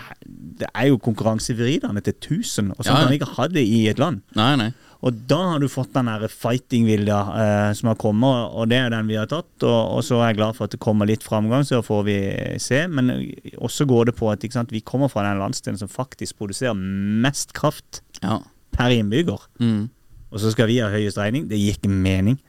Det 0.64 0.68
er 0.72 0.86
jo 0.88 0.98
konkurransevridende 1.02 2.00
til 2.00 2.14
1000, 2.16 2.72
og 2.74 2.82
sånn 2.82 2.90
Ja, 2.90 2.90
ja. 2.90 2.98
kan 2.98 3.06
man 3.12 3.18
ikke 3.20 3.32
ha 3.36 3.46
det 3.52 3.64
i 3.66 3.84
et 3.90 4.00
land. 4.02 4.22
Nei, 4.38 4.54
nei. 4.58 4.70
Og 5.04 5.16
da 5.28 5.36
har 5.50 5.60
du 5.60 5.66
fått 5.68 5.92
den 5.92 6.08
der 6.08 6.22
fighting-vilja 6.32 7.16
eh, 7.36 7.70
som 7.76 7.90
har 7.90 7.98
kommet, 8.00 8.46
og 8.56 8.70
det 8.70 8.78
er 8.80 8.92
den 8.94 9.10
vi 9.10 9.18
har 9.20 9.28
tatt. 9.28 9.50
Og, 9.60 9.98
og 9.98 10.00
så 10.06 10.16
er 10.22 10.30
jeg 10.30 10.38
glad 10.38 10.56
for 10.56 10.64
at 10.64 10.72
det 10.72 10.80
kommer 10.80 11.08
litt 11.10 11.26
framgang, 11.26 11.66
så 11.68 11.82
får 11.84 12.00
vi 12.06 12.16
se. 12.62 12.80
Men 12.88 13.12
også 13.60 13.84
går 13.90 14.08
det 14.08 14.16
på 14.16 14.30
at 14.32 14.46
sant, 14.54 14.72
vi 14.72 14.80
kommer 14.80 15.12
fra 15.12 15.26
den 15.28 15.42
landsdelen 15.44 15.76
som 15.80 15.92
faktisk 15.92 16.38
produserer 16.40 16.72
mest 16.78 17.52
kraft 17.56 18.00
Ja. 18.24 18.38
per 18.72 18.96
innbygger. 18.96 19.44
Mm. 19.60 19.90
Og 20.32 20.40
så 20.40 20.50
skal 20.56 20.66
vi 20.72 20.80
ha 20.80 20.88
høyest 20.90 21.20
regning. 21.20 21.44
Det 21.52 21.60
gir 21.60 21.76
ikke 21.76 21.92
mening. 21.92 22.40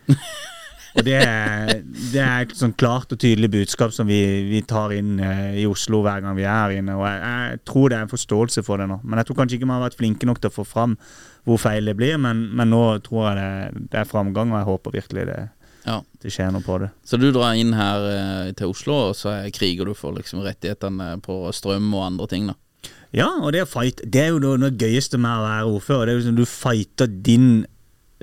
Og 0.96 1.04
det 1.04 1.18
er, 1.20 1.82
det 2.14 2.22
er 2.24 2.46
et 2.46 2.56
sånn 2.56 2.72
klart 2.80 3.12
og 3.12 3.20
tydelig 3.20 3.50
budskap 3.52 3.92
som 3.92 4.08
vi, 4.08 4.22
vi 4.48 4.62
tar 4.64 4.94
inn 4.96 5.18
eh, 5.20 5.58
i 5.60 5.66
Oslo 5.68 6.00
hver 6.06 6.24
gang 6.24 6.38
vi 6.40 6.48
er 6.48 6.78
inne. 6.80 6.96
Og 6.96 7.04
jeg, 7.04 7.20
jeg 7.20 7.60
tror 7.68 7.92
det 7.92 7.98
er 8.00 8.06
en 8.08 8.14
forståelse 8.16 8.64
for 8.64 8.80
det 8.80 8.88
nå. 8.88 9.02
Men 9.04 9.20
jeg 9.20 9.28
tror 9.28 9.42
kanskje 9.42 9.60
ikke 9.60 9.68
vi 9.68 9.76
har 9.76 9.84
vært 9.84 10.00
flinke 10.00 10.30
nok 10.32 10.40
til 10.40 10.54
å 10.54 10.56
få 10.56 10.64
fram 10.72 10.96
hvor 11.46 11.60
feil 11.62 11.86
det 11.86 11.96
blir. 12.00 12.18
Men, 12.22 12.46
men 12.58 12.72
nå 12.74 12.82
tror 13.06 13.30
jeg 13.30 13.38
det, 13.40 13.86
det 13.94 14.02
er 14.02 14.10
framgang, 14.10 14.52
og 14.54 14.60
jeg 14.62 14.70
håper 14.72 14.96
virkelig 15.00 15.26
det, 15.30 15.40
ja. 15.86 16.00
det 16.22 16.34
skjer 16.34 16.52
noe 16.56 16.66
på 16.66 16.80
det. 16.82 16.92
Så 17.06 17.20
du 17.22 17.28
drar 17.36 17.54
inn 17.60 17.74
her 17.78 18.08
eh, 18.12 18.52
til 18.58 18.74
Oslo, 18.74 19.00
og 19.12 19.16
så 19.20 19.34
er- 19.38 19.52
kriger 19.56 19.86
du 19.90 19.94
for 19.98 20.16
liksom 20.18 20.42
rettighetene 20.46 21.16
på 21.26 21.40
strøm 21.56 21.92
og 21.94 22.08
andre 22.12 22.28
ting, 22.32 22.50
da. 22.52 22.58
Ja, 23.16 23.30
og 23.40 23.54
det, 23.56 23.62
fight, 23.72 24.02
det 24.12 24.26
er 24.26 24.34
jo 24.34 24.58
noe 24.60 24.74
gøyeste 24.76 25.16
med 25.22 25.32
å 25.40 25.46
være 25.46 25.70
ordfører. 25.78 26.10
Det 26.10 26.12
er 26.12 26.18
jo 26.20 26.26
sånn 26.26 26.40
Du 26.42 26.48
fighter 26.50 27.08
din 27.08 27.46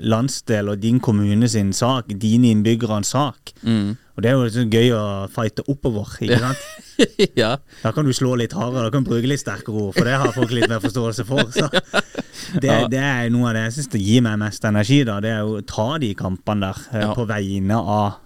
landsdel 0.01 0.69
og 0.73 0.79
din 0.81 0.99
kommune 1.03 1.47
sin 1.49 1.69
sak, 1.73 2.07
dine 2.19 2.49
innbyggeres 2.53 3.11
sak. 3.13 3.51
Mm. 3.61 3.93
Og 4.15 4.21
det 4.23 4.29
er 4.29 4.33
jo 4.37 4.43
liksom 4.45 4.69
gøy 4.73 4.89
å 4.93 5.03
fighte 5.33 5.63
oppover, 5.69 6.09
ikke 6.21 6.39
sant? 6.41 6.65
ja. 7.41 7.55
Da 7.81 7.91
kan 7.93 8.05
du 8.05 8.13
slå 8.13 8.35
litt 8.37 8.53
hardere, 8.57 8.87
da 8.87 8.93
kan 8.93 9.05
du 9.05 9.09
bruke 9.09 9.29
litt 9.29 9.41
sterkere 9.41 9.87
ord, 9.87 9.93
for 9.97 10.05
det 10.05 10.17
har 10.21 10.33
folk 10.35 10.51
litt 10.53 10.69
mer 10.69 10.81
forståelse 10.83 11.25
for. 11.29 11.45
Så 11.53 11.69
det, 12.61 12.69
Ja. 12.69 12.83
det 12.89 13.01
er 13.01 13.29
noe 13.33 13.49
av 13.51 13.57
det 13.57 13.63
jeg 13.67 13.77
syns 13.79 13.91
det 13.95 14.03
gir 14.05 14.25
meg 14.25 14.37
mest 14.41 14.65
energi, 14.69 14.99
da. 15.09 15.19
Det 15.23 15.31
er 15.33 15.45
å 15.49 15.61
ta 15.65 15.87
de 16.01 16.11
kampene 16.17 16.69
der 16.69 16.83
eh, 16.93 17.05
Ja. 17.07 17.13
på 17.17 17.25
vegne 17.29 17.79
av 17.81 18.19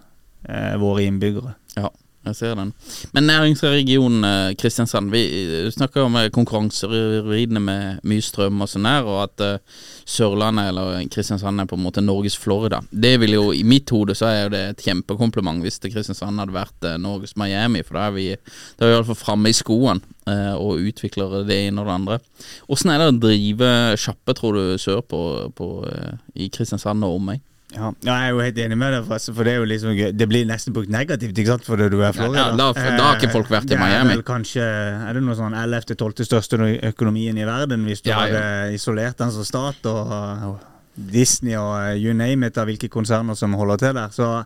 eh, 0.47 0.75
våre 0.81 1.07
innbyggere. 1.07 1.55
ja. 1.79 1.91
Jeg 2.27 2.39
ser 2.39 2.55
den. 2.59 2.73
Men 3.15 3.29
næringsregionen 3.29 4.27
eh, 4.27 4.55
Kristiansand, 4.59 5.11
vi 5.13 5.23
snakker 5.73 6.07
om 6.07 6.17
eh, 6.19 6.29
konkurranseridende 6.33 7.61
med 7.63 8.01
mye 8.07 8.25
strøm 8.25 8.63
og 8.63 8.71
sånn 8.71 8.87
her, 8.89 9.07
og 9.07 9.21
at 9.25 9.45
eh, 9.45 9.83
Sørlandet 10.07 10.71
eller 10.71 11.07
Kristiansand 11.11 11.63
er 11.63 11.69
på 11.69 11.77
en 11.79 11.85
måte 11.85 12.03
Norges 12.03 12.37
Florida. 12.39 12.81
Det 12.91 13.15
vil 13.23 13.37
jo, 13.37 13.45
I 13.55 13.63
mitt 13.67 13.91
hode 13.93 14.15
så 14.17 14.29
er 14.31 14.53
det 14.53 14.63
et 14.71 14.85
kjempekompliment 14.87 15.63
hvis 15.65 15.81
det 15.83 15.93
Kristiansand 15.95 16.39
hadde 16.43 16.55
vært 16.55 16.91
Norges 17.01 17.35
Miami, 17.39 17.83
for 17.87 17.99
da 17.99 18.07
er 18.07 18.15
vi 18.15 18.27
da 18.77 18.87
er 18.87 18.95
iallfall 18.95 19.17
framme 19.17 19.51
i 19.51 19.55
skoene 19.55 20.01
eh, 20.29 20.53
og 20.55 20.83
utvikler 20.87 21.43
det 21.47 21.59
ene 21.67 21.81
og 21.81 21.89
det 21.89 21.95
andre. 21.95 22.19
Åssen 22.71 22.93
er 22.93 23.01
det 23.01 23.09
å 23.11 23.19
drive 23.27 23.71
sjappe, 23.99 24.35
tror 24.37 24.57
du, 24.57 24.63
sør 24.81 25.03
på, 25.05 25.21
på 25.57 25.69
eh, 25.89 26.17
i 26.45 26.49
Kristiansand 26.53 27.05
og 27.07 27.19
omegn? 27.19 27.43
Ja, 27.77 27.91
ja, 28.03 28.13
jeg 28.17 28.27
er 28.27 28.31
jo 28.33 28.39
helt 28.41 28.57
enig 28.63 28.77
med 28.81 28.93
deg, 28.97 29.05
for 29.35 29.43
det 29.47 29.53
er 29.53 29.65
liksom. 29.69 29.95
Det 30.17 30.27
blir 30.31 30.45
nesten 30.49 30.73
brukt 30.73 30.89
negativt, 30.89 31.37
ikke 31.37 31.53
sant, 31.53 31.65
fordi 31.67 31.89
du 31.93 31.99
er 32.01 32.15
Florida. 32.17 32.47
Ja, 32.49 32.55
da- 32.57 32.73
da 32.97 33.03
har 33.11 33.19
ikke 33.19 33.31
folk 33.31 33.51
vært 33.53 33.67
i 33.69 33.75
Det 33.75 33.79
Miami. 33.79 34.11
Er 34.11 34.15
vel 34.15 34.23
kanskje 34.25 34.63
Er 34.65 35.13
det 35.13 35.21
noe 35.23 35.35
sånn 35.37 35.53
11.-12. 35.53 36.25
største 36.25 36.57
økonomien 36.91 37.37
i 37.37 37.45
verden, 37.45 37.85
hvis 37.85 38.01
du 38.01 38.09
Ja, 38.09 38.19
hadde 38.25 38.73
isolert 38.73 39.17
den 39.17 39.31
som 39.31 39.43
stat, 39.45 39.85
og, 39.85 40.11
og 40.11 40.59
Disney 40.97 41.53
og 41.55 41.75
eh, 41.91 41.95
you 42.01 42.13
name 42.13 42.47
it 42.47 42.57
av 42.57 42.65
hvilke 42.67 42.89
konserner 42.89 43.35
som 43.37 43.53
holder 43.53 43.77
til 43.77 43.93
der. 43.93 44.09
Så 44.09 44.43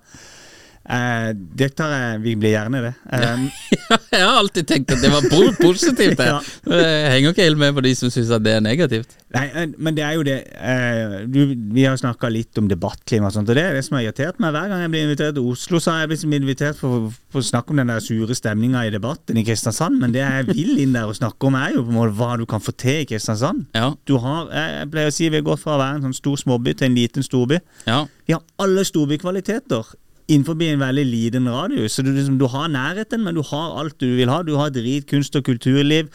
eh, 0.85 1.67
tar 1.75 2.17
Vi 2.23 2.35
blir 2.35 2.55
gjerne 2.55 2.81
det. 2.81 2.93
Eh, 3.13 3.45
jeg 4.11 4.21
har 4.25 4.37
alltid 4.39 4.67
tenkt 4.67 4.91
at 4.95 5.01
det 5.03 5.11
var 5.11 5.27
positivt. 5.61 6.17
det. 6.17 6.29
Ja. 6.31 6.39
Jeg 6.71 7.11
henger 7.11 7.33
ikke 7.33 7.43
helt 7.43 7.59
med 7.59 7.73
på 7.75 7.81
de 7.83 7.91
som 7.97 8.11
syns 8.13 8.29
at 8.31 8.43
det 8.45 8.53
er 8.55 8.61
negativt. 8.63 9.15
Nei, 9.35 9.45
eh, 9.55 9.67
men 9.77 9.95
det 9.97 10.03
er 10.05 10.15
jo 10.17 10.23
det 10.27 10.35
eh, 10.55 11.15
du, 11.31 11.39
Vi 11.75 11.85
har 11.87 11.97
snakka 11.99 12.29
litt 12.31 12.57
om 12.59 12.67
debattklima 12.69 13.29
og 13.29 13.35
sånt, 13.35 13.49
og 13.51 13.57
det 13.57 13.63
er 13.63 13.75
det 13.77 13.83
som 13.87 13.97
har 13.97 14.05
irritert 14.05 14.39
meg. 14.43 14.53
Hver 14.55 14.69
gang 14.71 14.83
jeg 14.85 14.93
blir 14.93 15.05
invitert 15.07 15.35
til 15.37 15.49
Oslo, 15.51 15.79
så 15.81 15.95
har 15.95 16.03
jeg 16.03 16.11
blitt 16.13 16.25
invitert 16.41 16.79
for, 16.79 17.09
for 17.33 17.43
å 17.43 17.47
snakke 17.51 17.73
om 17.73 17.81
den 17.81 17.91
der 17.91 18.03
sure 18.03 18.37
stemninga 18.37 18.85
i 18.87 18.93
debatten 18.93 19.39
i 19.39 19.45
Kristiansand, 19.47 19.99
men 20.01 20.15
det 20.15 20.23
jeg 20.23 20.47
vil 20.51 20.81
inn 20.83 20.95
der 20.95 21.09
og 21.11 21.17
snakke 21.19 21.49
om, 21.49 21.57
er 21.59 21.75
jo 21.75 21.85
på 21.85 21.93
en 21.93 21.99
måte 21.99 22.15
hva 22.19 22.31
du 22.39 22.45
kan 22.49 22.63
få 22.63 22.75
til 22.75 23.03
i 23.03 23.09
Kristiansand. 23.09 23.65
Ja, 23.77 23.91
Du 24.07 24.17
har, 24.23 24.49
jeg 24.55 24.89
pleier 24.93 25.11
å 25.11 25.15
si 25.15 25.29
vi 25.29 25.39
har 25.41 25.47
gått 25.47 25.63
fra 25.63 25.75
å 25.77 25.81
være 25.81 25.99
en 25.99 26.09
sånn 26.09 26.17
stor 26.17 26.39
småby 26.41 26.75
til 26.77 26.91
en 26.91 26.97
liten 26.99 27.27
storby. 27.27 27.61
ja. 27.87 28.05
Vi 28.31 28.35
har 28.37 28.43
alle 28.63 28.85
storbykvaliteter 28.87 29.87
innenfor 30.31 30.55
en 30.63 30.79
veldig 30.81 31.03
liten 31.05 31.49
radius. 31.51 31.97
Så 31.97 32.03
du, 32.05 32.11
liksom, 32.15 32.37
du 32.39 32.47
har 32.51 32.69
nærheten, 32.71 33.23
men 33.23 33.35
du 33.35 33.41
har 33.45 33.75
alt 33.79 33.97
du 33.99 34.07
vil 34.15 34.29
ha. 34.31 34.41
Du 34.43 34.55
har 34.57 34.71
et 34.71 34.79
rikt 34.79 35.09
kunst- 35.11 35.35
og 35.35 35.43
kulturliv. 35.43 36.07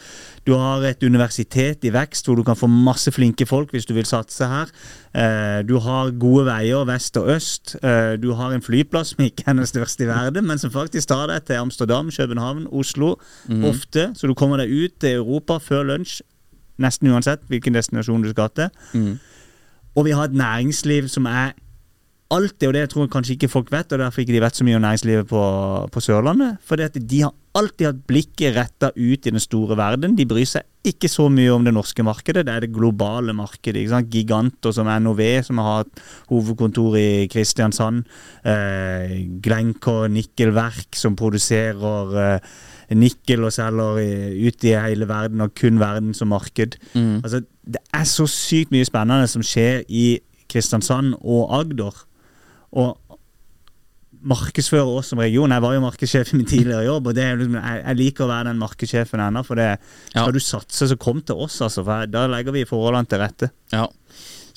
Du 0.47 0.53
har 0.57 0.83
et 0.87 1.03
universitet 1.03 1.85
i 1.85 1.91
vekst 1.93 2.25
hvor 2.25 2.35
du 2.39 2.43
kan 2.47 2.57
få 2.57 2.69
masse 2.71 3.11
flinke 3.11 3.45
folk 3.45 3.71
hvis 3.75 3.85
du 3.85 3.93
vil 3.93 4.07
satse 4.07 4.47
her. 4.47 4.71
Eh, 5.13 5.61
du 5.67 5.77
har 5.83 6.13
gode 6.19 6.45
veier 6.47 6.87
vest 6.87 7.17
og 7.17 7.29
øst. 7.35 7.75
Eh, 7.81 8.15
du 8.21 8.33
har 8.33 8.55
en 8.55 8.63
flyplass 8.63 9.13
som 9.13 9.25
ikke 9.25 9.45
er 9.45 9.59
den 9.59 9.69
største 9.69 10.05
i 10.05 10.09
verden, 10.09 10.47
men 10.47 10.57
som 10.57 10.73
faktisk 10.73 11.11
tar 11.11 11.27
deg 11.31 11.45
til 11.45 11.61
Amsterdam, 11.61 12.11
København, 12.11 12.67
Oslo 12.71 13.15
ofte. 13.63 14.11
Så 14.15 14.27
du 14.27 14.33
kommer 14.33 14.57
deg 14.57 14.71
ut 14.71 14.99
til 14.99 15.19
Europa 15.21 15.59
før 15.61 15.83
lunsj, 15.91 16.21
nesten 16.79 17.11
uansett 17.11 17.45
hvilken 17.49 17.75
destinasjon 17.77 18.23
du 18.23 18.31
skal 18.31 18.49
til. 18.55 18.69
Mm. 18.93 19.17
Og 19.97 20.05
vi 20.05 20.13
har 20.13 20.29
et 20.29 20.37
næringsliv 20.37 21.07
som 21.09 21.25
er 21.25 21.55
alt 22.33 22.57
det, 22.59 22.67
og 22.67 22.73
det 22.75 22.85
jeg 22.85 22.91
tror 22.91 23.09
kanskje 23.11 23.35
ikke 23.37 23.51
folk 23.51 23.69
vet, 23.71 23.91
og 23.93 24.01
derfor 24.01 24.23
ikke 24.23 24.35
de 24.35 24.43
vet 24.43 24.57
så 24.57 24.65
mye 24.67 24.77
om 24.77 24.83
næringslivet 24.83 25.27
på, 25.29 25.43
på 25.93 26.03
Sørlandet. 26.03 26.57
For 26.67 26.79
de 26.79 27.21
har 27.23 27.33
alltid 27.57 27.87
hatt 27.87 28.01
blikket 28.09 28.55
retta 28.57 28.89
ut 28.95 29.25
i 29.25 29.33
den 29.33 29.41
store 29.41 29.77
verden. 29.79 30.15
De 30.17 30.27
bryr 30.29 30.47
seg 30.47 30.65
ikke 30.87 31.09
så 31.11 31.27
mye 31.31 31.51
om 31.51 31.65
det 31.65 31.73
norske 31.75 32.03
markedet, 32.05 32.45
det 32.47 32.53
er 32.53 32.65
det 32.65 32.73
globale 32.75 33.33
markedet. 33.35 33.81
ikke 33.81 33.95
sant? 33.95 34.11
Giganter 34.13 34.75
som 34.75 34.87
NOV, 34.87 35.23
som 35.47 35.61
har 35.63 35.81
hatt 35.81 36.03
hovedkontor 36.31 36.97
i 36.99 37.09
Kristiansand. 37.31 38.05
Eh, 38.47 39.17
Glencore 39.43 40.11
nikkelverk, 40.13 40.95
som 40.95 41.17
produserer 41.19 42.17
eh, 42.23 42.55
nikkel 42.95 43.47
og 43.47 43.55
selger 43.55 43.99
ut 43.99 44.67
i 44.67 44.75
hele 44.77 45.07
verden, 45.09 45.43
og 45.43 45.55
kun 45.57 45.79
verden 45.81 46.13
som 46.15 46.31
marked. 46.31 46.79
Mm. 46.93 47.19
Altså, 47.23 47.41
det 47.67 47.83
er 47.93 48.07
så 48.07 48.27
sykt 48.31 48.71
mye 48.71 48.87
spennende 48.87 49.27
som 49.31 49.43
skjer 49.43 49.83
i 49.89 50.19
Kristiansand 50.47 51.17
og 51.19 51.51
Agder. 51.59 52.06
Og 52.77 52.95
markedsføre 54.27 54.87
oss 54.97 55.11
som 55.13 55.19
region. 55.21 55.51
Jeg 55.53 55.63
var 55.63 55.75
jo 55.75 55.83
markedssjef 55.83 56.31
i 56.33 56.39
min 56.39 56.47
tidligere 56.49 56.87
jobb, 56.87 57.11
og 57.11 57.15
det 57.15 57.27
liksom, 57.37 57.59
jeg, 57.61 57.83
jeg 57.85 57.99
liker 57.99 58.25
å 58.25 58.31
være 58.31 58.49
den 58.49 58.59
markedssjefen 58.61 59.21
ennå. 59.27 59.43
For 59.45 59.59
det, 59.59 59.67
Ja. 60.15 60.25
du 60.33 60.39
satse, 60.41 60.89
så 60.89 60.97
kom 60.99 61.21
til 61.21 61.37
oss, 61.45 61.59
altså. 61.61 61.83
For 61.85 62.09
da 62.11 62.25
legger 62.31 62.55
vi 62.55 62.65
forholdene 62.67 63.07
til 63.07 63.21
rette. 63.21 63.51
Ja. 63.71 63.85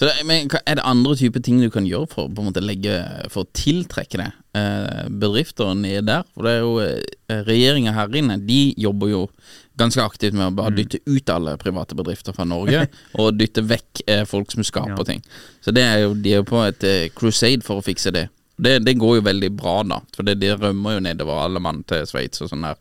Så 0.00 0.08
det, 0.08 0.24
men 0.24 0.48
Er 0.64 0.78
det 0.78 0.84
andre 0.88 1.14
typer 1.14 1.42
ting 1.44 1.60
du 1.60 1.68
kan 1.68 1.84
gjøre 1.84 2.08
for, 2.08 2.28
på 2.32 2.40
en 2.40 2.48
måte 2.48 2.62
legge, 2.64 2.94
for 3.28 3.44
å 3.44 3.50
tiltrekke 3.52 4.16
deg 4.16 4.32
eh, 4.56 5.08
bedrifter 5.12 5.74
nede 5.76 6.06
der? 6.08 6.22
For 6.32 6.42
det 6.48 6.54
er 6.56 6.60
jo 6.64 6.78
eh, 6.80 7.42
Regjeringa 7.44 7.92
her 7.92 8.08
inne 8.16 8.38
De 8.40 8.72
jobber 8.80 9.12
jo 9.12 9.20
ganske 9.78 10.02
aktivt 10.02 10.34
med 10.34 10.46
å 10.50 10.54
bare 10.56 10.74
dytte 10.76 10.98
ut 11.06 11.30
alle 11.30 11.56
private 11.56 11.94
bedrifter 11.94 12.32
fra 12.36 12.44
Norge, 12.44 12.86
og 13.20 13.38
dytte 13.38 13.62
vekk 13.62 14.02
eh, 14.06 14.24
folk 14.28 14.50
som 14.52 14.64
skaper 14.66 14.96
Ja. 14.98 15.04
ting. 15.04 15.22
Så 15.64 15.72
det 15.72 15.82
er 15.86 15.98
jo, 16.04 16.14
de 16.14 16.32
er 16.34 16.42
jo 16.42 16.48
på 16.50 16.60
et 16.66 16.84
eh, 16.84 17.08
crusade 17.16 17.62
for 17.62 17.80
å 17.80 17.84
fikse 17.84 18.10
det. 18.12 18.28
Det, 18.60 18.74
det 18.84 18.94
går 19.00 19.18
jo 19.18 19.24
veldig 19.24 19.50
bra, 19.56 19.76
da, 19.86 20.00
for 20.16 20.26
det, 20.26 20.36
de 20.42 20.52
rømmer 20.52 20.98
jo 20.98 21.02
nedover 21.04 21.40
alle 21.40 21.62
mann 21.62 21.82
til 21.88 22.04
Sveits 22.08 22.42
og 22.44 22.50
sånn 22.50 22.66
der. 22.66 22.76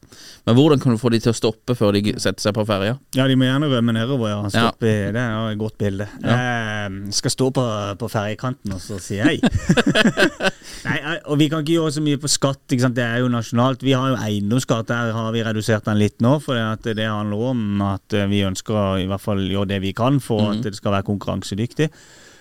Men 0.47 0.57
hvordan 0.57 0.82
kan 0.84 0.95
du 0.95 0.99
få 1.01 1.11
de 1.13 1.21
til 1.23 1.32
å 1.32 1.38
stoppe 1.38 1.75
før 1.77 1.95
de 1.95 2.15
setter 2.19 2.43
seg 2.43 2.55
på 2.57 2.65
ferja? 2.67 2.97
Ja, 3.15 3.27
de 3.30 3.38
må 3.39 3.47
gjerne 3.47 3.69
rømme 3.71 3.95
nedover, 3.95 4.32
ja. 4.32 4.39
Stoppe, 4.51 4.89
ja. 4.89 5.13
Det 5.15 5.23
er 5.23 5.53
et 5.53 5.61
godt 5.61 5.77
bilde. 5.80 6.09
Eh, 6.19 6.88
skal 7.15 7.36
stå 7.36 7.49
på, 7.55 7.65
på 8.01 8.11
ferjekanten 8.11 8.75
og 8.75 8.84
så 8.84 8.99
si 9.03 9.19
hei. 9.23 9.38
Nei, 10.88 10.97
og 11.25 11.39
vi 11.39 11.49
kan 11.51 11.63
ikke 11.63 11.77
gjøre 11.77 11.95
så 11.97 12.03
mye 12.03 12.19
på 12.21 12.32
skatt, 12.32 12.61
det 12.69 13.03
er 13.03 13.19
jo 13.23 13.32
nasjonalt. 13.32 13.84
Vi 13.86 13.95
har 13.95 14.13
jo 14.13 14.19
eiendomsskatt, 14.19 14.88
der 14.91 15.13
har 15.15 15.34
vi 15.36 15.43
redusert 15.45 15.88
den 15.88 15.99
litt 16.01 16.19
nå. 16.23 16.38
For 16.43 16.59
det, 16.59 16.95
det 16.99 17.07
handler 17.09 17.51
om 17.51 17.84
at 17.88 18.15
vi 18.32 18.43
ønsker 18.47 18.75
å 18.75 18.88
i 19.01 19.07
hvert 19.09 19.23
fall 19.23 19.43
gjøre 19.47 19.73
det 19.73 19.84
vi 19.84 19.93
kan 19.95 20.19
for 20.23 20.51
at 20.53 20.65
det 20.65 20.75
skal 20.77 20.97
være 20.97 21.07
konkurransedyktig. 21.09 21.89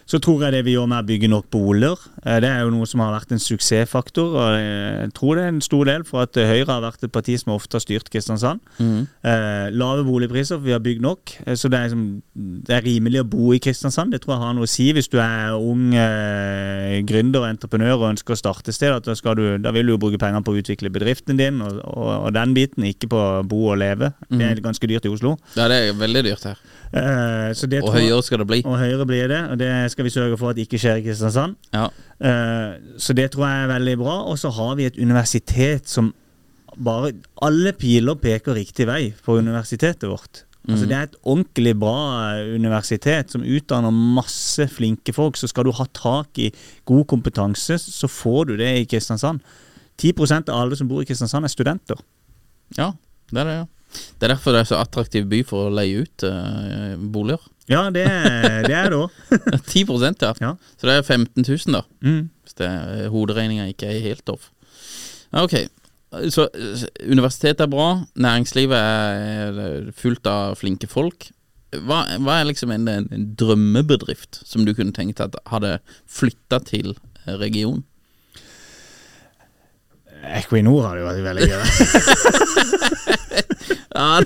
Så 0.09 0.17
tror 0.25 0.41
jeg 0.47 0.55
det 0.55 0.63
vi 0.65 0.73
gjør 0.73 0.87
med 0.89 1.03
å 1.05 1.07
bygge 1.09 1.29
nok 1.29 1.51
boliger, 1.53 2.01
eh, 2.25 2.39
det 2.41 2.49
er 2.49 2.63
jo 2.65 2.71
noe 2.73 2.87
som 2.89 3.03
har 3.05 3.13
vært 3.13 3.35
en 3.37 3.43
suksessfaktor. 3.45 4.37
og 4.41 4.55
Jeg 4.57 5.11
tror 5.19 5.37
det 5.37 5.43
er 5.45 5.49
en 5.53 5.61
stor 5.61 5.85
del 5.85 6.05
for 6.09 6.23
at 6.25 6.33
Høyre 6.39 6.65
har 6.71 6.81
vært 6.81 7.05
et 7.05 7.13
parti 7.13 7.37
som 7.37 7.53
ofte 7.53 7.77
har 7.77 7.85
styrt 7.85 8.09
Kristiansand. 8.09 8.63
Eh, 8.81 9.69
lave 9.77 10.07
boligpriser, 10.09 10.57
for 10.57 10.65
vi 10.65 10.73
har 10.73 10.81
bygd 10.81 11.05
nok. 11.05 11.35
Eh, 11.47 11.55
så 11.61 11.69
det 11.69 11.79
er, 11.79 11.91
liksom, 11.91 12.23
det 12.65 12.77
er 12.79 12.87
rimelig 12.89 13.21
å 13.21 13.29
bo 13.29 13.53
i 13.53 13.61
Kristiansand. 13.61 14.13
Det 14.17 14.23
tror 14.25 14.37
jeg 14.39 14.45
har 14.47 14.57
noe 14.57 14.65
å 14.65 14.73
si 14.73 14.89
hvis 14.97 15.11
du 15.13 15.19
er 15.21 15.53
ung 15.59 15.93
eh, 15.93 17.03
gründer 17.05 17.45
og 17.45 17.51
entreprenør 17.53 17.99
og 17.99 18.09
ønsker 18.15 18.33
å 18.33 18.41
starte 18.41 18.73
et 18.73 18.79
sted. 18.79 18.97
Da, 19.05 19.15
skal 19.19 19.37
du, 19.37 19.45
da 19.61 19.75
vil 19.77 19.87
du 19.91 19.93
jo 19.93 20.01
bruke 20.01 20.21
penger 20.21 20.41
på 20.41 20.57
å 20.57 20.63
utvikle 20.63 20.89
bedriften 20.95 21.37
din 21.37 21.61
og, 21.61 21.83
og, 21.85 22.11
og 22.31 22.33
den 22.33 22.57
biten, 22.57 22.89
ikke 22.89 23.11
på 23.13 23.21
å 23.21 23.45
bo 23.45 23.67
og 23.75 23.79
leve. 23.85 24.15
Det 24.33 24.45
er 24.55 24.65
ganske 24.65 24.89
dyrt 24.89 25.05
i 25.05 25.13
Oslo. 25.13 25.37
Ja, 25.59 25.69
det 25.69 25.83
er 25.85 25.97
veldig 26.01 26.25
dyrt 26.31 26.49
her. 26.49 26.59
Eh, 26.89 27.53
så 27.53 27.69
det 27.69 27.83
Og 27.85 27.93
høyere 27.93 28.23
skal 28.25 28.41
det 28.41 28.47
bli. 28.49 28.63
og 28.65 28.79
høyere 28.81 29.05
blir 29.09 29.29
det, 29.29 29.43
og 29.53 29.59
det 29.61 29.73
skal 29.93 29.98
vi 30.07 30.13
sørge 30.15 30.39
for 30.39 30.51
at 30.51 30.59
det 30.59 30.67
ikke 30.67 30.81
skjer 30.83 31.01
i 31.01 31.05
Kristiansand. 31.07 31.57
Ja. 31.75 31.89
Eh, 32.21 32.79
så 33.01 33.17
det 33.17 33.31
tror 33.33 33.47
jeg 33.49 33.65
er 33.65 33.73
veldig 33.75 33.97
bra. 34.01 34.17
Og 34.31 34.39
så 34.39 34.53
har 34.55 34.77
vi 34.79 34.89
et 34.89 34.99
universitet 34.99 35.89
som 35.89 36.15
bare 36.79 37.11
Alle 37.43 37.73
piler 37.75 38.15
peker 38.15 38.55
riktig 38.55 38.87
vei 38.87 39.09
på 39.25 39.39
universitetet 39.41 40.07
vårt. 40.07 40.45
Altså 40.69 40.85
Det 40.85 40.97
er 40.97 41.07
et 41.07 41.17
ordentlig 41.25 41.73
bra 41.81 41.97
eh, 42.37 42.51
universitet 42.55 43.33
som 43.33 43.43
utdanner 43.47 43.95
masse 43.95 44.67
flinke 44.69 45.15
folk. 45.17 45.39
Så 45.41 45.49
skal 45.49 45.65
du 45.65 45.73
ha 45.73 45.87
tak 45.97 46.39
i 46.39 46.51
god 46.85 47.07
kompetanse, 47.09 47.79
så 47.79 48.11
får 48.11 48.51
du 48.51 48.57
det 48.61 48.69
i 48.77 48.85
Kristiansand. 48.85 49.41
10% 49.99 50.53
av 50.53 50.61
alle 50.63 50.77
som 50.77 50.89
bor 50.91 51.03
i 51.03 51.09
Kristiansand, 51.09 51.49
er 51.49 51.53
studenter. 51.53 51.99
Ja, 52.77 52.93
det 53.33 53.41
er 53.41 53.49
det, 53.49 53.57
ja. 53.63 53.67
Det 53.89 54.27
er 54.27 54.35
derfor 54.35 54.55
det 54.55 54.65
er 54.65 54.69
så 54.71 54.81
attraktiv 54.83 55.29
by 55.31 55.43
for 55.49 55.69
å 55.69 55.75
leie 55.75 56.05
ut 56.05 56.27
uh, 56.27 56.95
boliger. 56.99 57.43
Ja, 57.69 57.91
det, 57.93 58.05
det 58.65 58.75
er 58.75 58.91
det 58.93 58.97
òg. 58.97 59.11
10 59.69 59.85
ja. 60.25 60.33
Ja. 60.41 60.53
Så 60.81 60.89
det 60.89 60.95
er 60.95 61.03
15 61.03 61.45
000, 61.45 61.75
da. 61.77 61.83
Mm. 62.01 62.31
Hvis 62.45 62.57
er- 62.65 63.09
hoderegninga 63.13 63.69
ikke 63.69 63.91
er 63.93 64.01
helt 64.05 64.29
off. 64.33 64.51
Ok. 65.37 65.69
Så 66.33 66.47
eh, 66.57 66.87
universitetet 67.05 67.61
er 67.67 67.69
bra, 67.69 67.89
næringslivet 68.17 68.79
er 68.79 69.91
fullt 69.93 70.27
av 70.31 70.57
flinke 70.57 70.89
folk. 70.89 71.29
Hva, 71.77 72.07
hva 72.25 72.39
er 72.39 72.49
liksom 72.49 72.73
en, 72.73 72.89
en, 72.89 73.27
drømmebedrift 73.37 74.41
som 74.49 74.65
du 74.65 74.73
kunne 74.73 74.97
tenkt 74.97 75.21
at 75.21 75.37
hadde 75.53 75.75
flytta 76.09 76.63
til 76.65 76.95
eh, 77.27 77.37
regionen? 77.37 77.85
Equinor 80.39 80.89
hadde 80.89 81.05
jo 81.05 81.11
vært 81.11 81.29
veldig 81.29 81.49
gøy. 81.53 81.63
Ja, 83.99 84.23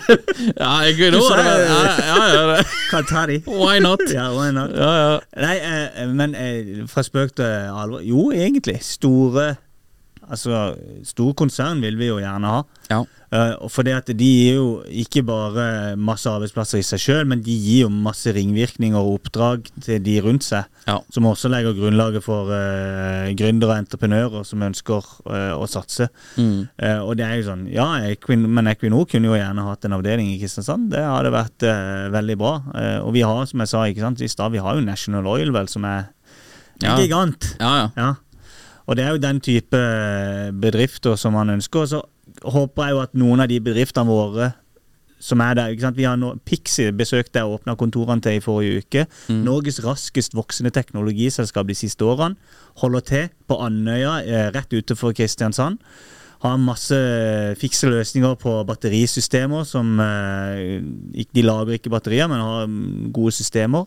ja, 0.61 0.71
jeg 0.85 0.97
kunne 0.99 1.17
Du 1.17 1.25
sa 1.25 1.39
ja, 1.41 1.53
det. 1.57 1.69
ja, 1.73 2.25
ja, 2.37 3.27
de. 3.31 3.39
Why 3.49 3.79
not? 3.81 4.03
Ja, 4.19 4.27
why 4.37 4.51
not? 4.53 4.75
Ja, 4.77 4.91
ja. 5.01 5.19
Nei, 5.41 5.57
eh, 5.65 6.09
men 6.13 6.35
eh, 6.37 6.83
fra 6.93 7.05
spøk 7.07 7.33
til 7.41 7.49
alvor 7.73 8.05
Jo, 8.05 8.31
egentlig. 8.37 8.79
Store 8.85 9.55
Altså, 10.33 10.75
store 11.07 11.35
konsern 11.39 11.83
vil 11.85 11.99
vi 12.01 12.09
jo 12.09 12.21
gjerne 12.23 12.49
ha. 12.57 12.63
Ja. 12.91 13.03
Uh, 13.33 13.55
og 13.65 13.71
for 13.73 13.87
det 13.87 13.95
at 13.97 14.11
de 14.13 14.27
gir 14.29 14.59
jo 14.59 14.65
ikke 15.03 15.23
bare 15.25 15.63
masse 15.97 16.29
arbeidsplasser 16.29 16.83
i 16.83 16.85
seg 16.85 17.01
sjøl, 17.01 17.23
men 17.31 17.41
de 17.45 17.55
gir 17.57 17.87
jo 17.87 17.89
masse 17.93 18.29
ringvirkninger 18.37 18.99
og 19.01 19.15
oppdrag 19.23 19.71
til 19.81 20.03
de 20.05 20.19
rundt 20.25 20.45
seg. 20.45 20.67
Ja. 20.85 20.99
Som 21.15 21.29
også 21.31 21.49
legger 21.53 21.73
grunnlaget 21.79 22.25
for 22.27 22.51
uh, 22.53 23.31
gründere 23.39 23.73
og 23.73 23.85
entreprenører 23.87 24.45
som 24.49 24.65
ønsker 24.69 25.09
uh, 25.31 25.55
å 25.57 25.69
satse. 25.71 26.11
Mm. 26.37 26.67
Eh, 26.77 26.99
og 27.01 27.15
det 27.21 27.25
er 27.29 27.39
jo 27.41 27.47
sånn, 27.49 27.63
ja, 27.73 27.87
Equin, 28.11 28.45
men 28.53 28.69
Equinor 28.73 29.07
kunne 29.09 29.31
jo 29.31 29.39
gjerne 29.39 29.65
hatt 29.69 29.87
en 29.89 29.97
avdeling 29.97 30.29
i 30.35 30.39
Kristiansand. 30.43 30.91
Det 30.93 31.01
hadde 31.01 31.33
vært 31.33 31.65
eh, 31.69 32.09
veldig 32.13 32.37
bra. 32.41 32.53
Eh, 32.77 32.99
og 33.05 33.15
vi 33.17 33.23
har, 33.25 33.45
som 33.49 33.63
jeg 33.65 33.73
sa 33.73 33.87
ikke 33.89 34.05
sant, 34.05 34.21
i 34.25 34.29
stad, 34.33 34.53
vi 34.53 34.61
har 34.65 34.77
jo 34.77 34.85
National 34.85 35.29
Oil, 35.33 35.53
vel, 35.57 35.69
som 35.73 35.85
er 35.89 36.11
en 36.83 36.89
Ja. 36.89 36.97
gigant. 37.01 37.49
Ja, 37.61 37.73
ja. 37.79 37.89
Ja. 37.97 38.11
Og 38.87 38.99
det 38.99 39.05
er 39.05 39.15
jo 39.15 39.23
den 39.23 39.41
type 39.41 39.83
bedrifter 40.63 41.17
som 41.21 41.37
man 41.37 41.55
ønsker. 41.55 41.85
Og 41.85 41.89
så 41.89 42.03
håper 42.43 42.89
jeg 42.89 42.97
jo 42.97 43.05
at 43.05 43.15
noen 43.19 43.45
av 43.45 43.51
de 43.51 43.61
bedriftene 43.63 44.11
våre 44.11 44.53
som 45.23 45.39
er 45.45 45.55
der, 45.55 45.71
ikke 45.71 45.85
sant? 45.87 45.99
Vi 45.99 46.07
har 46.07 46.17
nå, 46.19 46.33
Pixie 46.47 46.91
besøkte 46.99 47.39
jeg 47.39 47.47
og 47.47 47.61
åpna 47.61 47.77
kontorene 47.79 48.25
til 48.25 48.41
i 48.41 48.43
forrige 48.43 48.83
uke. 48.83 49.05
Norges 49.45 49.79
raskest 49.85 50.35
voksende 50.35 50.73
teknologiselskap 50.75 51.69
de 51.69 51.77
siste 51.79 52.03
årene. 52.03 52.35
Holder 52.83 53.07
til 53.07 53.29
på 53.47 53.61
Andøya, 53.63 54.17
eh, 54.27 54.49
rett 54.57 54.75
utenfor 54.75 55.15
Kristiansand. 55.15 55.79
Har 56.43 56.59
masse 56.59 56.99
fikse 57.61 57.87
løsninger 57.87 58.35
på 58.35 58.57
batterisystemer 58.67 59.63
som 59.63 59.95
eh, 60.03 60.83
De 61.23 61.47
lager 61.47 61.79
ikke 61.79 61.93
batterier, 61.95 62.27
men 62.27 62.43
har 62.43 62.67
mm, 62.67 63.13
gode 63.15 63.31
systemer. 63.39 63.87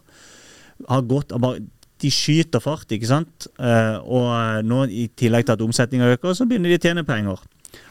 Har 0.87 1.03
gått 1.03 1.35
bare 1.35 1.59
de 2.01 2.09
skyter 2.11 2.59
fart, 2.63 2.89
ikke 2.91 3.07
sant. 3.07 3.47
Eh, 3.59 3.97
og 4.03 4.63
nå, 4.67 4.83
i 4.91 5.07
tillegg 5.15 5.45
til 5.47 5.55
at 5.55 5.61
omsetninga 5.61 6.09
øker, 6.15 6.33
så 6.35 6.45
begynner 6.47 6.73
de 6.73 6.79
å 6.79 6.83
tjene 6.83 7.05
penger. 7.07 7.39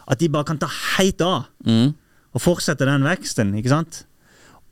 At 0.08 0.20
de 0.20 0.28
bare 0.28 0.44
kan 0.44 0.58
ta 0.60 0.68
helt 0.96 1.20
av 1.24 1.46
Mm. 1.66 1.94
og 2.34 2.40
fortsette 2.42 2.84
den 2.84 3.02
veksten, 3.06 3.54
ikke 3.54 3.68
sant. 3.72 4.04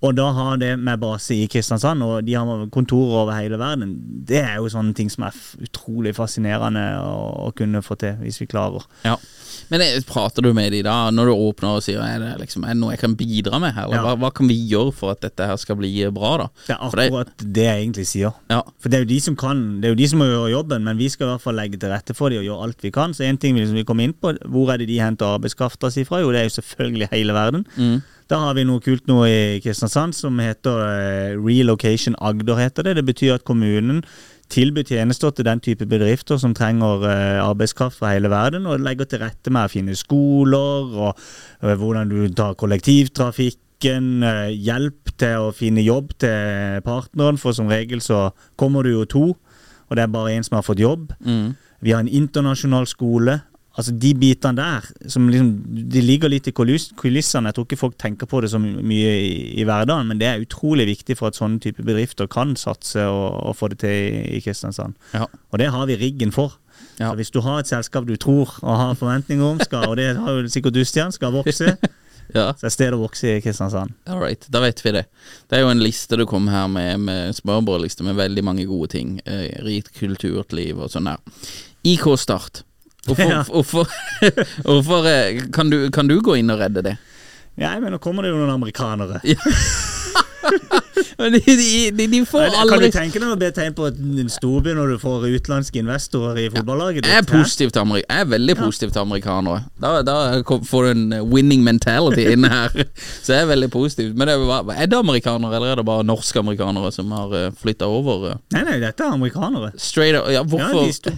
Og 0.02 0.16
da 0.18 0.24
har 0.34 0.56
det 0.58 0.72
med 0.82 0.98
base 0.98 1.34
i 1.36 1.44
Kristiansand, 1.46 2.02
og 2.02 2.24
de 2.26 2.34
har 2.34 2.66
kontorer 2.74 3.20
over 3.22 3.36
hele 3.38 3.58
verden. 3.60 3.92
Det 4.26 4.40
er 4.42 4.56
jo 4.58 4.66
sånne 4.72 4.94
ting 4.98 5.08
som 5.12 5.22
er 5.28 5.36
utrolig 5.62 6.10
fascinerende 6.16 6.82
å, 6.98 7.46
å 7.46 7.52
kunne 7.54 7.82
få 7.86 7.94
til, 8.00 8.16
hvis 8.24 8.40
vi 8.42 8.48
klarer. 8.50 8.82
Ja. 9.06 9.14
Men 9.70 9.80
det, 9.80 9.86
prater 10.08 10.42
du 10.44 10.50
med 10.56 10.72
de 10.74 10.80
da, 10.84 11.10
når 11.14 11.28
du 11.30 11.32
åpner 11.36 11.76
og 11.78 11.84
sier 11.86 12.00
er 12.02 12.18
det, 12.20 12.32
liksom, 12.42 12.64
er 12.66 12.74
det 12.74 12.80
noe 12.80 12.92
jeg 12.96 13.00
kan 13.04 13.14
bidra 13.16 13.60
med 13.62 13.76
her? 13.76 13.86
Eller 13.86 14.00
Ja. 14.00 14.02
hva, 14.08 14.16
hva 14.24 14.30
kan 14.34 14.48
vi 14.50 14.56
gjøre 14.72 14.92
for 14.96 15.14
at 15.14 15.22
dette 15.22 15.46
her 15.48 15.56
skal 15.60 15.78
bli 15.78 15.92
bra, 16.12 16.32
da? 16.42 16.48
Det 16.66 16.74
er 16.74 16.82
akkurat 16.88 17.30
det- 17.38 17.52
det 17.52 17.64
jeg 17.68 17.84
egentlig 17.86 18.06
sier. 18.10 18.34
Ja. 18.50 18.62
For 18.80 18.88
det 18.88 18.98
er 18.98 19.04
jo 19.04 19.12
de 19.14 19.20
som 19.20 19.36
kan, 19.36 19.80
det 19.80 19.86
er 19.88 19.94
jo 19.94 20.00
de 20.02 20.08
som 20.08 20.18
må 20.18 20.26
gjøre 20.26 20.50
jobben, 20.56 20.82
men 20.84 20.98
vi 20.98 21.08
skal 21.08 21.28
i 21.28 21.30
hvert 21.36 21.42
fall 21.46 21.54
legge 21.54 21.78
til 21.78 21.90
rette 21.94 22.14
for 22.16 22.28
dem 22.30 22.42
og 22.42 22.44
gjøre 22.50 22.62
alt 22.66 22.82
vi 22.82 22.90
kan. 22.90 23.14
Så 23.14 23.22
en 23.24 23.38
ting 23.38 23.54
vi 23.54 23.60
liksom 23.62 23.78
vi 23.78 23.84
kommer 23.84 24.02
inn 24.04 24.14
på, 24.18 24.34
hvor 24.50 24.72
er 24.74 24.78
det 24.82 24.88
de 24.88 24.98
henter 24.98 25.38
arbeidskrafta 25.38 25.92
si 25.92 26.02
fra? 26.04 26.20
Jo, 26.20 26.32
det 26.32 26.40
er 26.42 26.48
jo 26.50 26.56
selvfølgelig 26.60 27.08
hele 27.12 27.32
verden. 27.32 27.64
Mm. 27.76 28.02
Da 28.32 28.38
har 28.40 28.54
vi 28.56 28.62
noe 28.64 28.80
kult 28.80 29.04
nå 29.10 29.18
i 29.28 29.58
Kristiansand 29.60 30.14
som 30.16 30.38
heter 30.40 30.78
eh, 30.86 31.32
Relocation 31.36 32.14
Agder, 32.16 32.56
heter 32.56 32.86
det. 32.86 32.94
Det 32.96 33.04
betyr 33.04 33.34
at 33.34 33.44
kommunen 33.44 33.98
tilbyr 34.52 34.86
tjenester 34.88 35.34
til 35.36 35.44
den 35.44 35.60
type 35.60 35.84
bedrifter 35.88 36.40
som 36.40 36.54
trenger 36.56 37.04
eh, 37.10 37.42
arbeidskraft 37.44 37.98
fra 38.00 38.14
hele 38.14 38.30
verden, 38.32 38.64
og 38.64 38.80
legger 38.80 39.10
til 39.10 39.20
rette 39.20 39.52
med 39.52 39.68
å 39.68 39.72
finne 39.72 39.96
skoler, 40.00 40.96
og 40.96 41.12
eh, 41.12 41.76
hvordan 41.76 42.08
du 42.08 42.24
tar 42.32 42.56
kollektivtrafikken, 42.56 44.24
hjelp 44.62 45.12
til 45.18 45.48
å 45.50 45.52
finne 45.52 45.84
jobb 45.84 46.14
til 46.22 46.80
partneren, 46.86 47.36
for 47.36 47.52
som 47.52 47.68
regel 47.68 48.00
så 48.00 48.30
kommer 48.56 48.86
du 48.86 48.94
jo 48.94 49.04
to, 49.04 49.24
og 49.90 49.98
det 49.98 50.06
er 50.06 50.12
bare 50.14 50.38
én 50.38 50.46
som 50.46 50.56
har 50.56 50.64
fått 50.64 50.80
jobb. 50.80 51.10
Mm. 51.20 51.52
Vi 51.84 51.92
har 51.92 52.00
en 52.00 52.08
internasjonal 52.08 52.88
skole. 52.88 53.42
Altså 53.72 53.92
De 53.96 54.10
bitene 54.18 54.58
der, 54.58 54.88
som 55.08 55.28
liksom, 55.32 55.52
de 55.92 56.00
ligger 56.04 56.28
litt 56.28 56.48
i 56.50 56.52
kulissene. 56.52 57.48
Jeg 57.48 57.56
tror 57.56 57.66
ikke 57.66 57.80
folk 57.80 57.94
tenker 58.00 58.28
på 58.28 58.42
det 58.44 58.50
så 58.52 58.60
mye 58.60 59.12
i, 59.16 59.30
i 59.62 59.64
hverdagen, 59.64 60.10
men 60.10 60.20
det 60.20 60.28
er 60.28 60.42
utrolig 60.44 60.84
viktig 60.90 61.16
for 61.16 61.30
at 61.30 61.38
sånne 61.38 61.62
type 61.62 61.84
bedrifter 61.86 62.28
kan 62.32 62.52
satse 62.60 63.06
og, 63.08 63.38
og 63.48 63.56
få 63.56 63.70
det 63.72 63.80
til 63.84 64.18
i, 64.36 64.42
Kristiansand. 64.44 64.98
Ja. 65.16 65.24
Og 65.50 65.62
det 65.62 65.70
har 65.72 65.88
vi 65.88 65.96
riggen 65.96 66.34
for. 66.36 66.58
Ja. 66.98 67.10
Så 67.10 67.16
Hvis 67.16 67.32
du 67.32 67.40
har 67.40 67.62
et 67.62 67.70
selskap 67.70 68.04
du 68.08 68.16
tror 68.20 68.52
og 68.60 68.76
har 68.76 68.98
forventninger 69.00 69.46
om, 69.46 69.60
skal, 69.64 69.88
og 69.88 69.96
det 69.96 70.10
har 70.18 70.36
jo 70.36 70.52
sikkert 70.52 70.76
du, 70.76 70.84
Stian, 70.84 71.14
skal 71.14 71.32
vokse, 71.32 71.72
ja. 72.36 72.50
så 72.52 72.68
er 72.68 72.74
stedet 72.74 72.98
å 72.98 73.00
vokse 73.00 73.38
i 73.38 73.40
Kristiansand. 73.44 73.94
All 74.04 74.20
right, 74.20 74.44
da 74.52 74.60
vet 74.64 74.82
vi 74.84 74.92
det. 74.98 75.06
Det 75.48 75.56
er 75.56 75.64
jo 75.64 75.72
en 75.72 75.80
liste 75.80 76.18
du 76.20 76.26
kom 76.28 76.50
her 76.52 76.68
med, 76.68 77.00
med 77.08 77.40
smørbrødliste 77.40 78.04
med 78.04 78.20
veldig 78.20 78.44
mange 78.44 78.68
gode 78.68 78.92
ting. 78.98 79.16
Eh, 79.24 79.48
rikt 79.64 79.94
kulturliv 79.96 80.84
og 80.84 80.92
sånn 80.92 81.08
der. 81.08 81.24
IK 81.88 82.10
Start. 82.20 82.66
Hvorfor, 83.06 83.30
Ja. 83.30 83.42
hvorfor, 83.48 83.88
hvorfor 84.68 85.06
eh, 85.10 85.40
kan, 85.52 85.70
du, 85.72 85.88
kan 85.90 86.06
du 86.08 86.20
gå 86.22 86.36
inn 86.38 86.50
og 86.54 86.60
redde 86.62 86.82
det? 86.86 86.96
Ja, 87.58 87.74
men 87.82 87.92
nå 87.92 87.98
kommer 88.00 88.22
det 88.24 88.30
jo 88.32 88.38
noen 88.40 88.54
amerikanere. 88.54 89.20
Ja. 89.26 89.36
De, 91.22 91.38
de, 91.38 91.90
de, 91.94 92.06
de 92.10 92.18
får 92.26 92.48
Kan 92.68 92.80
du 92.82 92.88
tenke 92.90 93.20
deg 93.22 93.28
å 93.30 93.36
bli 93.38 93.48
tegn 93.54 93.74
på 93.78 93.86
en 93.92 94.30
storby 94.32 94.72
når 94.74 94.94
du 94.94 94.96
får 94.98 95.26
utenlandske 95.28 95.78
investorer 95.78 96.40
i 96.42 96.46
fotballaget? 96.50 97.06
Jeg 97.06 97.20
er, 97.20 97.22
ditt, 97.22 97.30
positiv 97.30 97.70
til 97.74 97.92
jeg 98.00 98.06
er 98.10 98.26
veldig 98.32 98.56
positiv 98.58 98.90
til 98.94 99.04
amerikanere. 99.04 99.60
Da, 99.84 99.92
da 100.06 100.16
får 100.66 100.88
du 100.88 100.90
en 100.96 101.04
eh, 101.14 101.22
winning 101.30 101.62
mentality 101.66 102.24
inne 102.34 102.50
her. 102.50 102.74
Så 103.24 103.36
jeg 103.36 103.44
er 103.46 103.50
veldig 103.52 103.70
positiv. 103.70 104.10
Men 104.18 104.28
det 104.32 104.34
er, 104.34 104.44
bare- 104.50 104.76
er 104.82 104.90
det 104.90 104.98
amerikanere, 104.98 105.54
eller 105.60 105.76
er 105.76 105.82
det 105.82 105.86
bare 105.92 106.08
norske 106.10 106.42
amerikanere 106.42 106.90
som 106.96 107.14
har 107.14 107.36
flytta 107.62 107.86
over? 107.86 108.32
eh? 108.32 108.42
Nei, 108.56 108.64
nei, 108.72 108.78
dette 108.82 109.06
er 109.06 109.14
amerikanere. 109.20 109.70
Straight 109.78 110.18
up, 110.18 110.26
ja, 110.26 110.40
Ja, 110.40 110.46
hvorfor? 110.48 110.90
sto- 110.98 111.14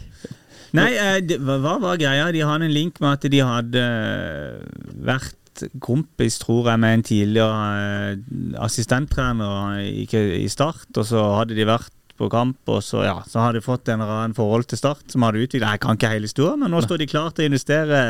Nei, 0.75 0.91
eh, 0.99 1.19
det, 1.23 1.39
hva 1.43 1.79
var 1.83 1.99
greia? 2.01 2.31
De 2.35 2.43
hadde 2.43 2.69
en 2.69 2.75
link 2.75 3.01
med 3.03 3.17
at 3.17 3.27
de 3.31 3.43
hadde 3.47 3.83
eh, 3.83 4.95
vært 5.07 5.67
kompis, 5.83 6.41
tror 6.43 6.73
jeg, 6.73 6.83
med 6.83 6.99
en 6.99 7.05
tidligere 7.07 8.15
eh, 8.15 8.63
assistenttrener 8.65 9.85
i, 9.85 10.07
i 10.41 10.49
Start, 10.51 10.89
og 10.97 11.07
så 11.07 11.29
hadde 11.39 11.59
de 11.59 11.69
vært 11.69 11.93
på 12.19 12.29
kamp, 12.31 12.61
og 12.71 12.83
så, 12.87 13.03
ja, 13.03 13.17
så 13.27 13.43
har 13.43 13.55
de 13.55 13.63
fått 13.63 13.91
en 13.91 14.03
eller 14.03 14.21
annen 14.21 14.37
forhold 14.37 14.69
til 14.71 14.79
Start 14.79 15.11
som 15.11 15.25
hadde 15.27 15.41
utviklet 15.43 15.73
Jeg 15.75 15.83
kan 15.83 15.99
ikke 15.99 16.13
hele 16.13 16.29
historien, 16.29 16.61
men 16.63 16.71
nå 16.71 16.83
står 16.85 17.03
de 17.03 17.11
klar 17.11 17.33
til 17.35 17.47
å 17.47 17.51
investere 17.51 18.03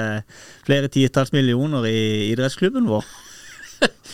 flere 0.66 0.90
titalls 0.92 1.32
millioner 1.32 1.88
i 1.88 2.00
idrettsklubben 2.32 2.88
vår. 2.88 3.06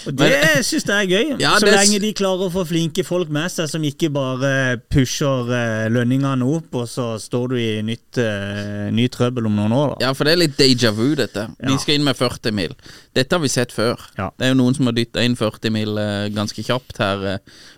Og 0.08 0.16
det 0.16 0.62
syns 0.64 0.86
jeg 0.88 0.94
er 0.94 1.08
gøy, 1.10 1.32
Ja, 1.42 1.52
så 1.60 1.68
lenge 1.68 1.98
de 2.00 2.12
klarer 2.16 2.46
å 2.46 2.52
få 2.52 2.64
flinke 2.68 3.04
folk 3.04 3.28
med 3.32 3.52
seg 3.52 3.68
som 3.68 3.84
ikke 3.84 4.08
bare 4.14 4.78
pusher 4.92 5.50
eh, 5.56 5.88
lønningene 5.92 6.46
opp, 6.46 6.72
og 6.80 6.86
så 6.88 7.12
står 7.20 7.52
du 7.52 7.56
i 7.60 7.68
nytt, 7.84 8.20
uh, 8.20 8.88
ny 8.94 9.06
trøbbel 9.12 9.50
om 9.50 9.58
noen 9.58 9.74
år. 9.76 9.92
Da. 9.92 10.06
Ja, 10.06 10.12
for 10.16 10.28
det 10.28 10.34
er 10.34 10.42
litt 10.44 10.56
déjà 10.60 10.92
vu, 10.96 11.12
dette. 11.18 11.46
De 11.60 11.76
skal 11.82 11.98
inn 11.98 12.06
med 12.06 12.16
40 12.16 12.56
mil. 12.56 12.72
Dette 13.16 13.36
har 13.36 13.44
vi 13.44 13.52
sett 13.52 13.74
før. 13.76 14.00
Ja. 14.16 14.30
Det 14.36 14.48
er 14.48 14.54
jo 14.54 14.60
noen 14.62 14.78
som 14.78 14.88
har 14.88 14.96
dytta 14.96 15.24
inn 15.26 15.36
40 15.38 15.76
mil 15.76 16.00
eh, 16.00 16.30
ganske 16.36 16.64
kjapt 16.64 17.02
her, 17.02 17.28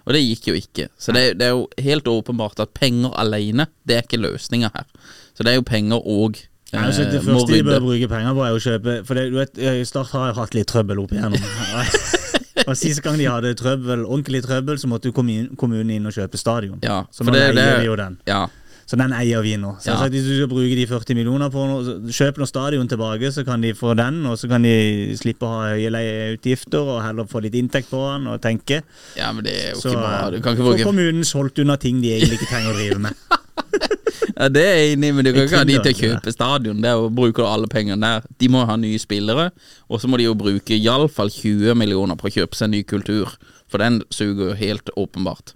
og 0.07 0.15
det 0.15 0.23
gikk 0.23 0.53
jo 0.53 0.57
ikke. 0.59 0.89
Så 1.01 1.15
det, 1.17 1.27
det 1.41 1.49
er 1.49 1.57
jo 1.57 1.67
helt 1.83 2.09
åpenbart 2.11 2.63
at 2.63 2.75
penger 2.79 3.15
alene, 3.19 3.67
det 3.89 3.99
er 3.99 4.07
ikke 4.07 4.23
løsninga 4.23 4.73
her. 4.77 4.89
Så 5.33 5.45
det 5.45 5.55
er 5.55 5.61
jo 5.61 5.67
penger 5.67 6.03
og 6.07 6.39
Nei, 6.73 6.87
altså, 6.89 7.05
det 7.13 7.21
første 7.23 7.53
de 7.53 7.63
bør 7.67 7.81
bruke 7.85 8.09
penger 8.09 8.33
på, 8.39 8.45
er 8.47 8.55
å 8.57 8.61
kjøpe 8.65 8.95
For 9.05 9.15
det, 9.19 9.27
du 9.33 9.37
vet, 9.37 9.59
eh, 9.61 9.83
Start 9.85 10.09
har 10.17 10.31
jo 10.33 10.39
hatt 10.41 10.55
litt 10.57 10.67
trøbbel 10.73 11.03
opp 11.03 11.13
igjennom. 11.13 11.37
og 12.69 12.77
Sist 12.81 13.03
gang 13.05 13.19
de 13.21 13.27
hadde 13.29 13.53
trøbbel, 13.61 14.07
ordentlig 14.07 14.41
trøbbel, 14.47 14.79
så 14.81 14.89
måtte 14.89 15.11
jo 15.11 15.13
kommunen 15.13 15.91
inn 15.93 16.07
og 16.09 16.17
kjøpe 16.17 16.41
stadion. 16.41 16.79
Ja, 16.83 17.03
så 17.13 17.25
nå 17.29 17.33
det- 17.37 17.43
eier 17.51 17.55
det- 17.61 17.79
vi 17.83 17.87
jo 17.91 17.97
den. 17.97 18.19
Ja. 18.27 18.47
Så 18.87 18.97
den 18.99 19.13
eier 19.15 19.41
vi 19.45 19.53
nå. 19.57 19.77
Så 19.81 19.87
Ja. 19.93 19.97
sagt, 19.97 20.13
Hvis 20.13 20.25
du 20.27 20.33
skal 20.37 20.49
bruke 20.49 20.75
de 20.77 20.87
40 20.87 21.15
millioner 21.15 21.49
på 21.51 21.61
noe, 21.65 22.09
kjøp 22.11 22.37
nå 22.41 22.47
stadion 22.49 22.89
tilbake, 22.89 23.31
så 23.33 23.45
kan 23.45 23.61
de 23.61 23.73
få 23.75 23.95
den, 23.97 24.25
og 24.27 24.37
så 24.39 24.49
kan 24.49 24.63
de 24.63 25.15
slippe 25.17 25.45
å 25.47 25.49
ha 25.61 25.69
høye 25.77 25.91
leieutgifter, 25.93 26.81
og 26.81 27.03
heller 27.03 27.25
få 27.25 27.41
litt 27.43 27.55
inntekt 27.55 27.89
på 27.91 28.01
den, 28.17 28.27
og 28.27 28.41
tenke. 28.43 28.83
ja, 29.17 29.31
men 29.33 29.45
det 29.45 29.53
er 29.55 29.71
jo 29.75 29.81
Så 29.81 29.93
ikke 29.93 30.01
bra. 30.03 30.31
Du 30.31 30.41
kan 30.41 30.57
ikke 30.57 30.65
bruke 30.65 30.85
kommunen 30.85 31.25
solgt 31.25 31.59
unna 31.61 31.77
ting 31.77 32.03
de 32.03 32.09
egentlig 32.19 32.41
ikke 32.41 32.49
trenger 32.51 32.73
å 32.73 32.77
drive 32.77 32.99
med. 32.99 33.15
Ja, 34.37 34.49
Det 34.49 34.63
er 34.63 34.77
jeg 34.79 34.93
enig 34.97 35.09
i, 35.09 35.15
men 35.17 35.27
du 35.27 35.33
kan 35.33 35.47
ikke 35.47 35.63
ha 35.63 35.69
de 35.69 35.79
til 35.79 35.93
å 35.95 36.01
kjøpe 36.03 36.35
stadion. 36.35 36.83
Det 36.83 36.91
er 36.91 37.01
jo 37.01 37.09
bruker 37.15 37.49
alle 37.49 37.71
pengene 37.71 38.01
der. 38.01 38.29
De 38.39 38.51
må 38.53 38.65
ha 38.69 38.77
nye 38.81 39.01
spillere, 39.03 39.51
og 39.89 40.03
så 40.03 40.11
må 40.11 40.21
de 40.21 40.29
jo 40.29 40.37
bruke 40.39 40.77
iallfall 40.77 41.33
20 41.33 41.77
millioner 41.79 42.19
på 42.21 42.31
å 42.31 42.35
kjøpe 42.41 42.59
seg 42.59 42.73
ny 42.75 42.83
kultur. 42.89 43.35
For 43.73 43.83
den 43.83 44.03
suger 44.13 44.53
jo 44.53 44.57
helt 44.59 44.93
åpenbart. 45.01 45.55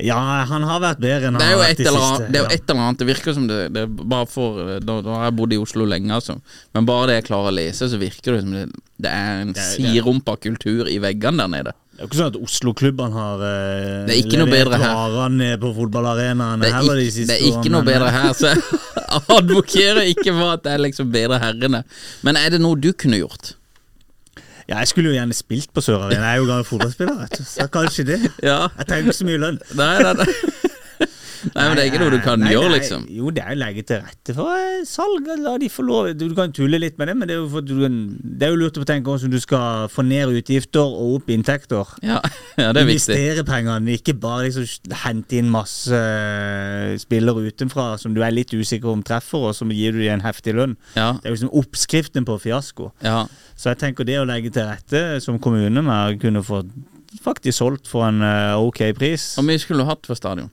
Ja, 0.00 0.16
han 0.48 0.64
har 0.64 0.80
vært 0.80 1.02
bedre 1.02 1.28
enn 1.28 1.36
han 1.36 1.44
har 1.44 1.58
vært 1.60 1.82
i 1.82 1.84
siste. 1.84 2.00
annet 2.00 2.32
Det 2.32 2.38
er 2.38 2.46
jo 2.46 2.54
et 2.56 2.70
eller 2.70 2.80
annet 2.80 3.02
Det 3.02 3.06
virker 3.10 3.34
som 3.36 3.44
det, 3.46 3.58
det 3.76 3.82
bare 3.92 4.26
for 4.30 4.80
Nå 4.88 4.94
har 5.04 5.26
jeg 5.28 5.36
bodd 5.36 5.52
i 5.52 5.58
Oslo 5.60 5.84
lenge, 5.86 6.10
altså. 6.16 6.38
Men 6.74 6.88
bare 6.88 7.10
det 7.10 7.18
jeg 7.20 7.26
klarer 7.28 7.52
å 7.52 7.56
lese, 7.58 7.88
så 7.92 8.00
virker 8.00 8.38
det 8.38 8.40
som 8.46 8.54
det, 8.56 8.64
det 9.04 9.12
er 9.12 9.42
en 9.44 9.52
siderumpa 9.58 10.38
kultur 10.42 10.88
i 10.90 10.96
veggene 11.02 11.44
der 11.44 11.52
nede. 11.52 11.74
Det 11.92 12.00
er 12.00 12.06
jo 12.06 12.08
ikke 12.08 12.18
sånn 12.18 12.30
at 12.32 12.36
Oslo-klubbene 12.40 13.12
har 13.14 13.42
eh, 13.44 14.06
Det 14.08 14.14
er 14.16 14.46
bedre 14.48 14.78
her. 14.80 14.94
varene 14.96 15.48
på 15.60 15.72
fotballarenaene 15.76 16.64
Det 16.64 16.70
er, 16.70 16.76
heller 16.78 16.96
de 16.96 17.04
ikke, 17.04 17.14
siste 17.18 17.28
det 17.28 17.36
er 17.36 17.48
ikke 17.50 17.58
årene, 17.60 17.74
noe 17.76 17.88
bedre 17.88 18.12
her, 18.14 18.30
så 18.32 18.52
jeg 18.52 18.62
advokerer 19.38 20.08
ikke 20.14 20.32
for 20.38 20.54
at 20.54 20.64
det 20.64 20.72
er 20.72 20.84
liksom 20.86 21.10
bedre 21.12 21.38
herrene. 21.42 21.82
Men 22.24 22.40
er 22.40 22.54
det 22.56 22.62
noe 22.64 22.80
du 22.80 22.90
kunne 22.96 23.20
gjort? 23.20 23.52
Ja, 24.70 24.78
jeg 24.80 24.88
skulle 24.88 25.12
jo 25.12 25.18
gjerne 25.18 25.36
spilt 25.36 25.68
på 25.74 25.84
Sør 25.84 26.06
Arena. 26.06 26.30
Jeg 26.30 26.38
er 26.38 26.40
jo 26.40 26.48
gammel 26.48 26.64
fotballspiller, 26.64 27.18
vet 27.20 27.38
du. 27.38 27.44
Så 27.44 27.66
kanskje 27.68 28.06
det. 28.08 28.20
Ja. 28.40 28.60
Jeg 28.78 28.88
trenger 28.88 29.10
ikke 29.10 29.18
så 29.20 29.28
mye 29.28 29.40
lønn. 29.42 29.58
Nei, 29.76 29.94
nei, 30.00 30.12
nei. 30.22 30.71
Nei, 31.54 31.64
men 31.66 31.74
det 31.76 31.82
er 31.82 31.88
ikke 31.90 32.00
noe 32.02 32.12
du 32.14 32.20
kan 32.22 32.38
Nei, 32.42 32.52
gjøre, 32.54 32.68
nei, 32.70 32.78
liksom. 32.78 33.06
Jo, 33.10 33.30
det 33.34 33.42
er 33.42 33.54
å 33.56 33.58
legge 33.58 33.82
til 33.88 34.00
rette 34.04 34.34
for 34.36 34.52
eh, 34.54 34.82
salg. 34.86 35.26
La 35.42 35.56
de 35.58 35.68
få 35.72 35.82
lov. 35.86 36.10
Du 36.18 36.26
kan 36.38 36.52
tulle 36.54 36.78
litt 36.78 36.98
med 37.00 37.08
det, 37.10 37.16
men 37.18 37.28
det 37.30 37.34
er 37.36 37.40
jo, 37.42 37.48
for, 37.52 37.66
kan- 37.66 37.98
det 38.22 38.46
er 38.46 38.52
jo 38.54 38.60
lurt 38.62 38.78
å 38.78 38.86
tenke 38.88 39.10
hvordan 39.10 39.32
du 39.34 39.38
skal 39.42 39.88
få 39.92 40.04
ned 40.06 40.32
utgifter 40.38 40.84
og 40.86 41.16
opp 41.18 41.32
inntekter. 41.34 41.92
Ja, 42.06 42.20
ja 42.62 42.70
det 42.76 42.84
er 42.84 42.88
viktig. 42.90 43.16
Investere 43.18 43.46
pengene, 43.48 43.96
ikke 43.98 44.14
bare 44.22 44.46
liksom 44.48 44.94
hente 45.02 45.40
inn 45.40 45.50
masse 45.52 45.98
eh, 45.98 46.94
spillere 47.02 47.46
utenfra 47.50 47.92
som 48.00 48.14
du 48.14 48.22
er 48.24 48.34
litt 48.34 48.52
usikker 48.54 48.92
om 48.92 49.02
treffer, 49.06 49.48
og 49.50 49.56
som 49.58 49.72
gir 49.74 49.92
du 49.96 50.02
dem 50.04 50.18
en 50.20 50.26
heftig 50.26 50.54
lønn. 50.58 50.76
Ja, 50.96 51.12
Det 51.18 51.26
er 51.26 51.34
jo 51.34 51.38
liksom 51.40 51.54
oppskriften 51.62 52.28
på 52.28 52.38
fiasko. 52.46 52.92
ja. 53.04 53.24
Så 53.62 53.68
jeg 53.70 53.78
tenker 53.78 54.06
det 54.08 54.16
å 54.18 54.24
legge 54.26 54.50
til 54.50 54.64
rette 54.66 55.20
som 55.22 55.36
kommune 55.38 55.82
med 55.84 55.92
å 55.92 56.18
kunne 56.18 56.40
få 56.42 56.62
faktisk 57.22 57.58
solgt 57.60 57.86
for 57.86 58.08
en 58.08 58.22
eh, 58.24 58.56
ok 58.58 58.80
pris, 58.96 59.34
Hvor 59.36 59.44
mye 59.46 59.60
skulle 59.60 59.84
du 59.84 59.88
hatt 59.90 60.08
for 60.08 60.18
stadion? 60.18 60.48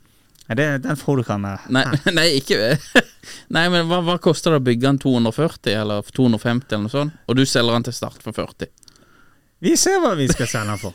Ja, 0.49 0.55
det, 0.57 0.67
den 0.81 0.97
får 0.97 1.19
du 1.19 1.21
ikke 1.23 1.37
med. 1.41 1.65
Nei, 1.69 1.85
nei 2.09 2.27
ikke 2.39 2.57
Nei, 3.55 3.65
men 3.69 3.85
hva, 3.89 3.99
hva 4.05 4.15
koster 4.21 4.55
det 4.55 4.61
å 4.63 4.65
bygge 4.65 4.87
den 4.87 4.99
240 5.01 5.75
eller 5.77 6.05
250 6.09 6.73
eller 6.73 6.85
noe 6.87 6.93
sånt? 6.93 7.19
Og 7.29 7.37
du 7.37 7.43
selger 7.45 7.77
den 7.77 7.85
til 7.85 7.95
start 7.97 8.23
for 8.25 8.33
40? 8.33 8.69
Vi 9.61 9.75
ser 9.77 9.99
hva 10.01 10.15
vi 10.17 10.25
skal 10.31 10.49
selge 10.49 10.73
den 10.73 10.81
for. 10.81 10.93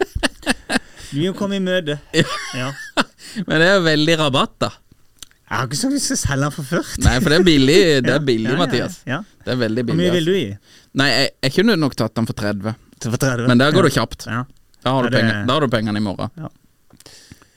Vi 1.15 1.29
må 1.29 1.35
komme 1.39 1.61
i 1.61 1.63
møte. 1.63 1.95
Ja. 2.59 2.73
Men 3.47 3.61
det 3.61 3.67
er 3.69 3.77
jo 3.77 3.83
veldig 3.85 4.17
rabatt, 4.19 4.55
da. 4.65 4.71
Jeg 5.45 5.61
har 5.61 5.69
ikke 5.69 5.79
sagt 5.79 5.95
vi 5.95 6.01
skal 6.03 6.19
selge 6.19 6.47
den 6.49 6.55
for 6.57 6.67
40. 6.73 7.05
Nei, 7.05 7.13
for 7.21 7.31
det 7.31 7.37
er 7.37 7.45
billig, 7.47 7.77
det 8.03 8.15
er 8.17 8.25
billig 8.27 8.49
ja, 8.49 8.57
ja, 8.57 8.59
Mathias. 8.65 8.97
Ja. 9.07 9.19
Det 9.45 9.53
er 9.55 9.61
veldig 9.61 9.85
billig. 9.87 9.95
Hvor 9.95 10.01
mye 10.01 10.15
vil 10.17 10.25
altså. 10.25 10.35
du 10.35 10.41
gi? 10.41 10.81
Nei, 10.99 11.09
jeg, 11.13 11.31
jeg 11.47 11.55
kunne 11.61 11.77
nok 11.79 11.95
tatt 12.01 12.17
den 12.19 12.27
for 12.31 12.41
30, 12.41 12.75
For 13.05 13.21
30? 13.21 13.47
men 13.53 13.63
der 13.63 13.77
går 13.77 13.87
ja. 13.87 13.93
det 13.93 13.95
kjapt. 14.01 14.27
Ja. 14.33 14.43
Da 14.83 14.97
har 14.97 15.07
du, 15.07 15.15
det- 15.15 15.23
da 15.47 15.59
har 15.59 15.69
du 15.69 15.71
pengene 15.77 16.03
i 16.03 16.05
morgen. 16.09 16.51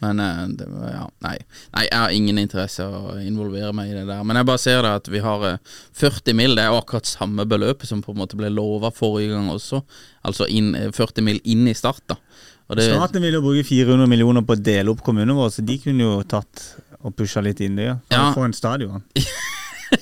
Men 0.04 0.20
eh, 0.22 0.43
det, 0.60 0.68
ja, 0.91 1.06
nei. 1.26 1.36
nei, 1.74 1.86
jeg 1.88 1.98
har 1.98 2.14
ingen 2.14 2.41
interesse 2.41 2.86
å 2.86 3.16
involvere 3.22 3.72
meg 3.76 3.91
i 3.91 3.95
det 3.98 4.06
der. 4.10 4.26
Men 4.28 4.39
jeg 4.39 4.50
bare 4.50 4.62
ser 4.62 4.82
det 4.86 4.93
at 5.00 5.10
vi 5.12 5.22
har 5.24 5.45
eh, 5.50 5.76
40 5.98 6.38
mil, 6.38 6.58
det 6.58 6.68
er 6.68 6.78
akkurat 6.78 7.10
samme 7.10 7.48
beløpet 7.50 7.89
som 7.89 8.04
på 8.06 8.14
en 8.14 8.22
måte 8.22 8.38
ble 8.39 8.52
lova 8.54 8.91
forrige 8.93 9.34
gang 9.34 9.50
også. 9.54 9.82
Altså 10.28 10.50
inn, 10.54 10.74
eh, 10.78 10.91
40 10.93 11.26
mil 11.26 11.41
inn 11.50 11.66
i 11.70 11.76
start, 11.78 12.04
da. 12.14 12.20
Og 12.68 12.76
det, 12.78 12.89
Staten 12.91 13.24
vil 13.24 13.38
jo 13.38 13.45
bruke 13.45 13.64
400 13.64 14.10
millioner 14.12 14.43
på 14.43 14.58
å 14.58 14.60
dele 14.60 14.91
opp 14.91 15.02
kommunene 15.06 15.38
våre, 15.38 15.54
så 15.56 15.64
de 15.66 15.78
kunne 15.82 16.04
jo 16.04 16.18
tatt 16.28 16.66
og 16.98 17.14
pusha 17.16 17.41
litt 17.45 17.62
inn 17.64 17.78
det. 17.80 17.88
Ja. 17.88 18.00
Ja. 18.12 18.26
For 18.36 18.45
en 18.45 18.56
stadion. 18.58 19.06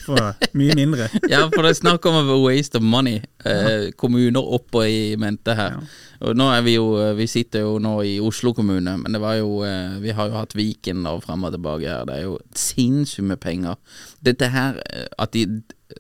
For 0.06 0.34
mye 0.58 0.76
mindre. 0.78 1.08
ja, 1.32 1.44
for 1.52 1.66
det 1.66 1.74
er 1.74 1.80
snakk 1.80 2.06
om 2.10 2.18
a 2.18 2.38
waste 2.42 2.80
of 2.80 2.86
money. 2.86 3.22
Eh, 3.46 3.92
kommuner 3.98 4.54
oppå 4.58 4.84
i 4.88 5.00
mente 5.22 5.56
her. 5.58 5.78
Og 6.26 6.38
nå 6.38 6.48
er 6.54 6.64
vi 6.66 6.78
jo 6.78 6.86
Vi 7.18 7.28
sitter 7.28 7.66
jo 7.66 7.76
nå 7.84 7.98
i 8.08 8.16
Oslo 8.24 8.54
kommune, 8.56 8.96
men 9.02 9.16
det 9.16 9.22
var 9.22 9.36
jo 9.38 9.60
eh, 9.68 9.98
Vi 10.02 10.16
har 10.16 10.32
jo 10.32 10.40
hatt 10.40 10.56
Viken 10.56 11.06
og 11.10 11.24
frem 11.28 11.46
og 11.46 11.54
tilbake 11.56 11.90
her. 11.90 12.06
Det 12.08 12.18
er 12.18 12.28
jo 12.28 12.38
sinnssykt 12.56 13.30
med 13.32 13.42
penger. 13.44 13.80
Dette 14.26 14.50
her 14.54 14.82
eh, 14.90 15.08
At 15.22 15.36
de 15.36 15.46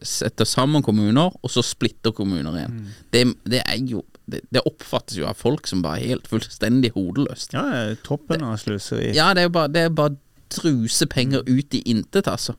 setter 0.01 0.47
sammen 0.49 0.83
kommuner, 0.83 1.35
og 1.43 1.51
så 1.51 1.61
splitter 1.63 2.11
kommuner 2.15 2.57
igjen. 2.57 2.79
Det, 3.13 3.21
det 3.45 3.61
er 3.61 3.77
jo 3.85 4.01
det, 4.25 4.41
det 4.49 4.63
oppfattes 4.65 5.19
jo 5.19 5.27
av 5.29 5.37
folk 5.37 5.69
som 5.69 5.83
bare 5.85 6.01
helt 6.01 6.25
fullstendig 6.27 6.95
hodeløst. 6.95 7.53
Ja, 7.53 7.93
toppen 8.05 8.43
av 8.43 8.57
sløseri. 8.61 9.11
Ja, 9.15 9.29
det 9.37 9.43
er 9.43 9.49
jo 9.49 9.53
bare, 9.59 9.71
det 9.71 9.83
er 9.85 9.93
bare 9.93 10.17
truse 10.53 11.05
penger 11.09 11.45
ut 11.45 11.77
i 11.77 11.83
intet, 11.85 12.27
altså. 12.27 12.55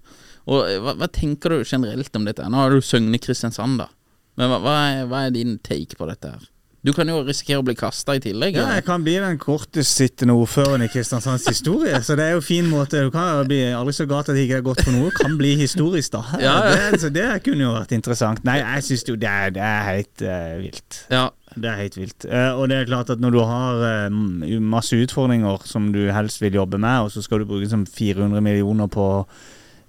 Og 0.47 0.67
eh, 0.67 0.81
hva, 0.83 0.97
hva 1.01 1.11
tenker 1.13 1.55
du 1.55 1.63
generelt 1.65 2.19
om 2.19 2.27
dette? 2.29 2.47
Nå 2.51 2.61
har 2.63 2.75
du 2.75 2.85
Søgne 2.85 3.21
Kristiansand, 3.23 3.81
da. 3.83 3.91
Men 4.37 4.53
hva, 4.53 4.61
hva, 4.63 4.77
er, 4.91 5.09
hva 5.11 5.25
er 5.27 5.35
din 5.35 5.57
take 5.65 5.99
på 5.99 6.09
dette 6.11 6.35
her? 6.35 6.45
Du 6.87 6.93
kan 6.95 7.09
jo 7.11 7.17
risikere 7.27 7.59
å 7.59 7.65
bli 7.67 7.75
kasta 7.75 8.15
i 8.15 8.21
tillegg. 8.23 8.55
Ja, 8.61 8.69
jeg 8.77 8.85
kan 8.87 9.03
bli 9.03 9.17
den 9.19 9.41
kortest 9.43 9.99
sittende 9.99 10.37
ordføreren 10.39 10.85
i 10.85 10.91
Kristiansands 10.93 11.49
historie. 11.51 11.99
Så 12.07 12.15
det 12.19 12.29
er 12.29 12.37
jo 12.37 12.45
fin 12.47 12.69
måte. 12.71 13.01
Du 13.03 13.11
kan 13.11 13.41
jo 13.41 13.49
bli 13.49 13.59
aldri 13.75 13.95
så 13.97 14.07
galt 14.07 14.31
at 14.31 14.39
det 14.39 14.45
ikke 14.47 14.61
er 14.61 14.67
godt 14.69 14.85
for 14.85 14.95
noe. 14.95 15.11
Kan 15.17 15.35
bli 15.41 15.57
historisk, 15.59 16.13
da. 16.15 16.21
Ja, 16.39 16.53
ja. 16.69 16.77
Det, 16.93 17.01
så 17.03 17.11
det 17.11 17.25
kunne 17.43 17.67
jo 17.67 17.73
vært 17.75 17.97
interessant. 17.97 18.45
Nei, 18.47 18.61
jeg 18.61 18.87
syns 18.87 19.03
jo 19.09 19.17
det 19.19 19.35
det 19.57 19.65
er 19.67 19.83
helt 19.89 20.25
uh, 20.29 20.55
vilt. 20.63 21.01
Ja, 21.11 21.25
Det 21.57 21.73
er 21.73 21.83
helt 21.83 21.99
vilt. 21.99 22.29
Uh, 22.31 22.53
og 22.53 22.71
det 22.71 22.79
er 22.79 22.89
klart 22.93 23.11
at 23.17 23.25
når 23.25 23.35
du 23.35 23.43
har 23.43 23.83
uh, 23.83 24.23
masse 24.63 24.95
utfordringer 24.95 25.67
som 25.67 25.91
du 25.97 26.05
helst 26.15 26.45
vil 26.45 26.61
jobbe 26.61 26.79
med, 26.79 27.09
og 27.09 27.11
så 27.11 27.25
skal 27.25 27.43
du 27.43 27.51
bruke 27.51 27.67
som 27.73 27.83
400 27.83 28.47
millioner 28.47 28.87
på 28.87 29.09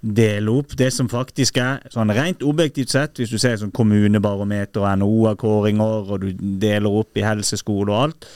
dele 0.00 0.52
opp 0.60 0.76
det 0.78 0.92
som 0.94 1.08
faktisk 1.10 1.58
er 1.62 1.80
sånn 1.90 2.12
rent 2.14 2.44
objektivt 2.46 2.92
sett, 2.94 3.18
hvis 3.18 3.32
du 3.32 3.38
ser 3.40 3.58
sånn 3.58 3.74
kommunebarometer 3.74 4.84
og 4.84 5.00
NHO-kåringer, 5.00 6.12
og 6.12 6.22
du 6.22 6.44
deler 6.62 7.00
opp 7.00 7.18
i 7.18 7.26
helseskole 7.26 7.92
og 7.92 8.04
alt 8.06 8.30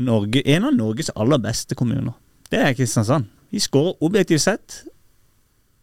Norge, 0.00 0.42
En 0.46 0.68
av 0.68 0.74
Norges 0.76 1.10
aller 1.18 1.40
beste 1.42 1.74
kommuner. 1.74 2.14
Det 2.50 2.60
er 2.62 2.76
Kristiansand. 2.78 3.26
Vi 3.50 3.58
skårer 3.58 3.98
objektivt 4.06 4.44
sett 4.44 4.76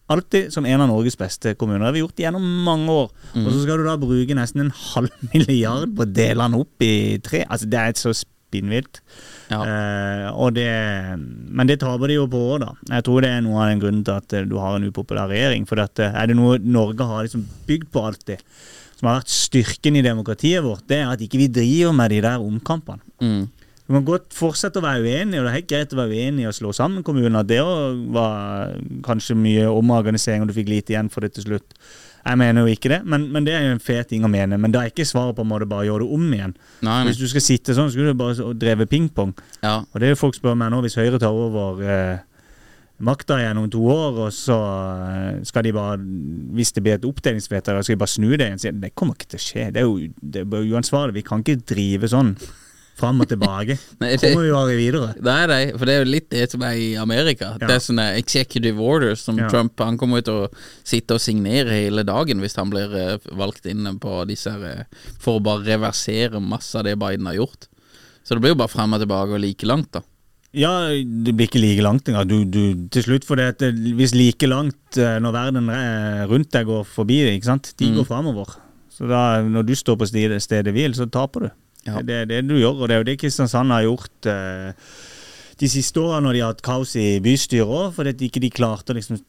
alltid 0.07 0.53
som 0.53 0.65
en 0.65 0.81
av 0.81 0.87
Norges 0.87 1.17
beste 1.19 1.53
kommuner. 1.59 1.81
Det 1.81 1.89
har 1.89 1.95
vi 1.97 2.03
gjort 2.05 2.21
gjennom 2.23 2.47
mange 2.63 2.93
år. 2.93 3.11
Og 3.35 3.49
så 3.51 3.59
skal 3.63 3.81
du 3.81 3.87
da 3.87 3.97
bruke 3.99 4.37
nesten 4.37 4.63
en 4.63 4.71
halv 4.71 5.11
milliard 5.33 5.91
på 5.95 6.05
å 6.05 6.09
dele 6.09 6.47
den 6.47 6.59
opp 6.61 6.87
i 6.87 7.19
tre. 7.23 7.43
Altså 7.43 7.67
Det 7.67 7.81
er 7.81 7.91
et 7.91 8.01
så 8.01 8.15
spinnvilt. 8.47 9.01
ja. 9.51 9.59
Eh, 9.61 10.47
det, 10.55 10.71
men 11.51 11.67
det 11.67 11.79
taper 11.83 12.07
de 12.07 12.17
jo 12.19 12.27
på 12.31 12.39
òg, 12.53 12.63
da. 12.63 12.71
Jeg 12.95 13.05
tror 13.07 13.23
det 13.23 13.31
er 13.31 13.43
noe 13.45 13.61
av 13.61 13.71
den 13.71 13.83
grunnen 13.83 14.05
til 14.07 14.15
at 14.15 14.33
eh, 14.33 14.47
du 14.47 14.57
har 14.61 14.77
en 14.77 14.87
upopulær 14.87 15.29
regjering. 15.31 15.67
For 15.69 15.83
at, 15.83 15.99
eh, 15.99 16.15
er 16.15 16.31
det 16.31 16.37
noe 16.39 16.57
Norge 16.63 17.07
har 17.07 17.27
liksom 17.27 17.45
bygd 17.67 17.91
på 17.93 18.05
alltid, 18.07 18.43
som 18.97 19.11
har 19.11 19.19
vært 19.19 19.35
styrken 19.35 19.99
i 19.99 20.05
demokratiet 20.05 20.65
vårt, 20.65 20.87
det 20.89 21.01
er 21.03 21.13
at 21.13 21.21
ikke 21.23 21.43
vi 21.43 21.51
driver 21.51 21.95
med 21.95 22.15
de 22.15 22.23
der 22.25 22.43
omkampene. 22.43 23.03
Mm. 23.21 23.47
Du 23.87 23.93
kan 23.95 24.07
godt 24.07 24.33
fortsette 24.35 24.81
å 24.81 24.83
være 24.83 25.05
uenig, 25.05 25.37
og 25.39 25.45
det 25.45 25.51
er 25.51 25.57
helt 25.61 25.69
greit 25.69 25.93
å 25.95 25.99
være 26.01 26.17
uenig 26.17 26.43
i 26.43 26.49
å 26.49 26.55
slå 26.55 26.73
sammen 26.75 27.05
kommuner. 27.07 27.45
Det 27.47 27.61
var 28.11 28.73
kanskje 29.05 29.37
mye 29.39 29.69
omorganisering, 29.71 30.43
og 30.43 30.51
du 30.51 30.57
fikk 30.57 30.73
lite 30.73 30.91
igjen 30.91 31.11
for 31.13 31.23
det 31.23 31.37
til 31.37 31.45
slutt. 31.45 31.77
Jeg 32.27 32.39
mener 32.41 32.65
jo 32.65 32.75
ikke 32.75 32.91
det, 32.91 33.01
men, 33.07 33.29
men 33.31 33.45
det 33.47 33.53
er 33.55 33.65
jo 33.65 33.75
en 33.77 33.83
fet 33.83 34.09
ting 34.11 34.25
å 34.27 34.31
mene. 34.31 34.59
Men 34.59 34.73
da 34.73 34.83
er 34.83 34.91
ikke 34.91 35.07
svaret 35.07 35.37
på 35.37 35.45
en 35.45 35.51
måte 35.51 35.67
bare 35.69 35.87
gjøre 35.87 36.03
det 36.03 36.15
om 36.17 36.25
igjen. 36.35 36.55
Nei, 36.81 36.95
nei. 36.95 37.03
Hvis 37.07 37.21
du 37.21 37.27
skal 37.31 37.45
sitte 37.45 37.75
sånn, 37.77 37.87
så 37.87 37.95
skulle 37.95 38.11
du 38.11 38.19
bare 38.19 38.35
dreve 38.35 38.57
drevet 38.63 38.91
pingpong. 38.91 39.31
Ja. 39.61 39.77
Og 39.85 40.01
det 40.01 40.09
er 40.09 40.15
jo 40.15 40.19
folk 40.25 40.35
spør 40.35 40.57
meg 40.59 40.73
nå, 40.73 40.81
hvis 40.83 40.97
Høyre 40.99 41.21
tar 41.23 41.35
over 41.35 41.79
eh, 41.85 42.19
makta 43.07 43.39
igjen 43.39 43.61
om 43.61 43.69
to 43.71 43.85
år, 43.93 44.21
og 44.25 44.35
så 44.35 44.57
eh, 44.57 45.41
skal 45.47 45.67
de 45.67 45.73
bare, 45.77 45.97
hvis 46.57 46.75
det 46.75 46.83
blir 46.83 46.97
et 46.97 47.07
oppdelingsvedtak, 47.07 47.79
skal 47.79 47.95
de 47.95 48.03
bare 48.03 48.15
snu 48.17 48.29
det 48.33 48.51
igjen. 48.51 48.81
Det 48.83 48.93
kommer 48.97 49.15
ikke 49.15 49.31
til 49.33 49.41
å 49.41 49.45
skje. 49.47 49.67
Det 49.71 49.83
er 49.83 49.87
jo 49.87 49.99
det 50.19 50.43
er 50.43 50.71
uansvarlig. 50.75 51.21
Vi 51.21 51.27
kan 51.29 51.45
ikke 51.45 51.61
drive 51.75 52.11
sånn 52.11 52.35
fram 52.97 53.21
og 53.23 53.29
tilbake. 53.29 53.77
Nei, 54.01 54.09
det- 54.15 54.31
Kommer 54.33 54.47
vi 54.47 54.51
bare 54.55 54.75
videre. 54.79 55.09
Det 55.15 55.33
er 55.33 55.47
det, 55.51 55.59
for 55.77 55.85
det 55.89 55.95
er 55.95 56.03
jo 56.03 56.09
litt 56.11 56.29
det 56.33 56.47
som 56.51 56.65
er 56.67 56.73
i 56.81 56.87
Amerika. 56.99 57.53
Ja. 57.55 57.67
Det 57.67 57.75
er 57.77 57.85
sånne 57.85 58.07
executive 58.19 58.81
orders 58.83 59.21
som 59.25 59.37
Ja. 59.39 59.47
Trump 59.53 59.79
Han 59.85 59.97
kommer 60.01 60.21
jo 60.21 60.27
til 60.27 60.41
å 60.47 60.51
sitte 60.87 61.15
og 61.17 61.21
signere 61.23 61.77
hele 61.77 62.03
dagen 62.07 62.41
hvis 62.43 62.57
han 62.57 62.69
blir 62.73 62.93
eh, 62.97 63.17
valgt 63.37 63.65
inn 63.69 63.85
på 64.03 64.19
disse 64.27 64.51
her, 64.51 64.65
eh, 64.83 65.09
For 65.23 65.37
å 65.39 65.43
bare 65.43 65.63
reversere 65.69 66.41
masse 66.41 66.75
av 66.77 66.83
det 66.89 66.97
Biden 66.99 67.25
har 67.29 67.37
gjort. 67.39 67.67
Så 68.27 68.35
det 68.35 68.41
blir 68.43 68.51
jo 68.55 68.59
bare 68.59 68.73
frem 68.73 68.93
og 68.93 68.99
tilbake 69.05 69.37
og 69.37 69.39
like 69.45 69.65
langt, 69.69 69.91
da. 69.95 70.01
Ja, 70.57 70.87
det 70.89 71.33
blir 71.37 71.45
ikke 71.47 71.59
like 71.61 71.83
langt 71.83 72.07
engang. 72.09 72.25
Du, 72.27 72.37
du, 72.49 72.87
til 72.89 73.03
slutt, 73.05 73.25
for 73.27 73.37
det 73.37 73.45
at 73.53 73.63
hvis 73.99 74.15
like 74.15 74.47
langt 74.49 74.97
eh, 74.97 75.19
når 75.21 75.35
verden 75.35 75.69
eh, 75.69 76.23
rundt 76.31 76.49
deg 76.55 76.65
går 76.65 76.87
forbi 76.87 77.19
ikke 77.35 77.45
sant? 77.51 77.73
de 77.77 77.91
Mm. 77.91 77.97
går 77.99 78.07
framover. 78.09 78.55
Så 78.89 79.05
da, 79.07 79.43
når 79.45 79.67
du 79.67 79.75
står 79.77 79.99
på 80.01 80.07
stedet 80.09 80.73
hvil, 80.73 80.95
så 80.97 81.05
taper 81.13 81.45
du. 81.45 81.49
Ja. 81.87 82.01
Det 82.03 82.23
er 82.23 82.27
det 82.29 82.41
du 82.49 82.57
gjør, 82.57 82.83
og 82.83 82.89
det 82.89 82.97
er 82.97 83.03
jo 83.03 83.07
det 83.07 83.19
Kristiansand 83.21 83.73
har 83.73 83.85
gjort 83.85 84.29
eh, 84.31 84.89
de 85.57 85.69
siste 85.71 86.01
årene 86.01 86.27
når 86.27 86.35
de 86.35 86.41
har 86.43 86.51
hatt 86.53 86.63
kaos 86.65 86.93
i 86.99 87.07
bystyret 87.23 87.65
òg, 87.65 87.89
fordi 87.95 88.13
at 88.13 88.23
ikke 88.27 88.41
de 88.43 88.51
klarte 88.53 88.93
å 88.93 88.97
liksom 88.97 89.19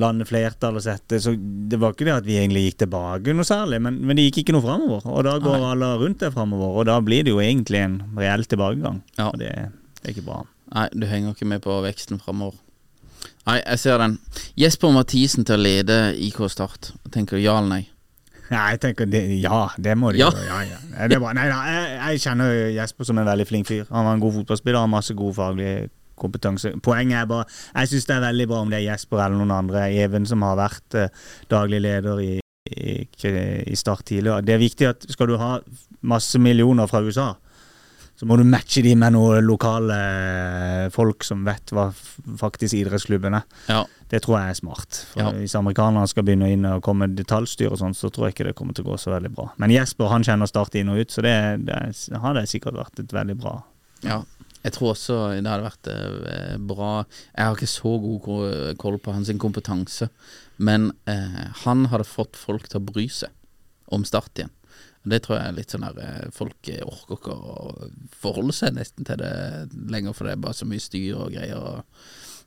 lande 0.00 0.26
flertall 0.26 0.78
og 0.80 0.82
sette 0.82 1.20
Så 1.22 1.36
det 1.36 1.78
var 1.78 1.94
ikke 1.94 2.08
det 2.08 2.16
at 2.16 2.26
vi 2.26 2.38
egentlig 2.40 2.64
gikk 2.66 2.80
tilbake 2.82 3.36
noe 3.36 3.46
særlig, 3.46 3.80
men, 3.84 4.00
men 4.02 4.18
det 4.18 4.26
gikk 4.28 4.42
ikke 4.42 4.56
noe 4.56 4.66
framover. 4.66 5.06
Og 5.12 5.26
da 5.28 5.36
går 5.42 5.58
Nei. 5.60 5.70
alle 5.70 5.92
rundt 6.02 6.24
der 6.24 6.34
framover, 6.34 6.80
og 6.80 6.90
da 6.90 6.98
blir 7.04 7.26
det 7.26 7.34
jo 7.34 7.42
egentlig 7.44 7.84
en 7.84 7.98
reell 8.18 8.46
tilbakegang. 8.48 9.02
Ja. 9.20 9.30
Og 9.30 9.38
det, 9.42 9.52
det 10.00 10.10
er 10.10 10.16
ikke 10.16 10.26
bra. 10.26 10.42
Nei, 10.74 10.88
du 10.98 11.06
henger 11.06 11.36
ikke 11.36 11.50
med 11.54 11.62
på 11.62 11.78
veksten 11.84 12.18
framover. 12.22 12.58
Nei, 13.46 13.60
jeg 13.60 13.78
ser 13.78 14.00
den. 14.02 14.18
Jesper 14.58 14.94
Mathisen 14.94 15.46
til 15.46 15.54
å 15.54 15.62
lede 15.62 16.00
IK 16.18 16.42
Start. 16.50 16.90
Jeg 17.06 17.14
tenker 17.14 17.38
ja 17.38 17.60
eller 17.60 17.70
nei? 17.76 17.84
Nei, 18.50 18.64
jeg 18.72 18.80
tenker 18.80 19.06
det, 19.10 19.22
Ja, 19.42 19.68
det 19.78 19.96
må 19.98 20.12
de 20.12 20.18
Ja. 20.20 20.30
gjøre. 20.30 20.46
Ja, 20.46 20.60
ja. 20.62 21.06
Det 21.08 21.16
er 21.16 21.20
bra. 21.20 21.32
Nei, 21.36 21.48
nei, 21.50 21.60
jeg, 21.74 21.98
jeg 21.98 22.20
kjenner 22.26 22.52
Jesper 22.76 23.04
som 23.08 23.18
en 23.18 23.26
veldig 23.26 23.46
flink 23.48 23.66
fyr. 23.66 23.84
Han 23.90 24.04
var 24.06 24.14
en 24.14 24.20
god 24.22 24.34
fotballspiller, 24.40 24.78
har 24.78 24.86
masse 24.92 25.14
god 25.18 25.34
faglig 25.34 25.70
kompetanse. 26.16 26.70
Poenget 26.80 27.18
er 27.22 27.26
bare 27.28 27.44
Jeg 27.74 27.88
syns 27.90 28.06
det 28.08 28.14
er 28.16 28.20
veldig 28.24 28.46
bra 28.48 28.60
om 28.64 28.70
det 28.70 28.78
er 28.80 28.86
Jesper 28.92 29.20
eller 29.24 29.36
noen 29.36 29.50
andre. 29.58 29.88
Even 29.92 30.26
som 30.26 30.42
har 30.46 30.56
vært 30.56 30.94
eh, 30.94 31.08
daglig 31.52 31.80
leder 31.84 32.20
i, 32.24 32.40
i, 32.72 33.06
i 33.66 33.76
Start 33.76 34.04
tidligere. 34.08 34.40
Det 34.46 34.54
er 34.54 34.62
viktig 34.62 34.88
at 34.88 35.04
skal 35.12 35.26
du 35.28 35.36
ha 35.36 35.58
masse 36.06 36.38
millioner 36.38 36.86
fra 36.88 37.02
USA, 37.02 37.34
så 38.16 38.24
må 38.28 38.38
du 38.40 38.46
matche 38.48 38.80
de 38.84 38.94
med 38.96 39.12
noen 39.12 39.44
lokale 39.44 39.96
eh, 39.96 40.86
folk 40.94 41.24
som 41.26 41.42
vet 41.44 41.72
hva 41.76 41.90
faktisk 42.40 42.78
idrettsklubben 42.78 43.36
er. 43.36 43.44
Ja. 43.68 43.82
Det 44.08 44.22
tror 44.24 44.38
jeg 44.38 44.54
er 44.54 44.58
smart. 44.60 45.00
For 45.10 45.20
Ja. 45.20 45.32
Hvis 45.36 45.56
amerikanerne 45.58 46.08
skal 46.08 46.24
begynne 46.24 46.48
inn 46.54 46.64
og 46.70 46.80
komme 46.86 47.10
detaljstyr 47.12 47.74
og 47.74 47.80
sånn, 47.82 47.96
så 47.98 48.08
tror 48.08 48.28
jeg 48.28 48.36
ikke 48.36 48.48
det 48.48 48.56
kommer 48.56 48.76
til 48.76 48.86
å 48.86 48.94
gå 48.94 48.98
så 49.02 49.12
veldig 49.12 49.32
bra. 49.36 49.50
Men 49.60 49.74
Jesper 49.74 50.08
han 50.14 50.24
kjenner 50.24 50.48
Start 50.48 50.78
inn 50.80 50.88
og 50.94 51.02
ut, 51.02 51.12
så 51.12 51.24
det, 51.26 51.34
det 51.66 52.20
har 52.22 52.38
det 52.38 52.46
sikkert 52.48 52.78
vært 52.80 53.04
et 53.04 53.12
veldig 53.12 53.36
bra 53.42 53.58
Ja. 54.06 54.22
Jeg 54.66 54.74
tror 54.74 54.94
også 54.96 55.16
det 55.36 55.46
hadde 55.46 55.62
vært 55.68 55.88
eh, 55.92 56.56
bra 56.58 56.90
Jeg 57.04 57.44
har 57.44 57.54
ikke 57.54 57.70
så 57.70 57.92
god 58.02 58.76
koll 58.80 58.98
på 58.98 59.12
hans 59.14 59.30
kompetanse, 59.38 60.08
men 60.58 60.90
eh, 61.06 61.42
han 61.62 61.86
hadde 61.92 62.08
fått 62.08 62.38
folk 62.40 62.66
til 62.70 62.80
å 62.80 62.86
bry 62.88 63.06
seg 63.12 63.30
om 63.92 64.02
Start 64.08 64.40
igjen. 64.40 64.50
Det 65.06 65.22
tror 65.22 65.38
jeg 65.38 65.48
er 65.48 65.56
litt 65.56 65.72
sånn 65.72 65.86
der 65.86 65.98
eh, 66.02 66.28
Folk 66.34 66.70
eh, 66.72 66.82
orker 66.82 67.18
ikke 67.18 67.34
å 67.34 67.88
forholde 68.10 68.54
seg 68.56 68.74
nesten 68.74 69.06
til 69.06 69.20
det 69.22 69.34
lenger, 69.92 70.16
for 70.16 70.26
det 70.26 70.36
er 70.36 70.46
bare 70.46 70.58
så 70.58 70.66
mye 70.68 70.82
styr 70.82 71.14
og 71.14 71.34
greier. 71.36 71.82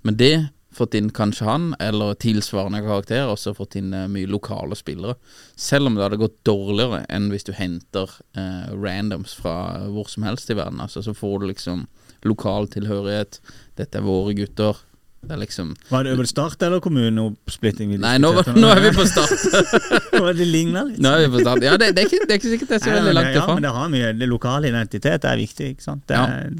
Men 0.04 0.18
det 0.20 0.34
fått 0.76 0.94
inn 0.94 1.10
kanskje 1.16 1.48
han, 1.48 1.70
eller 1.82 2.18
tilsvarende 2.22 2.82
karakter, 2.86 3.30
også 3.30 3.56
fått 3.58 3.78
inn 3.80 3.94
eh, 3.96 4.10
mye 4.12 4.30
lokale 4.30 4.78
spillere. 4.78 5.16
Selv 5.56 5.90
om 5.90 5.98
det 5.98 6.06
hadde 6.06 6.22
gått 6.22 6.38
dårligere 6.48 7.06
enn 7.10 7.30
hvis 7.34 7.48
du 7.48 7.54
henter 7.58 8.12
eh, 8.38 8.70
randoms 8.76 9.34
fra 9.40 9.56
hvor 9.90 10.12
som 10.12 10.28
helst 10.28 10.52
i 10.52 10.58
verden. 10.60 10.82
Altså, 10.84 11.04
så 11.06 11.16
får 11.18 11.40
du 11.40 11.50
liksom 11.50 11.88
lokal 12.28 12.70
tilhørighet. 12.72 13.40
Dette 13.80 14.00
er 14.00 14.06
våre 14.06 14.36
gutter. 14.38 14.84
Det 15.20 15.34
er 15.36 15.40
liksom 15.42 15.74
Var 15.92 16.06
det 16.08 16.14
over 16.16 16.28
Start 16.30 16.62
eller 16.64 16.80
kommuneoppsplitting? 16.80 17.90
Nei, 18.00 18.14
nå, 18.24 18.30
var, 18.38 18.48
nå 18.56 18.70
er 18.72 18.80
vi 18.86 18.92
på 18.96 19.04
start. 19.06 19.34
Det 20.40 20.46
ligner 20.48 20.88
litt? 20.88 21.00
Nå 21.04 21.12
er 21.12 21.26
vi 21.26 21.30
på 21.34 21.42
start. 21.44 21.64
Ja, 21.66 21.74
det, 21.80 21.90
det, 21.98 22.06
er, 22.06 22.08
ikke, 22.08 22.26
det 22.30 22.36
er 22.36 22.40
ikke 22.40 22.52
sikkert 22.54 22.72
det 22.72 22.78
er 22.78 22.84
så 22.86 22.94
veldig 22.96 23.14
langt 23.18 23.30
ifra. 23.30 23.36
ja, 23.36 23.44
ifra. 23.44 23.56
men 23.58 23.66
det 23.68 23.72
har 23.76 23.90
mye 23.94 24.12
Det 24.20 24.30
lokale 24.32 24.72
identitet 24.72 25.28
er 25.28 25.40
viktig, 25.42 25.68
ikke 25.76 25.86
sant. 25.86 26.04
Det 26.10 26.18
er, 26.18 26.54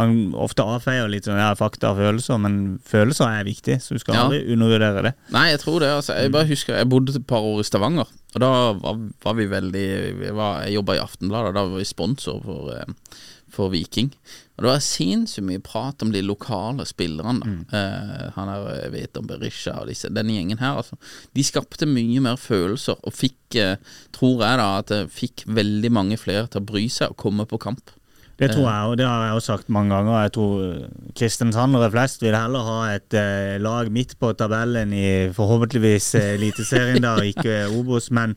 Man 0.00 0.14
ofte 0.38 0.62
avfeier 0.76 1.10
litt 1.10 1.26
sånn 1.26 1.40
ja, 1.40 1.50
fakta 1.58 1.90
og 1.94 1.98
følelser, 2.00 2.38
men 2.46 2.58
følelser 2.86 3.40
er 3.40 3.48
viktig, 3.48 3.80
så 3.82 3.96
du 3.98 4.02
skal 4.04 4.14
Ja. 4.16 4.26
aldri 4.28 4.42
undervurdere 4.54 5.02
det. 5.08 5.14
Nei, 5.34 5.48
jeg 5.50 5.62
tror 5.64 5.80
det. 5.82 5.90
altså 5.98 6.14
Jeg 6.20 6.32
bare 6.36 6.50
husker 6.50 6.78
Jeg 6.78 6.90
bodde 6.94 7.16
et 7.18 7.26
par 7.26 7.42
år 7.50 7.60
i 7.64 7.66
Stavanger, 7.66 8.06
og 8.36 8.44
da 8.44 8.52
var, 8.84 9.00
var 9.26 9.34
vi 9.40 9.48
veldig 9.50 9.88
vi 10.22 10.30
var, 10.38 10.62
Jeg 10.68 10.78
jobba 10.78 10.94
i 10.98 11.02
Aftenbladet, 11.02 11.50
og 11.50 11.58
da 11.58 11.66
var 11.66 11.82
vi 11.82 11.88
sponsor 11.90 12.38
for, 12.44 12.70
eh, 12.76 13.18
for 13.50 13.72
Viking. 13.74 14.12
Og 14.60 14.66
det 14.66 14.72
var 14.74 14.82
sinnssykt 14.84 15.46
mye 15.48 15.62
prat 15.64 16.02
om 16.04 16.10
de 16.12 16.20
lokale 16.20 16.84
spillerne. 16.84 17.40
da. 17.40 17.78
Eh, 17.78 18.26
han 18.36 18.50
her 18.52 18.66
jeg 18.82 18.92
vet 18.92 19.16
om 19.16 19.28
Berisha 19.30 19.78
og 19.80 19.88
disse, 19.88 20.10
denne 20.12 20.36
gjengen 20.36 20.60
her. 20.60 20.76
altså 20.82 20.98
De 21.34 21.44
skapte 21.44 21.88
mye 21.88 22.20
mer 22.20 22.36
følelser, 22.36 23.00
og 23.00 23.16
fikk, 23.16 23.56
eh, 23.56 23.80
tror 24.12 24.44
jeg 24.44 24.60
da, 24.60 24.68
at 24.82 24.92
det 24.92 25.00
fikk 25.16 25.46
veldig 25.48 25.90
mange 25.96 26.20
flere 26.20 26.46
til 26.46 26.60
å 26.60 26.68
bry 26.68 26.84
seg 26.92 27.14
og 27.14 27.16
komme 27.16 27.48
på 27.48 27.58
kamp. 27.58 27.96
Det 28.40 28.54
tror 28.54 28.64
jeg, 28.64 28.84
og 28.88 28.94
det 28.96 29.04
har 29.04 29.24
jeg 29.26 29.36
også 29.36 29.52
sagt 29.52 29.68
mange 29.68 29.92
ganger. 29.92 30.22
Jeg 30.22 30.32
tror 30.32 30.60
eh, 30.64 30.84
kristiansandere 31.16 31.90
flest 31.92 32.22
vil 32.24 32.36
heller 32.36 32.68
ha 32.68 32.78
et 32.94 33.16
eh, 33.16 33.56
lag 33.60 33.90
midt 33.92 34.14
på 34.20 34.32
tabellen 34.32 34.92
i 34.96 35.08
forhåpentligvis 35.36 36.14
eh, 36.20 36.34
Eliteserien, 36.38 37.04
da, 37.04 37.18
ikke 37.20 37.66
Obos, 37.80 38.08
men 38.16 38.36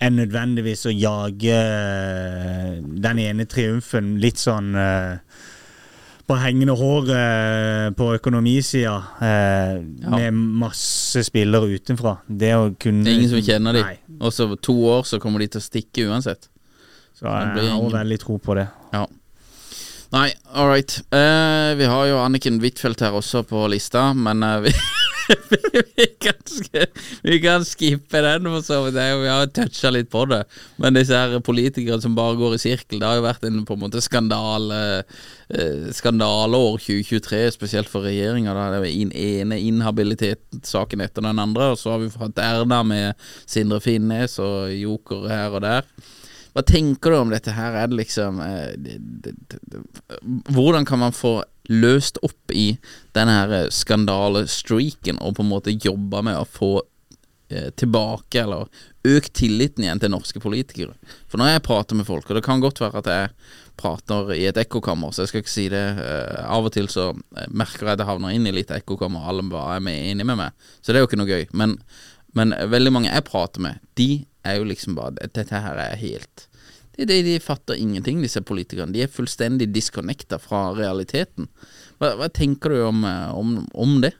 enn 0.00 0.16
nødvendigvis 0.16 0.86
å 0.88 0.92
jage 0.92 1.56
eh, 1.56 2.76
den 2.80 3.22
ene 3.24 3.48
triumfen 3.48 4.18
litt 4.20 4.40
sånn 4.40 4.74
eh, 4.76 5.16
på 6.30 6.36
hengende 6.38 6.76
hår 6.78 7.08
eh, 7.16 7.88
på 7.98 8.06
økonomisida, 8.14 8.96
eh, 9.20 9.72
Ja. 10.04 10.10
med 10.14 10.34
masse 10.62 11.24
spillere 11.26 11.66
utenfra. 11.74 12.18
Det 12.28 12.52
kunne 12.78 13.04
Det 13.04 13.10
er 13.12 13.18
ingen 13.18 13.30
som 13.32 13.42
kjenner 13.42 13.72
dem. 13.72 14.18
Og 14.20 14.30
så 14.32 14.46
to 14.62 14.74
år 14.86 15.02
så 15.04 15.18
kommer 15.18 15.40
de 15.42 15.48
til 15.48 15.60
å 15.60 15.64
stikke 15.66 16.06
uansett. 16.08 16.46
Så 17.18 17.26
Det 17.54 17.64
jeg 17.64 17.72
har 17.74 17.90
veldig 17.90 18.18
tro 18.20 18.38
på 18.38 18.54
det. 18.54 18.68
Ja. 18.92 19.06
Nei, 20.10 20.32
all 20.52 20.66
right. 20.66 20.96
Uh, 21.14 21.76
vi 21.78 21.86
har 21.86 22.08
jo 22.10 22.16
Anniken 22.18 22.58
Huitfeldt 22.58 23.04
her 23.04 23.14
også 23.14 23.44
på 23.46 23.62
lista, 23.70 24.08
men 24.10 24.42
uh, 24.42 24.58
vi, 24.66 24.72
vi, 25.96 26.06
kan, 26.18 26.34
vi 27.22 27.38
kan 27.38 27.62
skippe 27.62 28.18
den, 28.24 28.48
for 28.50 28.64
så 28.66 28.80
vidt. 28.88 28.98
Vi 28.98 29.30
har 29.30 29.46
toucha 29.54 29.92
litt 29.94 30.10
på 30.10 30.24
det. 30.32 30.40
Men 30.82 30.98
disse 30.98 31.14
her 31.14 31.38
politikere 31.46 32.00
som 32.02 32.18
bare 32.18 32.34
går 32.40 32.56
i 32.56 32.62
sirkel, 32.62 32.98
det 32.98 33.06
har 33.06 33.20
jo 33.20 33.26
vært 33.28 33.46
en 33.46 33.62
på 33.68 33.78
en 33.78 33.84
måte 33.84 34.02
skandale 34.02 34.80
eh, 34.98 35.86
skandaleår 35.94 36.82
2023, 36.82 37.44
spesielt 37.54 37.92
for 37.92 38.10
regjeringa. 38.10 38.56
Det 38.58 38.80
er 38.80 38.88
den 38.90 39.14
ene 39.14 39.60
inhabilitetssaken 39.62 41.06
etter 41.06 41.28
den 41.28 41.38
andre, 41.38 41.70
og 41.70 41.78
så 41.78 41.94
har 41.94 42.02
vi 42.02 42.10
hatt 42.18 42.42
Erna 42.50 42.82
med 42.82 43.30
Sindre 43.46 43.78
Finnes 43.84 44.40
og 44.42 44.74
Joker 44.74 45.30
her 45.30 45.54
og 45.54 45.62
der. 45.68 45.86
Hva 46.54 46.64
tenker 46.66 47.12
du 47.12 47.18
om 47.20 47.32
dette 47.32 47.54
her? 47.54 47.76
Er 47.78 47.90
det 47.90 48.00
liksom 48.00 48.40
eh, 48.42 48.74
det, 48.76 48.98
det, 49.24 49.34
det, 49.70 49.82
Hvordan 50.50 50.86
kan 50.88 51.02
man 51.02 51.16
få 51.16 51.40
løst 51.70 52.18
opp 52.26 52.54
i 52.54 52.72
denne 53.14 53.36
her 53.36 53.68
skandalestreaken 53.74 55.20
og 55.22 55.36
på 55.36 55.44
en 55.44 55.52
måte 55.52 55.76
jobbe 55.76 56.24
med 56.26 56.40
å 56.40 56.48
få 56.48 56.72
eh, 57.52 57.70
tilbake 57.78 58.42
eller 58.42 58.66
økt 59.06 59.32
tilliten 59.38 59.86
igjen 59.86 60.02
til 60.02 60.12
norske 60.12 60.42
politikere? 60.42 60.96
For 61.30 61.38
når 61.38 61.54
jeg 61.54 61.66
prater 61.68 62.00
med 62.00 62.08
folk, 62.10 62.26
og 62.26 62.40
det 62.40 62.46
kan 62.46 62.62
godt 62.62 62.82
være 62.82 63.04
at 63.04 63.12
jeg 63.14 63.32
prater 63.80 64.34
i 64.34 64.44
et 64.50 64.58
ekkokammer, 64.60 65.14
så 65.14 65.24
jeg 65.24 65.30
skal 65.30 65.44
ikke 65.44 65.54
si 65.54 65.68
det 65.72 65.86
Uh, 66.00 66.44
Av 66.52 66.66
og 66.66 66.72
til 66.74 66.88
så 66.92 67.10
eh, 67.12 67.48
merker 67.48 67.86
jeg 67.86 67.96
at 67.96 68.02
jeg 68.02 68.08
havner 68.10 68.34
inn 68.34 68.46
i 68.48 68.54
litt 68.54 68.70
ekkokammer, 68.74 69.24
alle 69.28 69.44
bare 69.50 69.78
er 69.78 70.10
enig 70.10 70.26
med 70.26 70.38
meg. 70.40 70.70
Så 70.80 70.90
det 70.90 71.00
er 71.00 71.04
jo 71.04 71.10
ikke 71.10 71.18
noe 71.20 71.30
gøy. 71.30 71.46
Men, 71.56 71.78
men 72.36 72.54
veldig 72.70 72.92
mange 72.94 73.10
jeg 73.10 73.26
prater 73.26 73.62
med, 73.64 73.80
de 73.98 74.24
er 74.46 74.60
jo 74.60 74.68
liksom 74.68 74.94
bare 74.96 75.28
Dette 75.34 75.44
her 75.50 75.76
er 75.82 75.98
helt 76.00 76.46
de, 77.00 77.06
de, 77.06 77.22
de 77.24 77.40
fatter 77.40 77.78
ingenting, 77.80 78.20
disse 78.20 78.42
politikerne. 78.44 78.92
De 78.92 79.04
er 79.04 79.12
fullstendig 79.12 79.70
disconnecta 79.72 80.36
fra 80.42 80.70
realiteten. 80.76 81.48
Hva, 82.00 82.14
hva 82.18 82.28
tenker 82.32 82.74
du 82.74 82.82
om, 82.84 83.04
eh, 83.08 83.30
om, 83.36 83.54
om 83.72 83.94
det? 84.04 84.12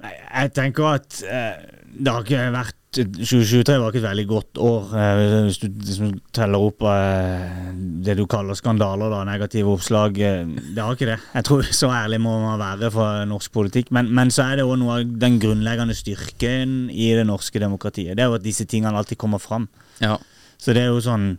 Nei, 0.00 0.12
Jeg 0.14 0.52
tenker 0.56 0.92
at 0.94 1.22
eh, 1.26 1.64
det 1.90 2.14
har 2.14 2.26
ikke 2.26 2.44
vært 2.54 2.79
2023 2.90 3.76
var 3.78 3.92
ikke 3.92 4.00
et 4.00 4.06
veldig 4.08 4.24
godt 4.26 4.58
år, 4.66 4.86
eh, 4.98 5.20
hvis 5.46 5.60
du 5.62 5.68
liksom 5.70 6.14
teller 6.34 6.64
opp 6.66 6.82
eh, 6.90 7.68
det 8.02 8.16
du 8.18 8.24
kaller 8.26 8.58
skandaler, 8.58 9.12
da, 9.12 9.20
negative 9.28 9.76
oppslag. 9.76 10.18
eh, 10.18 10.42
det 10.74 10.82
har 10.82 10.96
ikke 10.96 11.06
det. 11.12 11.18
Jeg 11.34 11.44
tror 11.46 11.62
Så 11.62 11.90
ærlig 11.94 12.20
må 12.20 12.34
man 12.42 12.58
være 12.58 12.90
for 12.90 13.24
norsk 13.30 13.52
politikk. 13.52 13.92
Men, 13.94 14.10
men 14.10 14.30
så 14.34 14.42
er 14.50 14.56
det 14.58 14.66
òg 14.66 14.78
noe 14.80 14.98
av 14.98 15.12
den 15.22 15.38
grunnleggende 15.38 15.94
styrken 15.94 16.90
i 16.90 17.12
det 17.14 17.26
norske 17.26 17.62
demokratiet. 17.62 18.16
Det 18.16 18.24
er 18.24 18.32
jo 18.32 18.40
at 18.40 18.46
disse 18.46 18.66
tingene 18.66 18.98
alltid 18.98 19.18
kommer 19.18 19.38
fram. 19.38 19.68
Ja. 20.00 20.16
Så 20.58 20.74
det 20.74 20.82
er 20.82 20.90
jo 20.90 20.98
sånn 21.04 21.36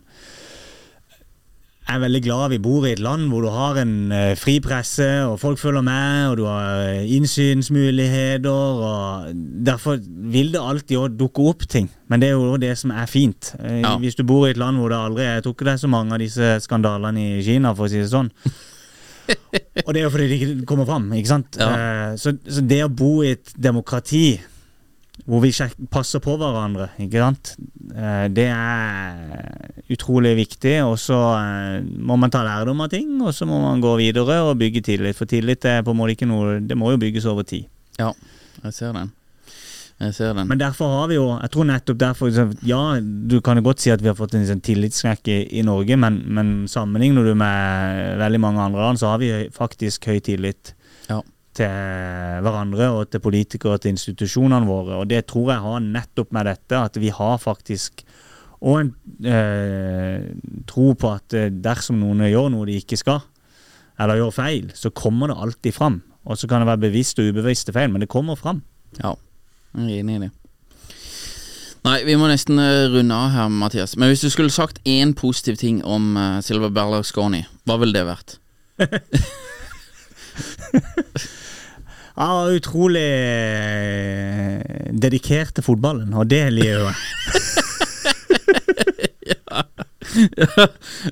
er 1.94 2.00
veldig 2.02 2.20
glad 2.24 2.50
vi 2.52 2.58
bor 2.62 2.84
i 2.86 2.92
et 2.94 3.00
land 3.02 3.28
hvor 3.30 3.44
du 3.44 3.48
har 3.52 3.78
en 3.82 3.94
uh, 4.12 4.32
fri 4.38 4.56
presse, 4.64 5.06
og 5.28 5.38
folk 5.40 5.60
følger 5.60 5.84
med, 5.86 6.30
og 6.30 6.36
du 6.40 6.44
har 6.48 6.82
eh, 6.88 7.06
innsynsmuligheter. 7.16 8.50
og 8.50 9.30
Derfor 9.66 9.98
vil 10.32 10.52
det 10.54 10.60
alltid 10.62 11.16
dukke 11.20 11.46
opp 11.52 11.66
ting. 11.68 11.88
Men 12.08 12.20
det 12.22 12.30
er 12.32 12.36
jo 12.36 12.58
det 12.60 12.74
som 12.80 12.92
er 12.94 13.06
fint. 13.10 13.54
Eh, 13.60 13.80
Ja. 13.82 13.96
Hvis 13.98 14.14
du 14.18 14.22
bor 14.24 14.46
i 14.46 14.50
et 14.52 14.60
land 14.60 14.78
hvor 14.78 14.92
det 14.92 14.98
aldri 14.98 15.24
er 15.26 15.40
trukket 15.42 15.66
deg 15.66 15.74
det 15.74 15.80
så 15.82 15.88
mange 15.90 16.14
av 16.14 16.20
disse 16.22 16.52
skandalene 16.62 17.38
i 17.38 17.42
Kina, 17.42 17.72
for 17.74 17.88
å 17.88 17.90
si 17.90 17.98
det 18.02 18.10
sånn. 18.12 18.30
og 19.86 19.90
det 19.94 20.00
er 20.00 20.04
jo 20.06 20.12
fordi 20.12 20.28
de 20.28 20.38
ikke 20.38 20.66
kommer 20.68 20.86
fram. 20.86 21.10
ikke 21.16 21.32
sant? 21.32 21.58
Ja. 21.58 21.72
Uh, 21.72 22.16
Så, 22.20 22.36
så 22.46 22.60
det 22.60 22.82
å 22.84 22.90
bo 22.92 23.22
i 23.22 23.32
et 23.36 23.54
demokrati 23.56 24.40
hvor 25.28 25.42
vi 25.44 25.52
passer 25.92 26.22
på 26.24 26.34
hverandre, 26.40 26.88
ikke 27.02 27.20
sant. 27.20 27.54
Eh, 27.90 28.28
Det 28.30 28.46
er 28.46 29.86
utrolig 29.92 30.34
viktig. 30.38 30.76
Og 30.86 30.98
så 31.00 31.16
eh, 31.38 31.80
må 31.82 32.16
man 32.20 32.30
ta 32.32 32.42
lærdom 32.46 32.80
av 32.84 32.90
ting, 32.92 33.16
og 33.22 33.32
så 33.34 33.46
må 33.48 33.58
man 33.62 33.82
gå 33.82 33.96
videre 34.00 34.40
og 34.46 34.58
bygge 34.60 34.82
tillit. 34.92 35.16
For 35.18 35.26
tillit 35.30 35.64
er 35.68 35.82
på 35.82 35.90
en 35.94 35.98
måte 35.98 36.14
ikke 36.16 36.28
noe 36.30 36.60
Det 36.60 36.76
må 36.78 36.92
jo 36.94 37.00
bygges 37.02 37.26
over 37.26 37.42
tid. 37.42 37.66
ja, 37.98 38.12
jeg 38.64 38.72
ser 38.74 38.92
den. 38.92 39.10
Jeg 40.02 40.14
ser 40.14 40.32
den. 40.34 40.48
Men 40.48 40.58
derfor 40.58 40.88
har 40.98 41.08
vi 41.08 41.14
jo 41.14 41.26
Jeg 41.40 41.50
tror 41.50 41.64
nettopp 41.68 41.98
derfor 41.98 42.30
Ja, 42.66 42.98
du 43.00 43.40
kan 43.40 43.56
jo 43.56 43.62
godt 43.62 43.80
si 43.80 43.90
at 43.90 44.00
vi 44.02 44.08
har 44.08 44.16
fått 44.18 44.34
en 44.34 44.46
sånn 44.46 44.60
tillitsknekk 44.64 45.28
i, 45.28 45.36
i 45.58 45.62
Norge, 45.62 45.96
men, 45.96 46.22
men 46.26 46.48
sammenligner 46.68 47.24
du 47.24 47.34
med 47.38 48.18
veldig 48.18 48.40
mange 48.40 48.60
andre 48.64 48.80
land, 48.82 48.98
så 48.98 49.12
har 49.12 49.18
vi 49.22 49.48
faktisk 49.54 50.06
høy 50.10 50.18
tillit 50.20 50.74
Ja. 51.10 51.20
Til 51.56 52.42
hverandre 52.44 52.88
og 52.96 53.10
til 53.12 53.22
politikere 53.22 53.76
og 53.76 53.84
til 53.84 53.94
institusjonene 53.94 54.68
våre. 54.68 54.98
Og 55.02 55.08
det 55.10 55.24
tror 55.30 55.52
jeg 55.52 55.64
har 55.66 55.84
nettopp 55.84 56.32
med 56.32 56.48
dette, 56.48 56.78
at 56.78 56.98
vi 57.00 57.12
har 57.12 57.40
faktisk 57.42 58.04
og 58.62 58.78
en 58.78 58.90
eh, 59.26 60.22
tro 60.70 60.92
på 60.94 61.10
at 61.10 61.34
eh, 61.34 61.50
dersom 61.50 61.98
noen 61.98 62.22
gjør 62.28 62.52
noe 62.54 62.68
de 62.68 62.76
ikke 62.78 62.98
skal, 63.00 63.24
eller 63.98 64.20
gjør 64.20 64.36
feil, 64.36 64.68
så 64.78 64.92
kommer 64.94 65.32
det 65.32 65.38
alltid 65.42 65.74
fram. 65.74 65.98
Og 66.22 66.38
så 66.38 66.46
kan 66.46 66.62
det 66.62 66.70
være 66.70 66.84
bevisst 66.84 67.18
og 67.18 67.32
ubevisste 67.32 67.74
feil, 67.74 67.90
men 67.90 68.04
det 68.04 68.10
kommer 68.12 68.38
fram. 68.38 68.62
Ja, 69.00 69.16
jeg 69.74 69.88
er 69.88 70.04
enig 70.04 70.14
i 70.14 70.22
det. 70.28 70.30
Nei, 71.82 71.96
vi 72.06 72.14
må 72.14 72.28
nesten 72.30 72.60
eh, 72.62 72.86
runde 72.92 73.18
av 73.18 73.32
her, 73.34 73.50
Mathias. 73.50 73.96
Men 73.98 74.12
hvis 74.12 74.22
du 74.22 74.30
skulle 74.30 74.54
sagt 74.54 74.78
én 74.86 75.16
positiv 75.18 75.58
ting 75.58 75.82
om 75.82 76.12
uh, 76.14 76.38
Silver 76.44 76.70
Berlusconi, 76.70 77.42
hva 77.66 77.80
ville 77.82 77.96
det 77.96 78.06
vært? 78.06 78.38
Ja, 82.12 82.44
utrolig 82.52 83.00
eh, 83.00 84.60
dedikert 84.92 85.54
til 85.56 85.64
fotballen, 85.64 86.12
og 86.12 86.28
det 86.28 86.42
liker 86.52 86.84
jeg. 86.84 86.94
ja, 89.32 89.62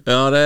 Ja, 0.04 0.18
det 0.34 0.44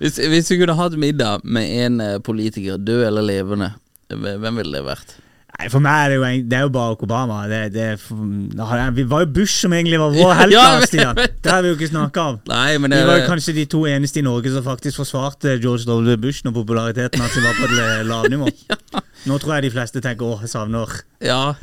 hvis, 0.00 0.16
hvis 0.16 0.48
vi 0.50 0.58
kunne 0.62 0.78
hatt 0.78 0.96
middag 0.96 1.44
med 1.44 1.68
en 1.84 2.00
eh, 2.00 2.16
politiker, 2.24 2.80
død 2.80 3.04
eller 3.10 3.28
levende, 3.28 3.74
hvem 4.08 4.62
ville 4.62 4.78
det 4.78 4.86
vært? 4.86 5.16
Nei, 5.56 5.68
For 5.72 5.80
meg 5.80 5.96
er 6.04 6.12
det 6.12 6.16
jo, 6.18 6.24
det 6.50 6.56
er 6.58 6.64
jo 6.66 6.70
Barack 6.74 7.02
Obama. 7.06 7.38
Det, 7.48 7.60
det, 7.72 7.86
vi 8.96 9.04
var 9.08 9.24
jo 9.24 9.28
Bush 9.38 9.62
som 9.62 9.72
egentlig 9.72 10.00
var 10.02 10.12
vår 10.12 10.32
helt. 10.42 10.52
Ja, 10.56 10.66
Stian. 10.84 11.16
det. 11.16 11.30
Det 11.42 11.52
har 11.52 11.64
vi 11.64 11.72
jo 11.72 11.78
ikke 11.78 11.88
snakka 11.94 12.26
om. 12.32 12.38
Nei, 12.50 12.76
men 12.82 12.92
Vi 12.92 13.02
var 13.08 13.22
jo 13.22 13.28
kanskje 13.30 13.56
de 13.56 13.64
to 13.72 13.84
eneste 13.88 14.20
i 14.20 14.26
Norge 14.26 14.52
som 14.52 14.64
faktisk 14.66 15.00
forsvarte 15.00 15.56
George 15.62 15.88
W. 15.88 16.16
Bush 16.20 16.44
når 16.44 16.56
populariteten 16.60 17.24
hans 17.24 17.38
var 17.40 17.56
på 17.60 17.70
et 17.72 18.06
lavnivå. 18.10 18.52
Nå 19.26 19.36
tror 19.42 19.56
jeg 19.56 19.66
de 19.66 19.72
fleste 19.74 20.00
tenker 20.02 20.26
åh, 20.26 20.42
jeg 20.44 20.52
savner 20.52 20.92
Ja. 21.24 21.56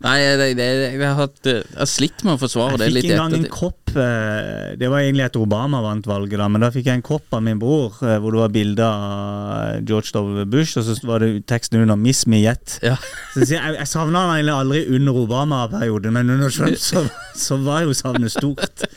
Nei, 0.00 0.16
det, 0.40 0.46
det, 0.56 0.66
jeg, 0.94 1.00
har 1.02 1.18
hatt, 1.18 1.40
eh, 1.50 1.60
jeg 1.60 1.78
har 1.82 1.90
slitt 1.90 2.24
med 2.24 2.36
å 2.36 2.40
forsvare 2.40 2.78
det 2.80 2.88
litt. 2.88 3.04
Jeg 3.04 3.12
fikk 3.12 3.18
en 3.18 3.34
gang 3.34 3.36
en 3.36 3.52
kopp 3.52 3.92
eh, 3.92 4.70
Det 4.80 4.88
var 4.88 5.02
egentlig 5.02 5.26
etter 5.26 5.44
Obama 5.44 5.82
vant 5.84 6.08
valget, 6.08 6.38
da, 6.40 6.48
men 6.52 6.64
da 6.64 6.70
fikk 6.72 6.88
jeg 6.88 7.00
en 7.00 7.04
kopp 7.04 7.36
av 7.36 7.44
min 7.44 7.60
bror 7.60 7.98
eh, 8.06 8.16
hvor 8.22 8.36
det 8.36 8.42
var 8.44 8.54
bilde 8.54 8.88
av 8.88 9.84
George 9.88 10.14
W. 10.16 10.46
Bush, 10.50 10.78
og 10.80 10.86
så 10.88 10.96
var 11.08 11.24
det 11.24 11.44
teksten 11.50 11.82
under 11.82 11.98
'Miss 12.00 12.24
me 12.26 12.40
yet'. 12.40 12.78
Ja. 12.86 12.96
Så 13.34 13.44
jeg, 13.44 13.60
jeg 13.60 13.88
savna 13.90 14.24
han 14.24 14.38
egentlig 14.38 14.56
aldri 14.56 14.84
under 14.96 15.20
Obama-perioden, 15.24 16.16
men 16.16 16.36
under 16.38 16.50
Trump 16.54 16.80
så, 16.80 17.04
så 17.46 17.60
var 17.60 17.84
jo 17.84 17.96
savnet 17.96 18.32
stort. 18.32 18.88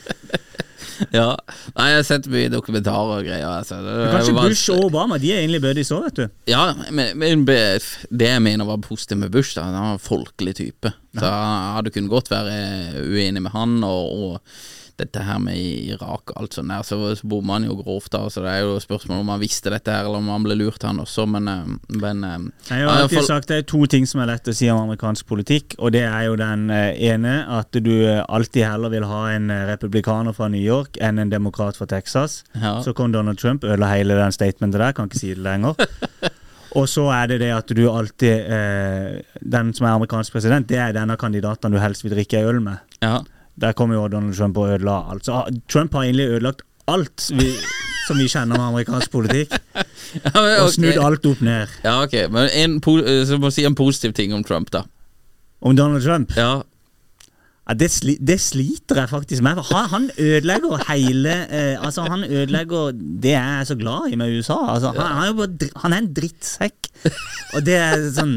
ja. 1.18 1.30
Nei, 1.74 1.88
jeg 1.90 2.00
har 2.00 2.06
sett 2.08 2.28
mye 2.32 2.50
dokumentarer 2.52 3.20
og 3.20 3.26
greier. 3.26 3.48
Altså. 3.48 3.80
Det, 3.84 3.96
Men 4.00 4.12
kanskje 4.16 4.36
Bush 4.38 4.74
og 4.74 4.84
Obama 4.88 5.18
de 5.22 5.32
er 5.32 5.42
egentlig 5.42 5.62
buddies 5.64 5.92
òg, 5.94 6.06
vet 6.08 6.20
du. 6.20 6.36
Ja, 6.50 6.66
men, 6.90 7.16
men 7.20 7.44
det 7.48 8.30
jeg 8.30 8.44
mener 8.44 8.68
var 8.68 8.82
positivt 8.84 9.22
med 9.24 9.34
Bush, 9.34 9.56
da, 9.56 9.66
han 9.68 9.78
var 9.78 9.98
en 9.98 10.06
folkelig 10.06 10.56
type. 10.60 10.94
Så 11.14 11.26
jeg 11.26 11.74
hadde 11.78 11.92
kunnet 11.94 12.12
godt 12.12 12.32
være 12.32 13.04
uenig 13.04 13.44
med 13.44 13.54
han, 13.54 13.76
og, 13.86 14.14
og 14.14 14.56
dette 15.00 15.22
her 15.26 15.38
med 15.42 15.56
Irak 15.58 16.30
og 16.30 16.36
alt 16.40 16.54
sånt 16.54 16.70
der, 16.70 16.82
så, 16.86 16.98
så 17.18 17.26
bomma 17.28 17.56
han 17.58 17.64
jo 17.66 17.74
grovt 17.80 18.12
da. 18.14 18.20
Så 18.30 18.42
det 18.44 18.52
er 18.52 18.60
jo 18.66 18.76
spørsmål 18.82 19.22
om 19.24 19.32
han 19.34 19.40
visste 19.42 19.72
dette 19.74 19.90
her, 19.90 20.06
eller 20.06 20.20
om 20.22 20.28
han 20.30 20.44
ble 20.46 20.56
lurt, 20.60 20.82
han 20.86 21.00
også, 21.02 21.24
men, 21.28 21.48
eh, 21.50 21.72
men 22.00 22.22
eh, 22.24 22.36
Jeg 22.70 22.86
har 22.88 23.02
alltid 23.04 23.18
fall- 23.18 23.26
sagt 23.32 23.48
Det 23.50 23.58
er 23.58 23.66
to 23.74 23.80
ting 23.90 24.06
som 24.06 24.22
er 24.22 24.30
lett 24.32 24.48
å 24.48 24.54
si 24.54 24.68
om 24.70 24.84
amerikansk 24.84 25.26
politikk, 25.26 25.74
og 25.78 25.92
det 25.96 26.04
er 26.06 26.28
jo 26.28 26.36
den 26.40 26.68
eh, 26.70 26.92
ene 27.10 27.34
at 27.58 27.72
du 27.84 27.92
alltid 28.28 28.64
heller 28.68 28.92
vil 28.94 29.04
ha 29.10 29.24
en 29.34 29.50
republikaner 29.72 30.32
fra 30.36 30.48
New 30.48 30.62
York 30.62 30.96
enn 31.02 31.18
en 31.18 31.30
demokrat 31.32 31.76
fra 31.80 31.86
Texas. 31.90 32.42
Ja. 32.54 32.78
Så 32.84 32.94
kom 32.94 33.12
Donald 33.12 33.38
Trump, 33.42 33.64
ødela 33.64 33.90
hele 33.96 34.14
den 34.18 34.32
statementet 34.34 34.80
der, 34.80 34.92
kan 34.96 35.10
ikke 35.10 35.20
si 35.24 35.34
det 35.34 35.42
lenger. 35.44 35.74
Og 36.78 36.88
så 36.90 37.04
er 37.14 37.28
det 37.30 37.36
det 37.44 37.52
at 37.54 37.68
du 37.70 37.84
alltid 37.86 38.48
eh, 38.50 39.20
Den 39.46 39.68
som 39.76 39.86
er 39.86 39.92
amerikansk 39.94 40.32
president, 40.34 40.66
det 40.66 40.80
er 40.82 40.96
denne 40.96 41.14
kandidaten 41.20 41.70
du 41.70 41.78
helst 41.78 42.02
vil 42.02 42.16
drikke 42.16 42.40
øl 42.48 42.58
med. 42.64 42.82
ja. 43.02 43.20
Der 43.60 43.72
kommer 43.72 43.94
jo 43.98 44.08
Donald 44.08 44.34
Trump 44.34 44.56
og 44.58 44.74
ødela 44.74 44.98
alt. 45.12 45.26
Så 45.26 45.32
ah, 45.32 45.50
Trump 45.68 45.94
har 45.94 46.02
egentlig 46.02 46.26
ødelagt 46.26 46.62
alt 46.90 47.30
vi, 47.32 47.48
som 48.08 48.18
vi 48.18 48.26
kjenner 48.28 48.58
med 48.58 48.66
amerikansk 48.66 49.10
politikk, 49.12 49.54
Ja, 50.24 50.30
men, 50.36 50.52
og 50.62 50.68
snudd 50.74 51.00
alt 51.02 51.24
opp 51.26 51.40
ned. 51.42 51.70
Ja, 51.82 51.96
ok, 52.04 52.12
men 52.30 52.50
en, 52.54 52.76
eh, 52.78 53.24
så 53.26 53.38
må 53.40 53.50
si 53.54 53.64
en 53.66 53.74
positiv 53.74 54.12
ting 54.14 54.34
om 54.36 54.44
Trump, 54.46 54.70
da. 54.74 54.84
Om 55.64 55.76
Donald 55.76 56.04
Trump 56.04 56.34
Ja, 56.36 56.62
Ja, 57.64 57.72
det, 57.80 57.86
sli, 57.94 58.18
det 58.20 58.36
sliter 58.44 58.98
jeg 59.00 59.08
faktisk 59.08 59.42
med. 59.42 59.56
Han, 59.70 59.86
han 59.88 60.10
ødelegger 60.20 60.82
hele 60.90 61.32
eh, 61.48 61.78
Altså 61.80 62.02
Han 62.12 62.24
ødelegger 62.24 62.92
det 62.92 63.32
jeg 63.32 63.60
er 63.60 63.64
så 63.64 63.76
glad 63.80 64.12
i 64.12 64.18
med 64.20 64.36
USA. 64.36 64.58
Altså, 64.74 64.90
han, 64.92 65.16
han, 65.16 65.28
er 65.30 65.38
bare, 65.38 65.70
han 65.80 65.92
er 65.96 66.02
en 66.02 66.10
drittsekk. 66.12 66.90
Og 67.54 67.64
det 67.64 67.78
er 67.80 68.04
sånn 68.12 68.36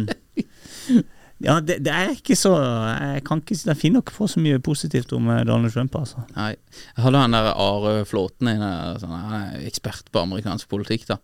Ja, 1.44 1.60
det, 1.62 1.80
det 1.86 1.94
er 1.94 2.16
ikke 2.16 2.34
så 2.38 2.56
Jeg 2.58 3.22
kan 3.28 3.44
ikke 3.44 3.58
Jeg 3.60 3.78
finner 3.78 4.02
ikke 4.02 4.16
på 4.16 4.30
så 4.32 4.42
mye 4.42 4.62
positivt 4.64 5.12
om 5.14 5.30
eh, 5.30 5.44
Donald 5.46 5.76
Trump, 5.76 5.94
altså. 6.00 6.24
nei. 6.38 6.56
Jeg 6.96 7.04
hadde 7.06 7.22
han 7.22 7.36
der 7.36 7.52
Are 7.54 8.00
Flåten 8.10 8.50
inne, 8.50 8.72
sånn, 9.02 9.14
han 9.14 9.38
er 9.38 9.68
ekspert 9.70 10.10
på 10.14 10.24
amerikansk 10.26 10.70
politikk, 10.72 11.06
da. 11.12 11.22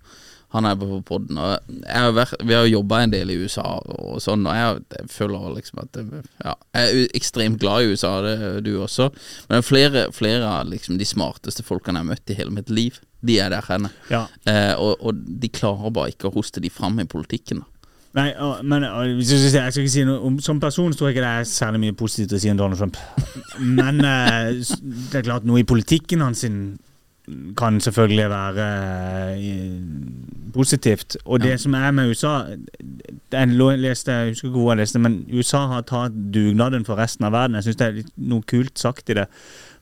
Han 0.54 0.68
er 0.70 0.76
på 0.78 1.00
vært, 2.14 2.36
vi 2.46 2.54
har 2.54 2.68
jo 2.68 2.76
jobba 2.76 3.00
en 3.02 3.14
del 3.14 3.32
i 3.34 3.40
USA 3.42 3.66
og 3.82 4.20
sånn, 4.22 4.46
og 4.46 4.54
jeg, 4.54 4.84
jeg 4.94 5.10
føler 5.10 5.48
liksom 5.56 5.82
at 5.82 5.98
ja, 5.98 6.54
Jeg 6.78 6.84
er 6.84 7.16
ekstremt 7.18 7.58
glad 7.64 7.82
i 7.82 7.96
USA, 7.96 8.12
det 8.22 8.36
er 8.38 8.60
du 8.62 8.76
også, 8.84 9.10
men 9.48 9.58
er 9.58 9.66
flere, 9.66 10.06
flere 10.14 10.46
av 10.46 10.70
liksom 10.70 11.00
de 11.02 11.10
smarteste 11.10 11.66
folkene 11.66 12.04
jeg 12.04 12.06
har 12.06 12.12
møtt 12.12 12.34
i 12.34 12.38
hele 12.38 12.54
mitt 12.54 12.70
liv, 12.70 13.02
de 13.26 13.40
er 13.42 13.50
der 13.56 13.66
henne. 13.66 13.90
Ja. 14.14 14.28
Eh, 14.46 14.76
og, 14.78 15.02
og 15.02 15.26
de 15.42 15.50
klarer 15.50 15.94
bare 15.96 16.14
ikke 16.14 16.30
å 16.30 16.36
hoste 16.38 16.62
de 16.62 16.70
fram 16.74 17.02
i 17.02 17.10
politikken. 17.10 17.64
da. 17.64 17.73
Nei, 18.14 18.28
men 18.62 18.84
jeg, 18.86 19.26
skal 19.42 19.82
ikke 19.82 19.90
si 19.90 20.04
noe 20.06 20.20
om, 20.22 20.36
Som 20.44 20.60
person 20.62 20.94
tror 20.94 21.10
jeg 21.10 21.16
ikke 21.16 21.26
det 21.26 21.32
er 21.40 21.48
særlig 21.50 21.80
mye 21.88 21.96
positivt 21.98 22.36
å 22.38 22.42
si 22.44 22.52
om 22.52 22.60
Donald 22.60 22.78
Trump. 22.78 23.00
Men 23.80 24.04
eh, 24.06 24.52
det 24.62 25.18
er 25.18 25.26
klart 25.26 25.48
noe 25.50 25.64
i 25.64 25.68
politikken 25.68 26.22
hans 26.22 26.44
sin 26.46 26.60
kan 27.58 27.80
selvfølgelig 27.80 28.30
være 28.30 28.64
eh, 29.40 29.82
positivt. 30.54 31.18
Og 31.26 31.40
det 31.40 31.50
Ja. 31.50 31.58
som 31.58 31.74
er 31.74 31.92
med 31.92 32.10
USA 32.10 32.44
Jeg 33.32 33.48
leste, 33.80 34.12
jeg 34.12 34.30
husker 34.30 34.48
ikke 34.48 34.60
hvor 34.60 34.72
jeg 34.72 34.78
leste, 34.78 35.00
men 35.00 35.26
USA 35.34 35.68
har 35.68 35.82
tatt 35.82 36.12
dugnaden 36.34 36.86
for 36.86 36.96
resten 36.96 37.26
av 37.26 37.32
verden. 37.32 37.56
Jeg 37.56 37.64
syns 37.64 37.76
det 37.76 37.88
er 37.88 38.04
noe 38.18 38.42
kult 38.42 38.78
sagt 38.80 39.10
i 39.10 39.14
det. 39.14 39.26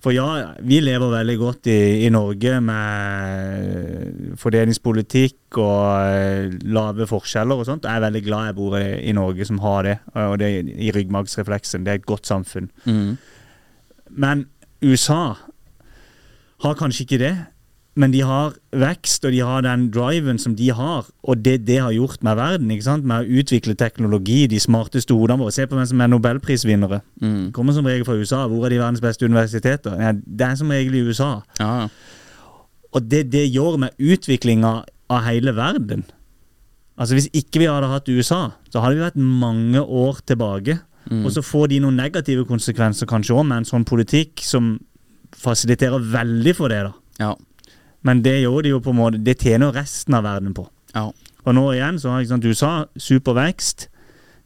For 0.01 0.15
ja, 0.15 0.25
vi 0.65 0.79
lever 0.81 1.11
veldig 1.13 1.35
godt 1.37 1.67
i, 1.69 2.05
i 2.07 2.09
Norge 2.09 2.55
med 2.65 4.37
fordelingspolitikk 4.41 5.59
og 5.61 5.83
eh, 6.09 6.55
lave 6.73 7.05
forskjeller 7.09 7.61
og 7.61 7.67
sånt. 7.69 7.85
Jeg 7.85 7.99
er 7.99 8.05
veldig 8.07 8.23
glad 8.25 8.47
jeg 8.49 8.57
bor 8.57 8.77
i, 8.79 8.87
i 9.05 9.13
Norge 9.13 9.45
som 9.45 9.61
har 9.61 9.85
det, 9.85 9.95
og 10.17 10.39
det 10.41 10.49
i 10.73 10.89
ryggmargsrefleksen. 10.95 11.85
Det 11.85 11.93
er 11.93 12.01
et 12.01 12.09
godt 12.09 12.25
samfunn. 12.31 12.71
Mm. 12.89 13.13
Men 14.25 14.47
USA 14.81 15.21
har 16.65 16.79
kanskje 16.81 17.05
ikke 17.05 17.21
det. 17.21 17.35
Men 17.99 18.13
de 18.13 18.21
har 18.23 18.53
vekst, 18.71 19.25
og 19.27 19.33
de 19.33 19.41
har 19.43 19.65
den 19.65 19.89
driven 19.91 20.37
som 20.39 20.53
de 20.55 20.69
har, 20.71 21.09
og 21.27 21.41
det 21.43 21.57
det 21.67 21.81
har 21.83 21.91
gjort 21.91 22.23
med 22.23 22.37
verden. 22.39 22.71
ikke 22.71 22.85
sant? 22.85 23.03
Med 23.05 23.25
å 23.25 23.41
utvikle 23.41 23.75
teknologi, 23.75 24.45
de 24.47 24.59
smarteste 24.63 25.11
hodene 25.11 25.43
våre. 25.43 25.51
Se 25.51 25.65
på 25.67 25.75
hvem 25.75 25.89
som 25.89 26.01
er 26.01 26.07
nobelprisvinnere. 26.13 27.01
Mm. 27.21 27.51
Kommer 27.51 27.75
som 27.75 27.85
regel 27.85 28.07
fra 28.07 28.15
USA. 28.15 28.45
Hvor 28.47 28.65
er 28.65 28.69
de 28.69 28.79
verdens 28.79 29.03
beste 29.03 29.27
universiteter? 29.27 29.99
Ja, 29.99 30.13
det 30.15 30.47
er 30.47 30.55
som 30.55 30.71
regel 30.71 30.95
i 30.95 31.03
USA. 31.03 31.41
Ja. 31.59 31.89
Og 32.95 33.11
det 33.11 33.25
det 33.31 33.43
gjør 33.51 33.77
med 33.83 33.99
utviklinga 33.99 34.73
av 35.11 35.23
hele 35.27 35.55
verden 35.55 36.03
Altså 37.01 37.15
Hvis 37.15 37.29
ikke 37.33 37.61
vi 37.63 37.65
hadde 37.65 37.87
hatt 37.89 38.09
USA, 38.11 38.51
så 38.69 38.81
hadde 38.83 38.99
vi 38.99 39.01
vært 39.01 39.15
mange 39.17 39.81
år 39.81 40.19
tilbake. 40.27 40.75
Mm. 41.09 41.23
Og 41.25 41.31
så 41.33 41.41
får 41.41 41.71
de 41.71 41.79
noen 41.81 41.97
negative 41.97 42.45
konsekvenser 42.45 43.09
kanskje 43.09 43.33
òg, 43.33 43.47
med 43.47 43.63
en 43.63 43.65
sånn 43.65 43.85
politikk 43.87 44.43
som 44.45 44.75
fasiliterer 45.33 46.03
veldig 46.13 46.53
for 46.53 46.69
det. 46.69 46.83
da 46.85 46.91
ja. 47.23 47.31
Men 48.07 48.23
det 48.25 48.39
gjør 48.41 48.65
de 48.65 48.73
jo 48.73 48.79
på 48.81 48.93
en 48.93 48.97
måte 48.97 49.19
Det 49.21 49.37
tjener 49.39 49.73
resten 49.75 50.17
av 50.17 50.25
verden 50.25 50.55
på. 50.57 50.67
ja. 50.95 51.11
Og 51.41 51.55
nå 51.57 51.63
igjen 51.73 51.97
så 51.97 52.11
har 52.11 52.21
ikke 52.21 52.35
sant, 52.35 52.45
USA 52.45 52.71
supervekst. 53.01 53.87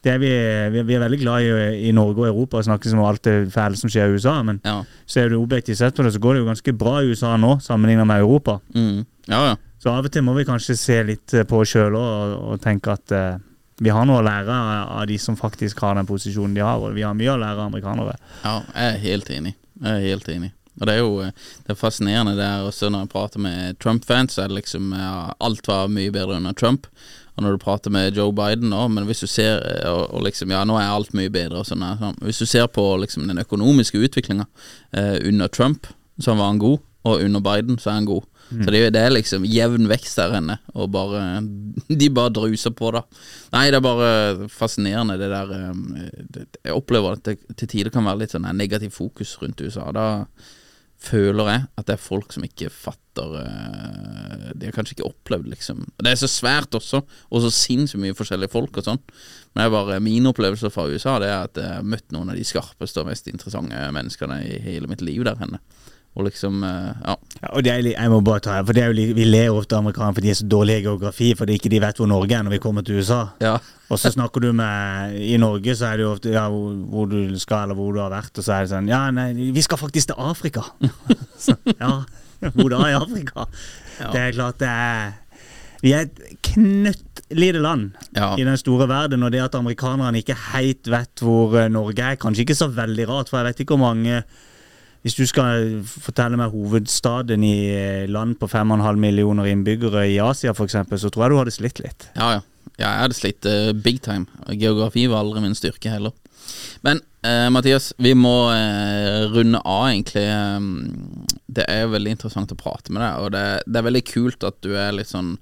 Det 0.05 0.13
er 0.13 0.19
vi, 0.21 0.29
vi, 0.71 0.83
vi 0.85 0.95
er 0.95 1.01
veldig 1.01 1.17
glad 1.19 1.43
i 1.43 1.87
i 1.89 1.91
Norge 1.95 2.21
og 2.21 2.27
Europa 2.29 2.59
og 2.61 2.67
snakkes 2.67 2.93
om 2.93 3.01
alt 3.03 3.23
det 3.25 3.49
fæle 3.53 3.75
som 3.75 3.89
skjer 3.89 4.11
i 4.11 4.19
USA, 4.19 4.35
men 4.45 4.61
ja. 4.63 4.77
så 5.09 5.23
er 5.23 5.31
det 5.33 5.39
objektivt 5.39 5.79
sett 5.81 5.97
på 5.97 6.05
det, 6.05 6.13
så 6.13 6.21
går 6.21 6.35
det 6.35 6.43
jo 6.43 6.49
ganske 6.51 6.73
bra 6.77 6.99
i 7.01 7.09
USA 7.09 7.33
nå, 7.41 7.57
sammenlignet 7.65 8.07
med 8.07 8.21
Europa. 8.21 8.59
Mm. 8.75 9.01
ja, 9.27 9.41
ja. 9.49 9.55
Så 9.81 9.91
av 9.91 10.05
og 10.07 10.13
til 10.13 10.23
må 10.25 10.33
vi 10.37 10.45
kanskje 10.47 10.77
se 10.79 10.95
litt 11.05 11.33
eh, 11.35 11.43
på 11.45 11.59
oss 11.61 11.73
sjøl 11.75 11.97
og, 11.99 12.37
og 12.53 12.61
tenke 12.63 12.93
at 12.95 13.11
uh, 13.13 13.41
vi 13.83 13.91
har 13.93 14.05
noe 14.07 14.21
å 14.21 14.25
lære 14.25 14.53
av 14.55 14.93
av 14.95 15.03
de 15.09 15.17
som 15.21 15.35
faktisk 15.37 15.83
har 15.83 15.97
den 15.99 16.07
posisjonen 16.09 16.55
de 16.55 16.63
har, 16.63 16.79
og 16.81 16.95
vi 16.95 17.03
har 17.05 17.13
mye 17.17 17.33
å 17.33 17.37
lære 17.41 17.59
av 17.59 17.67
amerikanere. 17.67 18.15
Ja, 18.45 18.55
jeg 18.71 18.93
er 18.93 19.01
helt 19.03 19.29
enig. 19.35 19.53
Jeg 19.81 19.91
er 19.91 20.07
helt 20.07 20.29
enig. 20.31 20.53
Og 20.79 20.87
det 20.87 20.95
er 20.95 21.01
jo 21.01 21.19
eh, 21.23 21.35
det 21.65 21.75
er 21.75 21.79
fascinerende 21.79 22.35
der 22.39 22.65
også 22.67 22.89
når 22.91 23.05
jeg 23.05 23.13
prater 23.13 23.43
med 23.43 23.79
Trump-fans, 23.83 24.35
så 24.35 24.45
er 24.45 24.51
det 24.51 24.61
liksom 24.61 24.91
ja, 24.95 25.31
Alt 25.39 25.67
var 25.67 25.91
mye 25.91 26.13
bedre 26.13 26.39
under 26.39 26.53
Trump. 26.53 26.89
Og 27.35 27.43
når 27.43 27.55
du 27.55 27.63
prater 27.65 27.91
med 27.91 28.15
Joe 28.15 28.31
Biden 28.35 28.69
nå, 28.71 28.85
men 28.87 29.07
hvis 29.09 29.23
du 29.25 29.27
ser 29.27 29.59
eh, 29.59 29.89
og, 29.91 30.07
og 30.15 30.25
liksom 30.27 30.53
Ja, 30.53 30.63
nå 30.67 30.77
er 30.79 30.91
alt 30.91 31.15
mye 31.17 31.31
bedre 31.31 31.61
og 31.61 31.67
sånn. 31.67 31.83
sånn. 31.99 32.19
Hvis 32.23 32.39
du 32.43 32.47
ser 32.49 32.67
på 32.71 32.85
liksom 33.01 33.27
den 33.27 33.41
økonomiske 33.43 33.99
utviklinga 34.07 34.47
eh, 34.95 35.17
under 35.27 35.51
Trump, 35.51 35.89
så 36.19 36.35
var 36.35 36.53
han 36.53 36.61
god, 36.63 36.79
og 37.05 37.21
under 37.21 37.43
Biden 37.43 37.79
så 37.79 37.91
er 37.91 37.99
han 37.99 38.09
god. 38.09 38.23
Så 38.45 38.69
det, 38.69 38.81
det 38.93 39.01
er 39.01 39.09
liksom 39.09 39.45
jevn 39.49 39.87
vekst 39.89 40.19
der 40.19 40.35
inne, 40.37 40.59
og 40.77 40.91
bare 40.93 41.41
De 42.01 42.09
bare 42.13 42.33
druser 42.33 42.75
på, 42.77 42.91
da. 42.93 43.01
Nei, 43.55 43.65
det 43.73 43.79
er 43.79 43.85
bare 43.85 44.49
fascinerende, 44.53 45.17
det 45.19 45.31
der 45.33 45.53
eh, 45.57 46.43
Jeg 46.61 46.75
opplever 46.77 47.17
at 47.17 47.25
det 47.25 47.57
til 47.57 47.71
tider 47.71 47.93
kan 47.93 48.05
være 48.05 48.23
litt 48.23 48.35
sånn 48.35 48.47
negativ 48.55 48.93
fokus 48.95 49.35
rundt 49.41 49.63
USA. 49.65 49.89
Da 49.95 50.05
føler 51.05 51.49
jeg 51.51 51.63
at 51.77 51.87
det 51.87 51.95
er 51.95 52.01
folk 52.01 52.33
som 52.33 52.45
ikke 52.45 52.71
fatter 52.73 53.35
uh, 53.39 54.51
De 54.57 54.67
har 54.67 54.75
kanskje 54.75 54.97
ikke 54.97 55.07
opplevd, 55.07 55.47
liksom 55.53 55.83
Det 55.95 56.11
er 56.11 56.19
så 56.19 56.29
svært 56.31 56.75
også, 56.77 57.01
og 57.05 57.43
så 57.43 57.51
sinnssykt 57.53 58.01
mye 58.01 58.17
forskjellige 58.17 58.53
folk 58.53 58.81
og 58.81 58.87
sånn. 58.87 59.01
Men 59.55 59.71
bare 59.73 60.01
mine 60.03 60.31
opplevelser 60.31 60.73
fra 60.73 60.87
USA 60.91 61.17
Det 61.23 61.31
er 61.31 61.47
at 61.47 61.61
jeg 61.61 61.77
har 61.77 61.87
møtt 61.95 62.11
noen 62.15 62.33
av 62.33 62.39
de 62.39 62.47
skarpeste 62.47 63.03
og 63.03 63.09
mest 63.11 63.29
interessante 63.31 63.87
menneskene 63.95 64.41
i 64.47 64.59
hele 64.65 64.91
mitt 64.91 65.05
liv 65.05 65.23
der 65.27 65.39
henne. 65.41 65.61
Og 66.15 66.23
liksom, 66.29 66.61
eh, 66.63 66.91
ja. 67.03 67.15
Ja, 67.41 67.49
og 67.51 67.63
det 67.65 67.71
er, 67.73 67.87
jeg 67.91 68.09
må 68.13 68.21
bare 68.23 68.39
ta 68.39 68.61
for 68.63 68.71
det 68.73 68.83
er 68.85 68.93
jo, 68.93 69.13
Vi 69.17 69.25
ler 69.27 69.49
ofte 69.51 69.75
av 69.75 69.81
amerikanere 69.83 70.15
fordi 70.15 70.29
de 70.29 70.31
er 70.31 70.37
så 70.39 70.47
dårlige 70.47 70.79
i 70.79 70.85
geografi, 70.85 71.33
fordi 71.35 71.57
ikke 71.59 71.69
de 71.73 71.81
vet 71.83 71.97
hvor 71.99 72.07
Norge 72.07 72.37
er 72.37 72.43
når 72.47 72.55
vi 72.55 72.59
kommer 72.63 72.85
til 72.87 73.01
USA. 73.01 73.25
ja. 73.43 73.57
Og 73.85 73.99
så 74.01 74.09
snakker 74.09 74.41
du 74.41 74.47
med 74.57 75.13
I 75.21 75.35
Norge 75.37 75.75
så 75.77 75.91
er 75.91 75.97
det 75.99 76.05
jo 76.07 76.13
ofte 76.15 76.31
ja, 76.33 76.47
hvor, 76.49 76.71
hvor 76.89 77.05
du 77.11 77.35
skal, 77.37 77.67
eller 77.67 77.75
hvor 77.77 77.91
du 77.93 77.99
har 78.01 78.09
vært, 78.09 78.31
og 78.39 78.43
så 78.47 78.55
er 78.55 78.63
det 78.65 78.71
sånn 78.71 78.87
Ja, 78.89 79.03
nei, 79.13 79.27
vi 79.53 79.61
skal 79.61 79.77
faktisk 79.77 80.09
til 80.09 80.17
Afrika. 80.17 80.63
så, 81.45 81.53
ja, 81.69 81.91
hvor 82.55 82.71
da 82.73 82.79
i 82.89 82.95
Afrika? 82.97 83.45
Ja. 83.99 84.09
Det 84.15 84.23
er 84.23 84.31
klart 84.39 84.57
det 84.63 84.71
er 84.71 85.13
Vi 85.83 85.93
er 85.93 86.07
et 86.07 86.23
knøttlite 86.49 87.61
land 87.61 87.91
Ja. 88.15 88.31
i 88.39 88.43
den 88.47 88.57
store 88.57 88.87
verden, 88.89 89.21
og 89.23 89.31
det 89.35 89.43
at 89.43 89.55
amerikanerne 89.59 90.17
ikke 90.23 90.37
helt 90.55 90.87
vet 90.89 91.21
hvor 91.21 91.53
eh, 91.59 91.69
Norge 91.69 92.01
er, 92.01 92.15
kanskje 92.17 92.41
ikke 92.47 92.55
så 92.57 92.71
veldig 92.73 93.05
rart, 93.11 93.29
for 93.29 93.37
jeg 93.43 93.51
vet 93.51 93.59
ikke 93.65 93.75
hvor 93.77 93.85
mange 93.93 94.23
Hvis 95.05 95.19
du 95.19 95.27
skal 95.29 95.83
fortelle 95.85 96.37
meg 96.39 96.49
hovedstaden 96.49 97.43
i 97.45 97.69
eh, 97.69 98.05
land 98.09 98.39
på 98.41 98.49
5,5 98.49 98.97
millioner 98.97 99.51
innbyggere 99.51 100.07
i 100.09 100.17
Asia 100.17 100.49
f.eks., 100.55 100.79
så 100.97 101.11
tror 101.13 101.27
jeg 101.27 101.33
du 101.33 101.37
hadde 101.37 101.53
slitt 101.53 101.81
litt. 101.83 102.07
Ja, 102.15 102.31
ja. 102.33 102.71
ja 102.79 102.87
jeg 102.87 103.03
hadde 103.03 103.17
slitt 103.19 103.45
uh, 103.45 103.69
big 103.85 104.01
time. 104.01 104.25
Geografi 104.49 105.05
var 105.11 105.21
aldri 105.21 105.45
min 105.45 105.53
styrke 105.53 105.93
heller. 105.93 106.15
Men 106.81 107.03
uh, 107.21 107.51
Mathias, 107.53 107.91
vi 108.01 108.15
må 108.17 108.33
uh, 108.49 109.29
runde 109.29 109.61
av, 109.61 109.91
egentlig. 109.91 110.25
Um, 110.25 111.29
Det 111.45 111.69
er 111.69 111.85
veldig 111.93 112.17
interessant 112.17 112.57
å 112.57 112.57
prate 112.57 112.89
med 112.89 113.05
deg, 113.05 113.21
og 113.21 113.31
det, 113.37 113.45
det 113.69 113.77
er 113.77 113.89
veldig 113.91 114.05
kult 114.09 114.49
at 114.49 114.57
du 114.65 114.73
er 114.73 114.97
litt 114.97 115.13
sånn 115.13 115.35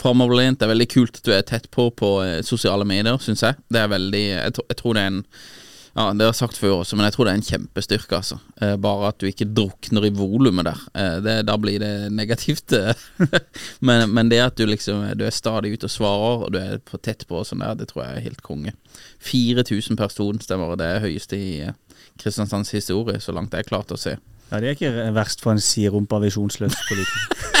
framoverlent. 0.00 0.62
Det 0.62 0.64
er 0.64 0.72
veldig 0.78 0.92
kult 0.96 1.20
at 1.20 1.28
du 1.28 1.36
er 1.36 1.44
tett 1.44 1.68
på 1.68 1.90
på 1.92 2.16
sosiale 2.40 2.88
medier, 2.88 3.20
syns 3.20 3.44
jeg. 3.44 3.60
Det 3.68 3.84
er 3.84 3.92
veldig 3.92 4.28
jeg, 4.30 4.60
jeg 4.64 4.80
tror 4.80 4.96
det 4.96 5.04
er 5.04 5.12
en 5.12 5.26
ja, 5.96 6.04
Det 6.14 6.22
har 6.24 6.30
jeg 6.30 6.38
sagt 6.38 6.58
før 6.60 6.80
også, 6.80 6.96
men 6.96 7.06
jeg 7.08 7.14
tror 7.16 7.26
det 7.26 7.32
er 7.32 7.38
en 7.40 7.46
kjempestyrke. 7.48 8.16
altså 8.20 8.38
eh, 8.62 8.76
Bare 8.76 9.08
at 9.10 9.18
du 9.18 9.26
ikke 9.26 9.48
drukner 9.48 10.06
i 10.06 10.12
volumet 10.14 10.68
der. 10.68 10.80
Eh, 10.94 11.16
det, 11.24 11.34
da 11.48 11.56
blir 11.58 11.80
det 11.82 12.12
negativt. 12.14 12.72
eh. 12.72 12.94
men, 13.86 14.06
men 14.14 14.30
det 14.30 14.40
at 14.44 14.56
du 14.58 14.66
liksom 14.66 15.02
Du 15.18 15.24
er 15.26 15.34
stadig 15.34 15.72
ute 15.74 15.90
og 15.90 15.94
svarer, 15.96 16.46
og 16.46 16.52
du 16.54 16.58
er 16.60 16.78
på 16.78 17.00
tett 17.02 17.26
på, 17.26 17.40
og 17.42 17.46
sånn 17.48 17.64
der, 17.64 17.74
det 17.80 17.90
tror 17.90 18.04
jeg 18.06 18.16
er 18.16 18.26
helt 18.28 18.42
konge. 18.46 18.74
4000 19.26 19.98
personstemmer, 19.98 20.76
det 20.78 20.86
er 20.86 21.04
høyeste 21.06 21.36
i 21.38 21.52
eh, 21.68 21.74
Kristiansands 22.20 22.70
historie, 22.76 23.20
så 23.20 23.32
langt 23.32 23.54
jeg 23.56 23.66
klart 23.68 23.92
å 23.92 23.98
se. 24.00 24.16
Ja, 24.50 24.58
Det 24.60 24.66
er 24.68 24.76
ikke 24.78 25.10
verst 25.14 25.42
for 25.42 25.54
en 25.54 25.62
sirumpa 25.62 26.18
visjonsløs 26.22 26.74
politiker. 26.88 27.56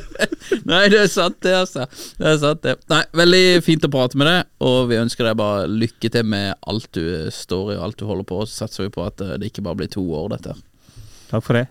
Nei, 0.70 0.86
det 0.92 1.00
er 1.04 1.10
sant, 1.10 1.38
det, 1.44 1.52
altså. 1.56 1.86
Det 2.18 2.28
er 2.32 2.38
sant, 2.42 2.62
det. 2.64 2.76
Nei, 2.92 3.02
Veldig 3.22 3.44
fint 3.66 3.86
å 3.86 3.90
prate 3.92 4.18
med 4.20 4.28
deg, 4.28 4.50
og 4.64 4.88
vi 4.90 5.00
ønsker 5.00 5.28
deg 5.28 5.38
bare 5.40 5.68
lykke 5.70 6.12
til 6.12 6.26
med 6.28 6.56
alt 6.68 6.88
du 6.96 7.30
står 7.32 7.74
i 7.74 7.78
og 7.78 7.86
alt 7.88 8.00
du 8.00 8.06
holder 8.08 8.28
på. 8.28 8.42
Så 8.46 8.64
satser 8.64 8.86
vi 8.86 8.94
på 8.94 9.04
at 9.06 9.22
eh, 9.24 9.36
det 9.40 9.52
ikke 9.52 9.64
bare 9.66 9.82
blir 9.82 9.92
to 9.92 10.04
år, 10.16 10.32
dette. 10.36 10.56
Takk 11.32 11.46
for 11.46 11.58
det. 11.58 11.66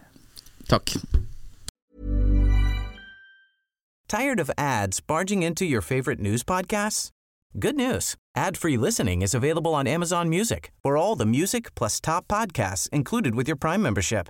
Takk. 0.72 0.96
Tired 4.12 4.42
of 4.42 4.52
ads 4.58 5.00
barging 5.00 5.42
into 5.42 5.64
your 5.64 5.82
favorite 5.82 6.20
news 6.20 6.44
podcasts? 6.44 7.10
Good 7.58 7.76
news. 7.76 8.16
Ad-free 8.36 8.78
listening 8.78 9.22
is 9.22 9.34
available 9.34 9.74
on 9.74 9.88
Amazon 9.88 10.30
Music 10.30 10.72
for 10.82 10.98
all 10.98 11.16
the 11.16 11.26
music 11.26 11.74
plus 11.76 12.00
top 12.00 12.28
podcasts 12.28 12.90
included 12.90 13.36
with 13.36 13.48
your 13.48 13.58
Prime 13.58 13.82
membership. 13.82 14.30